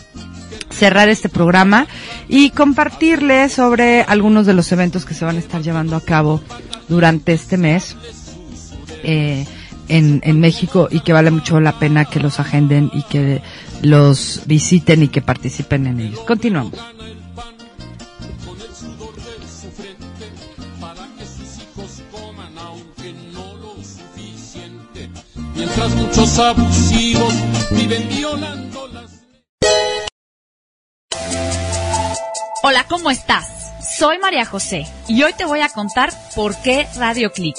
cerrar 0.70 1.08
este 1.08 1.28
programa 1.28 1.86
y 2.28 2.50
compartirles 2.50 3.52
sobre 3.52 4.02
algunos 4.02 4.46
de 4.46 4.54
los 4.54 4.72
eventos 4.72 5.04
que 5.04 5.14
se 5.14 5.24
van 5.24 5.36
a 5.36 5.38
estar 5.38 5.62
llevando 5.62 5.94
a 5.94 6.00
cabo 6.00 6.40
durante 6.88 7.32
este 7.32 7.56
mes 7.56 7.96
eh, 9.04 9.46
en, 9.88 10.20
en 10.24 10.40
México 10.40 10.88
y 10.90 11.00
que 11.00 11.12
vale 11.12 11.30
mucho 11.30 11.60
la 11.60 11.78
pena 11.78 12.04
que 12.04 12.18
los 12.18 12.40
agenden 12.40 12.90
y 12.92 13.04
que 13.04 13.40
los 13.84 14.42
visiten 14.46 15.02
y 15.02 15.08
que 15.08 15.20
participen 15.20 15.86
en 15.86 16.00
ellos. 16.00 16.20
Continuamos. 16.20 16.78
Mientras 25.54 25.94
muchos 25.94 26.38
abusivos 26.38 27.34
viven 27.70 28.08
violando 28.08 28.88
las 28.88 29.10
Hola, 32.62 32.86
¿cómo 32.88 33.10
estás? 33.10 33.46
Soy 33.98 34.18
María 34.18 34.44
José 34.44 34.86
y 35.08 35.22
hoy 35.22 35.32
te 35.36 35.44
voy 35.44 35.60
a 35.60 35.68
contar 35.68 36.12
por 36.34 36.56
qué 36.62 36.86
Radio 36.96 37.32
Click. 37.32 37.56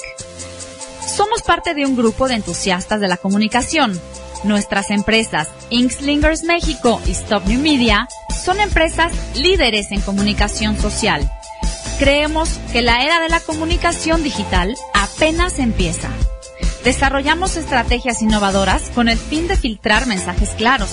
Somos 1.06 1.42
parte 1.42 1.74
de 1.74 1.86
un 1.86 1.96
grupo 1.96 2.28
de 2.28 2.34
entusiastas 2.34 3.00
de 3.00 3.08
la 3.08 3.16
comunicación. 3.16 3.98
Nuestras 4.46 4.90
empresas 4.90 5.48
Inkslingers 5.70 6.44
México 6.44 7.00
y 7.04 7.10
Stop 7.10 7.46
New 7.46 7.60
Media 7.60 8.08
son 8.44 8.60
empresas 8.60 9.12
líderes 9.34 9.90
en 9.90 10.00
comunicación 10.00 10.80
social. 10.80 11.28
Creemos 11.98 12.48
que 12.72 12.80
la 12.80 13.02
era 13.02 13.20
de 13.20 13.28
la 13.28 13.40
comunicación 13.40 14.22
digital 14.22 14.76
apenas 14.94 15.58
empieza. 15.58 16.10
Desarrollamos 16.84 17.56
estrategias 17.56 18.22
innovadoras 18.22 18.82
con 18.94 19.08
el 19.08 19.18
fin 19.18 19.48
de 19.48 19.56
filtrar 19.56 20.06
mensajes 20.06 20.50
claros. 20.50 20.90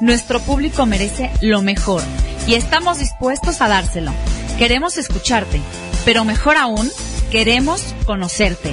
Nuestro 0.00 0.38
público 0.38 0.86
merece 0.86 1.32
lo 1.40 1.62
mejor 1.62 2.02
y 2.46 2.54
estamos 2.54 3.00
dispuestos 3.00 3.60
a 3.60 3.66
dárselo. 3.66 4.12
Queremos 4.56 4.98
escucharte, 4.98 5.60
pero 6.04 6.24
mejor 6.24 6.56
aún, 6.56 6.88
queremos 7.32 7.82
conocerte. 8.06 8.72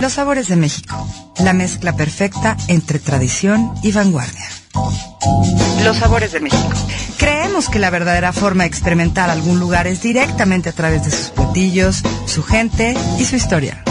Los 0.00 0.12
sabores 0.12 0.46
de 0.46 0.54
México, 0.54 0.94
la 1.40 1.52
mezcla 1.52 1.96
perfecta 1.96 2.56
entre 2.68 3.00
tradición 3.00 3.74
y 3.82 3.90
vanguardia. 3.90 4.48
Los 5.82 5.96
sabores 5.96 6.30
de 6.30 6.38
México. 6.38 6.68
Creemos 7.16 7.68
que 7.68 7.80
la 7.80 7.90
verdadera 7.90 8.32
forma 8.32 8.62
de 8.62 8.68
experimentar 8.68 9.28
algún 9.28 9.58
lugar 9.58 9.88
es 9.88 10.00
directamente 10.00 10.68
a 10.68 10.72
través 10.72 11.04
de 11.04 11.10
sus 11.10 11.30
platillos, 11.30 12.04
su 12.26 12.44
gente 12.44 12.94
y 13.18 13.24
su 13.24 13.34
historia. 13.34 13.82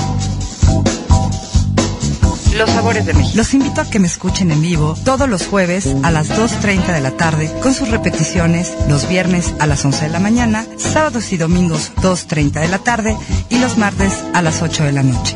Los 2.55 2.70
sabores 2.70 3.05
de 3.05 3.14
México. 3.14 3.36
Los 3.36 3.53
invito 3.53 3.82
a 3.82 3.89
que 3.89 3.99
me 3.99 4.08
escuchen 4.08 4.49
en 4.51 4.62
vivo 4.62 4.95
todos 5.03 5.28
los 5.28 5.45
jueves 5.45 5.93
a 6.03 6.12
las 6.12 6.30
2.30 6.30 6.86
de 6.86 7.01
la 7.01 7.12
tarde 7.12 7.51
con 7.62 7.74
sus 7.74 7.89
repeticiones 7.89 8.72
los 8.88 9.10
viernes 9.10 9.53
a 9.60 9.68
las 9.68 9.84
11 9.84 10.05
de 10.05 10.12
la 10.12 10.22
mañana, 10.22 10.66
sábados 10.78 11.34
y 11.34 11.38
domingos 11.38 11.91
2.30 11.97 12.62
de 12.62 12.68
la 12.70 12.80
tarde 12.80 13.18
y 13.49 13.60
los 13.60 13.78
martes 13.78 14.24
a 14.34 14.41
las 14.41 14.62
8 14.62 14.86
de 14.86 14.91
la 14.93 15.03
noche. 15.03 15.36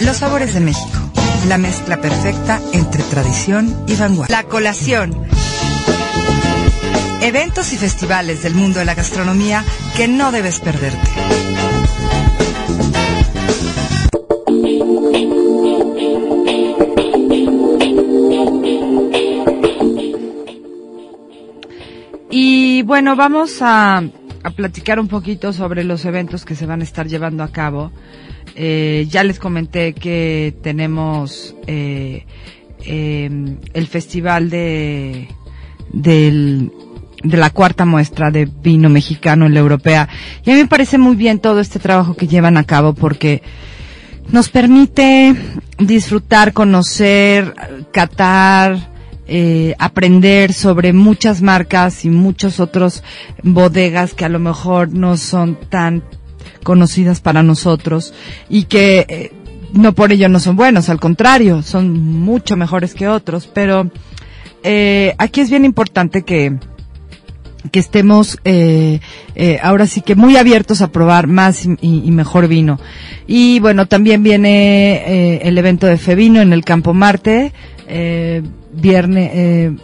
Los 0.00 0.16
Sabores 0.16 0.52
de 0.52 0.58
México, 0.58 0.98
la 1.46 1.58
mezcla 1.58 2.00
perfecta 2.00 2.60
entre 2.72 3.04
tradición 3.04 3.84
y 3.86 3.94
vanguardia. 3.94 4.36
La 4.36 4.42
colación. 4.48 5.16
Eventos 7.20 7.72
y 7.72 7.76
festivales 7.76 8.42
del 8.42 8.56
mundo 8.56 8.80
de 8.80 8.84
la 8.84 8.96
gastronomía 8.96 9.64
que 9.96 10.08
no 10.08 10.32
debes 10.32 10.58
perderte. 10.58 11.67
Bueno, 22.88 23.16
vamos 23.16 23.60
a, 23.60 23.98
a 23.98 24.50
platicar 24.56 24.98
un 24.98 25.08
poquito 25.08 25.52
sobre 25.52 25.84
los 25.84 26.06
eventos 26.06 26.46
que 26.46 26.54
se 26.54 26.64
van 26.64 26.80
a 26.80 26.84
estar 26.84 27.06
llevando 27.06 27.42
a 27.44 27.48
cabo. 27.52 27.92
Eh, 28.56 29.06
ya 29.10 29.22
les 29.24 29.38
comenté 29.38 29.92
que 29.92 30.56
tenemos 30.62 31.54
eh, 31.66 32.24
eh, 32.86 33.28
el 33.74 33.86
festival 33.88 34.48
de 34.48 35.28
del, 35.92 36.72
de 37.22 37.36
la 37.36 37.50
cuarta 37.50 37.84
muestra 37.84 38.30
de 38.30 38.46
vino 38.46 38.88
mexicano 38.88 39.44
en 39.44 39.52
la 39.52 39.60
europea. 39.60 40.08
Y 40.46 40.50
a 40.50 40.54
mí 40.54 40.60
me 40.62 40.66
parece 40.66 40.96
muy 40.96 41.14
bien 41.14 41.40
todo 41.40 41.60
este 41.60 41.78
trabajo 41.78 42.14
que 42.16 42.26
llevan 42.26 42.56
a 42.56 42.64
cabo 42.64 42.94
porque 42.94 43.42
nos 44.32 44.48
permite 44.48 45.34
disfrutar, 45.78 46.54
conocer, 46.54 47.52
catar, 47.92 48.87
eh, 49.28 49.74
aprender 49.78 50.52
sobre 50.52 50.92
muchas 50.92 51.42
marcas 51.42 52.04
y 52.04 52.10
muchos 52.10 52.60
otros 52.60 53.02
bodegas 53.42 54.14
que 54.14 54.24
a 54.24 54.28
lo 54.28 54.38
mejor 54.38 54.92
no 54.92 55.16
son 55.16 55.58
tan 55.68 56.02
conocidas 56.62 57.20
para 57.20 57.42
nosotros 57.42 58.12
y 58.48 58.64
que 58.64 59.06
eh, 59.08 59.32
no 59.72 59.94
por 59.94 60.12
ello 60.12 60.28
no 60.28 60.40
son 60.40 60.56
buenos, 60.56 60.88
al 60.88 61.00
contrario, 61.00 61.62
son 61.62 61.98
mucho 61.98 62.56
mejores 62.56 62.94
que 62.94 63.08
otros, 63.08 63.46
pero 63.46 63.90
eh, 64.62 65.14
aquí 65.18 65.40
es 65.40 65.50
bien 65.50 65.64
importante 65.64 66.22
que, 66.22 66.56
que 67.70 67.78
estemos 67.78 68.38
eh, 68.44 69.00
ahora 69.62 69.86
sí 69.86 70.00
que 70.00 70.14
muy 70.14 70.36
abiertos 70.36 70.80
a 70.80 70.90
probar 70.90 71.26
más 71.26 71.66
y, 71.80 72.10
mejor 72.10 72.48
vino. 72.48 72.80
Y 73.26 73.60
bueno, 73.60 73.86
también 73.86 74.22
viene 74.22 75.38
el 75.42 75.58
evento 75.58 75.86
de 75.86 75.98
Fevino 75.98 76.40
en 76.40 76.52
el 76.52 76.64
Campo 76.64 76.94
Marte, 76.94 77.52
viernes, 78.72 79.30
eh, 79.34 79.76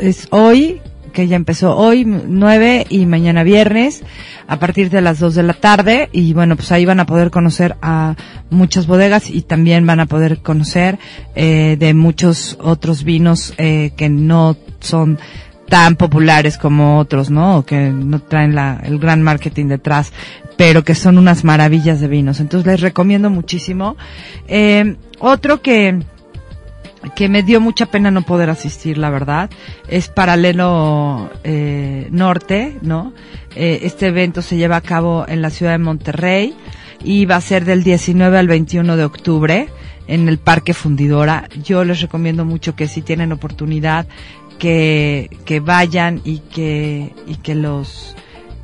es 0.00 0.28
hoy, 0.30 0.80
que 1.12 1.28
ya 1.28 1.36
empezó 1.36 1.76
hoy, 1.76 2.04
9 2.04 2.86
y 2.88 3.06
mañana 3.06 3.42
viernes, 3.42 4.02
a 4.46 4.58
partir 4.58 4.90
de 4.90 5.00
las 5.00 5.18
2 5.18 5.34
de 5.34 5.42
la 5.42 5.54
tarde. 5.54 6.08
Y 6.12 6.32
bueno, 6.32 6.56
pues 6.56 6.72
ahí 6.72 6.84
van 6.84 7.00
a 7.00 7.06
poder 7.06 7.30
conocer 7.30 7.76
a 7.82 8.16
muchas 8.50 8.86
bodegas 8.86 9.30
y 9.30 9.42
también 9.42 9.86
van 9.86 10.00
a 10.00 10.06
poder 10.06 10.38
conocer 10.38 10.98
eh, 11.34 11.76
de 11.78 11.94
muchos 11.94 12.58
otros 12.60 13.04
vinos 13.04 13.54
eh, 13.58 13.92
que 13.96 14.08
no 14.08 14.56
son 14.80 15.18
tan 15.68 15.96
populares 15.96 16.58
como 16.58 16.98
otros, 16.98 17.30
¿no? 17.30 17.58
O 17.58 17.64
que 17.64 17.88
no 17.88 18.20
traen 18.20 18.54
la, 18.54 18.80
el 18.84 18.98
gran 18.98 19.22
marketing 19.22 19.68
detrás, 19.68 20.12
pero 20.58 20.84
que 20.84 20.94
son 20.94 21.16
unas 21.16 21.44
maravillas 21.44 21.98
de 22.00 22.08
vinos. 22.08 22.40
Entonces 22.40 22.66
les 22.66 22.80
recomiendo 22.80 23.30
muchísimo. 23.30 23.96
Eh, 24.48 24.96
otro 25.18 25.62
que, 25.62 26.02
que 27.14 27.28
me 27.28 27.42
dio 27.42 27.60
mucha 27.60 27.86
pena 27.86 28.10
no 28.10 28.22
poder 28.22 28.50
asistir, 28.50 28.98
la 28.98 29.10
verdad, 29.10 29.50
es 29.88 30.08
Paralelo 30.08 31.30
eh, 31.44 32.08
Norte, 32.10 32.78
¿no? 32.82 33.12
Eh, 33.56 33.80
este 33.82 34.08
evento 34.08 34.42
se 34.42 34.56
lleva 34.56 34.76
a 34.76 34.80
cabo 34.80 35.24
en 35.28 35.42
la 35.42 35.50
ciudad 35.50 35.72
de 35.72 35.78
Monterrey 35.78 36.54
y 37.04 37.26
va 37.26 37.36
a 37.36 37.40
ser 37.40 37.64
del 37.64 37.82
19 37.82 38.38
al 38.38 38.48
21 38.48 38.96
de 38.96 39.04
octubre 39.04 39.68
en 40.06 40.28
el 40.28 40.38
Parque 40.38 40.74
Fundidora. 40.74 41.48
Yo 41.62 41.84
les 41.84 42.00
recomiendo 42.00 42.44
mucho 42.44 42.74
que 42.76 42.88
si 42.88 43.02
tienen 43.02 43.32
oportunidad 43.32 44.06
que, 44.58 45.28
que 45.44 45.60
vayan 45.60 46.20
y 46.24 46.38
que, 46.38 47.12
y 47.26 47.36
que 47.36 47.54
los, 47.54 48.14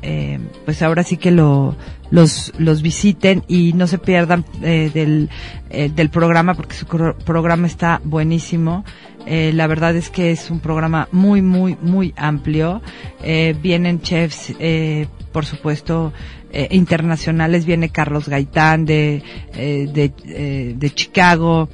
eh, 0.01 0.39
pues 0.65 0.81
ahora 0.81 1.03
sí 1.03 1.17
que 1.17 1.31
lo, 1.31 1.75
los, 2.11 2.53
los 2.57 2.81
visiten 2.81 3.43
y 3.47 3.73
no 3.73 3.87
se 3.87 3.97
pierdan 3.97 4.45
eh, 4.61 4.91
del, 4.93 5.29
eh, 5.69 5.89
del 5.93 6.09
programa 6.09 6.53
porque 6.53 6.75
su 6.75 6.85
programa 6.85 7.67
está 7.67 8.01
buenísimo. 8.03 8.83
Eh, 9.25 9.51
la 9.53 9.67
verdad 9.67 9.95
es 9.95 10.09
que 10.09 10.31
es 10.31 10.49
un 10.49 10.59
programa 10.59 11.07
muy, 11.11 11.41
muy, 11.41 11.77
muy 11.81 12.13
amplio. 12.17 12.81
Eh, 13.21 13.55
vienen 13.61 14.01
chefs, 14.01 14.53
eh, 14.59 15.07
por 15.31 15.45
supuesto, 15.45 16.13
eh, 16.51 16.67
internacionales. 16.71 17.65
Viene 17.65 17.89
Carlos 17.89 18.27
Gaitán 18.27 18.85
de, 18.85 19.21
eh, 19.53 19.87
de, 19.93 20.11
eh, 20.25 20.73
de 20.75 20.89
Chicago. 20.91 21.69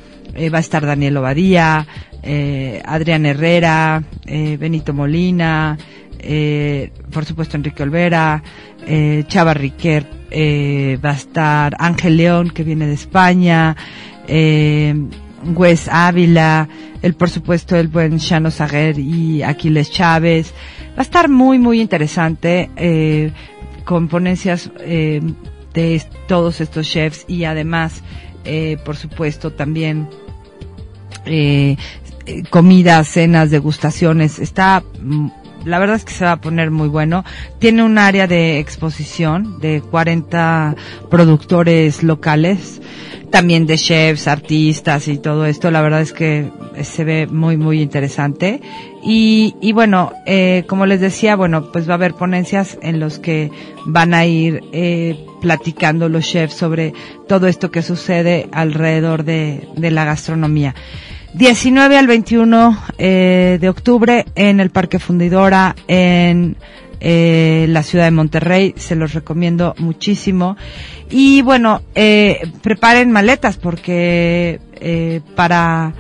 Va 0.54 0.58
a 0.58 0.60
estar 0.60 0.86
Daniel 0.86 1.16
Obadía, 1.16 1.88
Adrián 2.84 3.26
Herrera, 3.26 4.04
Benito 4.26 4.94
Molina, 4.94 5.78
eh, 6.26 6.92
por 7.12 7.26
supuesto 7.26 7.56
Enrique 7.58 7.84
Olvera, 7.84 8.44
eh, 8.86 9.24
Chava 9.28 9.54
Riquer, 9.54 10.06
eh, 10.32 10.98
va 11.04 11.12
a 11.12 11.16
estar 11.16 11.76
Ángel 11.80 12.18
León 12.18 12.50
que 12.50 12.64
viene 12.64 12.88
de 12.88 12.94
España, 12.94 13.76
eh, 14.28 14.96
Wes 15.56 15.88
Ávila, 15.88 16.68
el 17.02 17.14
por 17.14 17.30
supuesto 17.30 17.76
el 17.76 17.88
buen 17.88 18.18
Shano 18.18 18.52
Saguer 18.52 18.98
y 19.00 19.44
Aquiles 19.44 19.92
Chávez. 19.92 20.54
Va 20.90 21.00
a 21.00 21.02
estar 21.04 21.30
muy 21.30 21.60
muy 21.60 21.80
interesante 21.80 22.70
eh, 22.76 23.32
de 25.74 26.04
todos 26.28 26.62
estos 26.62 26.90
chefs 26.90 27.26
y 27.28 27.44
además 27.44 28.02
por 28.86 28.96
supuesto 28.96 29.52
también 29.52 30.08
eh, 31.26 32.44
comidas, 32.50 33.08
cenas, 33.08 33.52
degustaciones. 33.52 34.40
Está, 34.40 34.84
mm, 35.00 35.28
la 35.66 35.80
verdad 35.80 35.98
es 35.98 36.06
que 36.06 36.14
se 36.14 36.26
va 36.26 36.34
a 36.34 36.42
poner 36.42 36.72
muy 36.72 36.88
bueno. 36.88 37.26
Tiene 37.60 37.84
un 37.84 37.98
área 37.98 38.28
de 38.28 38.60
exposición 38.60 39.60
de 39.60 39.82
40 39.82 40.76
productores 41.10 42.04
locales, 42.04 42.82
también 43.32 43.66
de 43.66 43.78
chefs, 43.78 44.28
artistas 44.28 45.08
y 45.08 45.18
todo 45.18 45.46
esto. 45.46 45.72
La 45.72 45.82
verdad 45.82 46.02
es 46.02 46.14
que 46.14 46.52
se 46.84 47.04
ve 47.04 47.28
muy, 47.28 47.58
muy 47.58 47.82
interesante. 47.82 48.62
Y, 49.04 49.56
y 49.60 49.72
bueno, 49.74 50.14
eh, 50.26 50.64
como 50.68 50.86
les 50.86 51.02
decía, 51.02 51.36
bueno, 51.36 51.72
pues 51.72 51.88
va 51.88 51.94
a 51.94 51.96
haber 51.96 52.14
ponencias 52.14 52.78
en 52.82 53.00
los 53.00 53.20
que 53.20 53.52
van 53.86 54.14
a 54.14 54.26
ir 54.26 54.62
eh, 54.72 55.26
platicando 55.42 56.10
los 56.10 56.26
chefs 56.28 56.56
sobre 56.56 56.94
todo 57.28 57.48
esto 57.48 57.72
que 57.72 57.82
sucede 57.82 58.48
alrededor 58.52 59.24
de, 59.24 59.68
de 59.76 59.92
la 59.92 60.06
gastronomía. 60.06 60.74
19 61.36 61.98
al 61.98 62.08
21 62.08 62.78
eh, 62.98 63.58
de 63.60 63.68
octubre 63.68 64.26
en 64.36 64.62
el 64.62 64.70
Parque 64.70 65.00
Fundidora 65.00 65.76
en 65.86 66.56
eh, 67.02 67.66
la 67.68 67.84
ciudad 67.84 68.06
de 68.06 68.12
Monterrey. 68.12 68.74
Se 68.78 68.96
los 68.96 69.14
recomiendo 69.14 69.76
muchísimo. 69.78 70.56
Y 71.10 71.42
bueno, 71.42 71.82
eh, 71.94 72.50
preparen 72.62 73.12
maletas 73.12 73.58
porque 73.58 74.62
para 75.36 75.94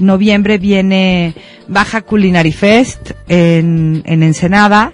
noviembre 0.00 0.58
viene 0.58 1.34
Baja 1.68 2.02
Culinary 2.02 2.52
Fest 2.52 3.12
en, 3.28 4.02
en 4.06 4.22
Ensenada 4.22 4.92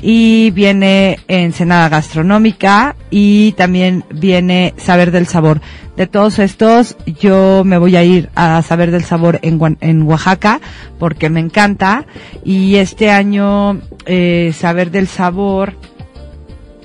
y 0.00 0.50
viene 0.50 1.20
Ensenada 1.28 1.88
Gastronómica 1.88 2.96
y 3.10 3.52
también 3.52 4.04
viene 4.12 4.74
Saber 4.76 5.12
del 5.12 5.26
Sabor. 5.26 5.60
De 5.96 6.06
todos 6.06 6.38
estos, 6.38 6.96
yo 7.20 7.62
me 7.64 7.78
voy 7.78 7.96
a 7.96 8.02
ir 8.02 8.30
a 8.34 8.62
Saber 8.62 8.90
del 8.90 9.04
Sabor 9.04 9.38
en, 9.42 9.60
en 9.80 10.02
Oaxaca 10.02 10.60
porque 10.98 11.30
me 11.30 11.40
encanta 11.40 12.06
y 12.44 12.76
este 12.76 13.10
año 13.10 13.80
eh, 14.06 14.52
Saber 14.54 14.90
del 14.90 15.06
Sabor 15.06 15.74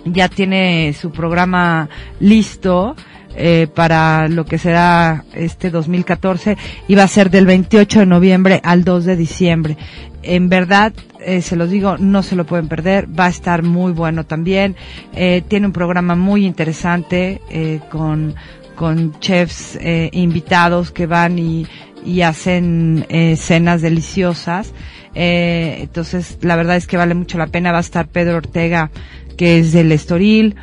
ya 0.06 0.30
tiene 0.30 0.94
su 0.94 1.12
programa 1.12 1.90
listo 2.20 2.96
eh, 3.38 3.68
para 3.74 4.28
lo 4.28 4.46
que 4.46 4.58
será 4.58 5.24
este 5.34 5.70
2014 5.70 6.58
y 6.88 6.96
va 6.96 7.04
a 7.04 7.08
ser 7.08 7.30
del 7.30 7.46
28 7.46 8.00
de 8.00 8.06
noviembre 8.08 8.60
al 8.64 8.84
2 8.84 9.06
de 9.06 9.16
diciembre. 9.16 9.78
En 10.24 10.50
verdad, 10.50 10.92
eh, 11.28 11.42
se 11.42 11.56
los 11.56 11.70
digo, 11.70 11.98
no 11.98 12.24
se 12.24 12.36
lo 12.36 12.46
pueden 12.46 12.68
perder, 12.68 13.08
va 13.08 13.26
a 13.26 13.30
estar 13.30 13.62
muy 13.62 13.92
bueno 13.92 14.26
también. 14.26 14.76
Eh, 15.14 15.44
tiene 15.48 15.68
un 15.68 15.72
programa 15.72 16.16
muy 16.16 16.46
interesante 16.46 17.42
eh, 17.50 17.80
con, 17.92 18.34
con 18.76 19.20
chefs 19.20 19.78
eh, 19.80 20.10
invitados 20.14 20.92
que 20.92 21.06
van 21.06 21.38
y, 21.38 21.68
y 22.04 22.22
hacen 22.24 23.06
cenas 23.38 23.82
deliciosas. 23.82 24.74
Entonces, 25.14 26.38
la 26.42 26.56
verdad 26.56 26.76
es 26.76 26.88
que 26.88 26.98
vale 26.98 27.14
mucho 27.14 27.38
la 27.38 27.48
pena. 27.48 27.72
Va 27.72 27.78
a 27.78 27.82
estar 27.82 28.08
Pedro 28.08 28.38
Ortega, 28.38 28.92
que 29.36 29.60
es 29.60 29.74
del 29.74 29.92
Estoril, 29.92 30.56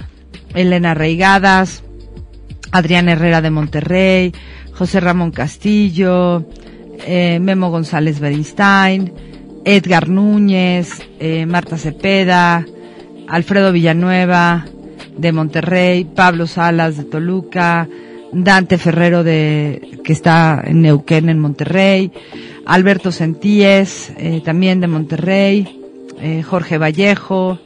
Elena 0.55 0.95
Reigadas, 0.95 1.84
Adrián 2.75 3.09
Herrera 3.09 3.41
de 3.41 3.53
Monterrey, 3.53 4.33
José 4.72 4.99
Ramón 4.99 5.31
Castillo, 5.31 6.45
eh, 7.07 7.39
Memo 7.41 7.70
González 7.70 8.18
Berinstein, 8.18 9.12
Edgar 9.64 10.09
Núñez, 10.09 10.89
eh, 11.20 11.47
Marta 11.47 11.79
Cepeda, 11.79 12.66
Alfredo 13.29 13.70
Villanueva 13.70 14.64
de 15.16 15.31
Monterrey, 15.31 16.05
Pablo 16.05 16.49
Salas 16.49 16.97
de 16.97 17.05
Toluca, 17.05 17.89
Dante 18.33 18.77
Ferrero 18.77 19.22
de 19.22 20.01
que 20.03 20.12
está 20.12 20.61
en 20.66 20.83
Neuquén 20.83 21.29
en 21.29 21.39
Monterrey, 21.39 22.11
Alberto 22.66 23.12
Sentíes 23.12 24.12
eh, 24.16 24.43
también 24.45 24.81
de 24.81 24.89
Monterrey, 24.89 25.81
Jorge 26.45 26.79
Vallejo, 26.79 27.59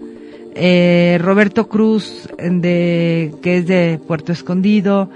eh, 0.59 1.19
Roberto 1.21 1.69
Cruz 1.69 2.29
de 2.39 3.33
que 3.43 3.59
es 3.59 3.67
de 3.67 4.01
Puerto 4.07 4.33
Escondido, 4.33 5.09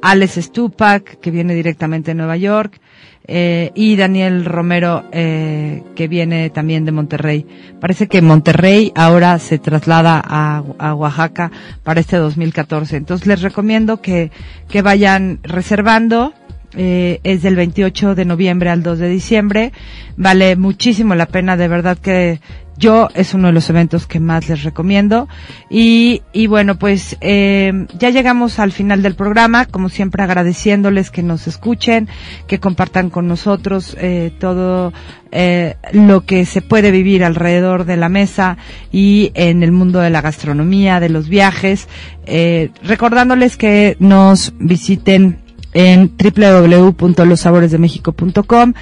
Alex 0.00 0.34
Stupak 0.36 1.18
que 1.20 1.30
viene 1.30 1.54
directamente 1.54 2.12
de 2.12 2.14
Nueva 2.14 2.36
York 2.36 2.80
eh, 3.26 3.70
y 3.74 3.96
Daniel 3.96 4.44
Romero 4.44 5.04
eh, 5.10 5.82
que 5.96 6.08
viene 6.08 6.50
también 6.50 6.84
de 6.84 6.92
Monterrey. 6.92 7.46
Parece 7.80 8.06
que 8.06 8.20
Monterrey 8.22 8.92
ahora 8.94 9.38
se 9.38 9.58
traslada 9.58 10.22
a, 10.24 10.62
a 10.78 10.94
Oaxaca 10.94 11.50
para 11.82 12.00
este 12.00 12.16
2014. 12.16 12.96
Entonces 12.96 13.26
les 13.26 13.40
recomiendo 13.42 14.00
que, 14.00 14.30
que 14.68 14.82
vayan 14.82 15.40
reservando. 15.42 16.34
Eh, 16.76 17.20
es 17.22 17.42
del 17.42 17.54
28 17.54 18.16
de 18.16 18.24
noviembre 18.24 18.68
al 18.68 18.82
2 18.82 18.98
de 18.98 19.08
diciembre. 19.08 19.72
Vale 20.16 20.56
muchísimo 20.56 21.14
la 21.14 21.26
pena, 21.26 21.56
de 21.56 21.68
verdad 21.68 21.96
que, 21.96 22.40
yo 22.76 23.08
es 23.14 23.34
uno 23.34 23.48
de 23.48 23.52
los 23.52 23.70
eventos 23.70 24.06
que 24.06 24.20
más 24.20 24.48
les 24.48 24.62
recomiendo. 24.62 25.28
Y, 25.70 26.22
y 26.32 26.46
bueno, 26.46 26.76
pues 26.78 27.16
eh, 27.20 27.86
ya 27.98 28.10
llegamos 28.10 28.58
al 28.58 28.72
final 28.72 29.02
del 29.02 29.14
programa, 29.14 29.66
como 29.66 29.88
siempre 29.88 30.22
agradeciéndoles 30.22 31.10
que 31.10 31.22
nos 31.22 31.46
escuchen, 31.46 32.08
que 32.46 32.60
compartan 32.60 33.10
con 33.10 33.28
nosotros 33.28 33.96
eh, 34.00 34.32
todo 34.38 34.92
eh, 35.30 35.76
lo 35.92 36.24
que 36.24 36.46
se 36.46 36.62
puede 36.62 36.90
vivir 36.90 37.24
alrededor 37.24 37.84
de 37.84 37.96
la 37.96 38.08
mesa 38.08 38.56
y 38.92 39.32
en 39.34 39.62
el 39.62 39.72
mundo 39.72 40.00
de 40.00 40.10
la 40.10 40.20
gastronomía, 40.20 41.00
de 41.00 41.08
los 41.08 41.28
viajes. 41.28 41.88
Eh, 42.26 42.70
recordándoles 42.82 43.56
que 43.56 43.96
nos 43.98 44.54
visiten 44.58 45.43
en 45.74 46.10
www.losaboresdemexico.com, 46.16 48.72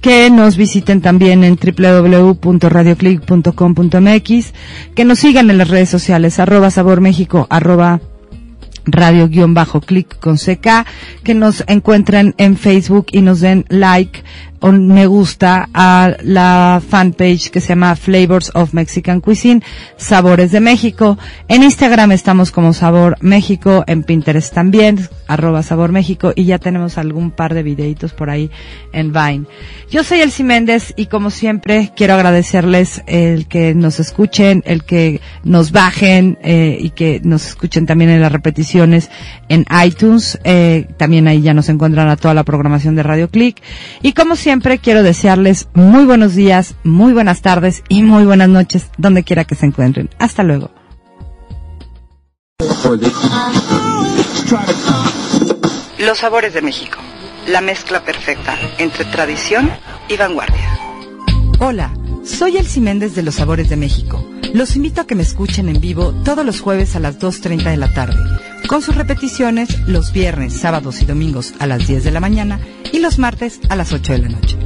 que 0.00 0.30
nos 0.30 0.56
visiten 0.56 1.00
también 1.00 1.44
en 1.44 1.56
www.radioclick.com.mx, 1.56 4.52
que 4.94 5.04
nos 5.04 5.18
sigan 5.18 5.50
en 5.50 5.58
las 5.58 5.68
redes 5.68 5.90
sociales, 5.90 6.40
arroba 6.40 6.70
sabor 6.70 7.00
México, 7.00 7.46
arroba 7.50 8.00
radio-click 8.90 10.18
con 10.18 10.36
CK, 10.36 10.86
que 11.22 11.34
nos 11.34 11.64
encuentren 11.66 12.34
en 12.38 12.56
Facebook 12.56 13.06
y 13.12 13.22
nos 13.22 13.40
den 13.40 13.64
like 13.68 14.22
me 14.62 15.06
gusta 15.06 15.68
a 15.72 16.16
la 16.22 16.82
fanpage 16.86 17.50
que 17.50 17.60
se 17.60 17.68
llama 17.68 17.94
Flavors 17.96 18.50
of 18.54 18.74
Mexican 18.74 19.20
Cuisine, 19.20 19.62
Sabores 19.96 20.50
de 20.52 20.60
México. 20.60 21.16
En 21.46 21.62
Instagram 21.62 22.12
estamos 22.12 22.50
como 22.50 22.72
Sabor 22.72 23.16
México, 23.20 23.84
en 23.86 24.02
Pinterest 24.02 24.52
también, 24.52 25.08
arroba 25.26 25.62
Sabor 25.62 25.92
México, 25.92 26.32
y 26.34 26.44
ya 26.44 26.58
tenemos 26.58 26.98
algún 26.98 27.30
par 27.30 27.54
de 27.54 27.62
videitos 27.62 28.12
por 28.12 28.30
ahí 28.30 28.50
en 28.92 29.12
Vine. 29.12 29.46
Yo 29.90 30.02
soy 30.02 30.20
Elsie 30.20 30.44
Méndez 30.44 30.92
y 30.96 31.06
como 31.06 31.30
siempre 31.30 31.92
quiero 31.96 32.14
agradecerles 32.14 33.02
el 33.06 33.46
que 33.46 33.74
nos 33.74 34.00
escuchen, 34.00 34.62
el 34.66 34.84
que 34.84 35.20
nos 35.44 35.72
bajen 35.72 36.38
eh, 36.42 36.76
y 36.80 36.90
que 36.90 37.20
nos 37.22 37.46
escuchen 37.46 37.86
también 37.86 38.10
en 38.10 38.20
las 38.20 38.32
repeticiones 38.32 39.10
en 39.48 39.64
iTunes. 39.84 40.38
Eh, 40.44 40.86
también 40.96 41.28
ahí 41.28 41.42
ya 41.42 41.54
nos 41.54 41.68
encuentran 41.68 42.08
a 42.08 42.16
toda 42.16 42.34
la 42.34 42.44
programación 42.44 42.96
de 42.96 43.02
Radio 43.02 43.30
Click. 43.30 43.62
Y 44.02 44.12
como 44.12 44.34
siempre 44.34 44.47
quiero 44.80 45.02
desearles 45.02 45.68
muy 45.74 46.06
buenos 46.06 46.34
días, 46.34 46.74
muy 46.82 47.12
buenas 47.12 47.42
tardes 47.42 47.82
y 47.88 48.02
muy 48.02 48.24
buenas 48.24 48.48
noches 48.48 48.90
donde 48.96 49.22
quiera 49.22 49.44
que 49.44 49.54
se 49.54 49.66
encuentren. 49.66 50.08
Hasta 50.18 50.42
luego. 50.42 50.70
Los 55.98 56.18
sabores 56.18 56.54
de 56.54 56.62
México. 56.62 56.98
La 57.46 57.60
mezcla 57.60 58.02
perfecta 58.02 58.56
entre 58.78 59.04
tradición 59.04 59.70
y 60.08 60.16
vanguardia. 60.16 60.78
Hola, 61.60 61.92
soy 62.28 62.56
Elsie 62.56 62.82
Méndez 62.82 63.14
de 63.14 63.22
Los 63.22 63.36
Sabores 63.36 63.68
de 63.68 63.76
México. 63.76 64.24
Los 64.52 64.76
invito 64.76 65.00
a 65.00 65.06
que 65.06 65.14
me 65.14 65.22
escuchen 65.22 65.68
en 65.68 65.80
vivo 65.80 66.12
todos 66.24 66.44
los 66.44 66.60
jueves 66.60 66.94
a 66.94 67.00
las 67.00 67.18
2.30 67.18 67.70
de 67.70 67.76
la 67.76 67.92
tarde, 67.92 68.16
con 68.68 68.82
sus 68.82 68.94
repeticiones 68.94 69.80
los 69.86 70.12
viernes, 70.12 70.52
sábados 70.52 71.02
y 71.02 71.06
domingos 71.06 71.54
a 71.58 71.66
las 71.66 71.86
10 71.86 72.04
de 72.04 72.10
la 72.10 72.20
mañana 72.20 72.60
y 72.92 73.00
los 73.00 73.18
martes 73.18 73.60
a 73.68 73.76
las 73.76 73.92
8 73.92 74.12
de 74.12 74.18
la 74.18 74.28
noche. 74.28 74.56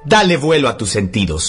Dale 0.06 0.38
vuelo 0.38 0.70
a 0.70 0.78
tus 0.78 0.90
sentidos. 0.90 1.42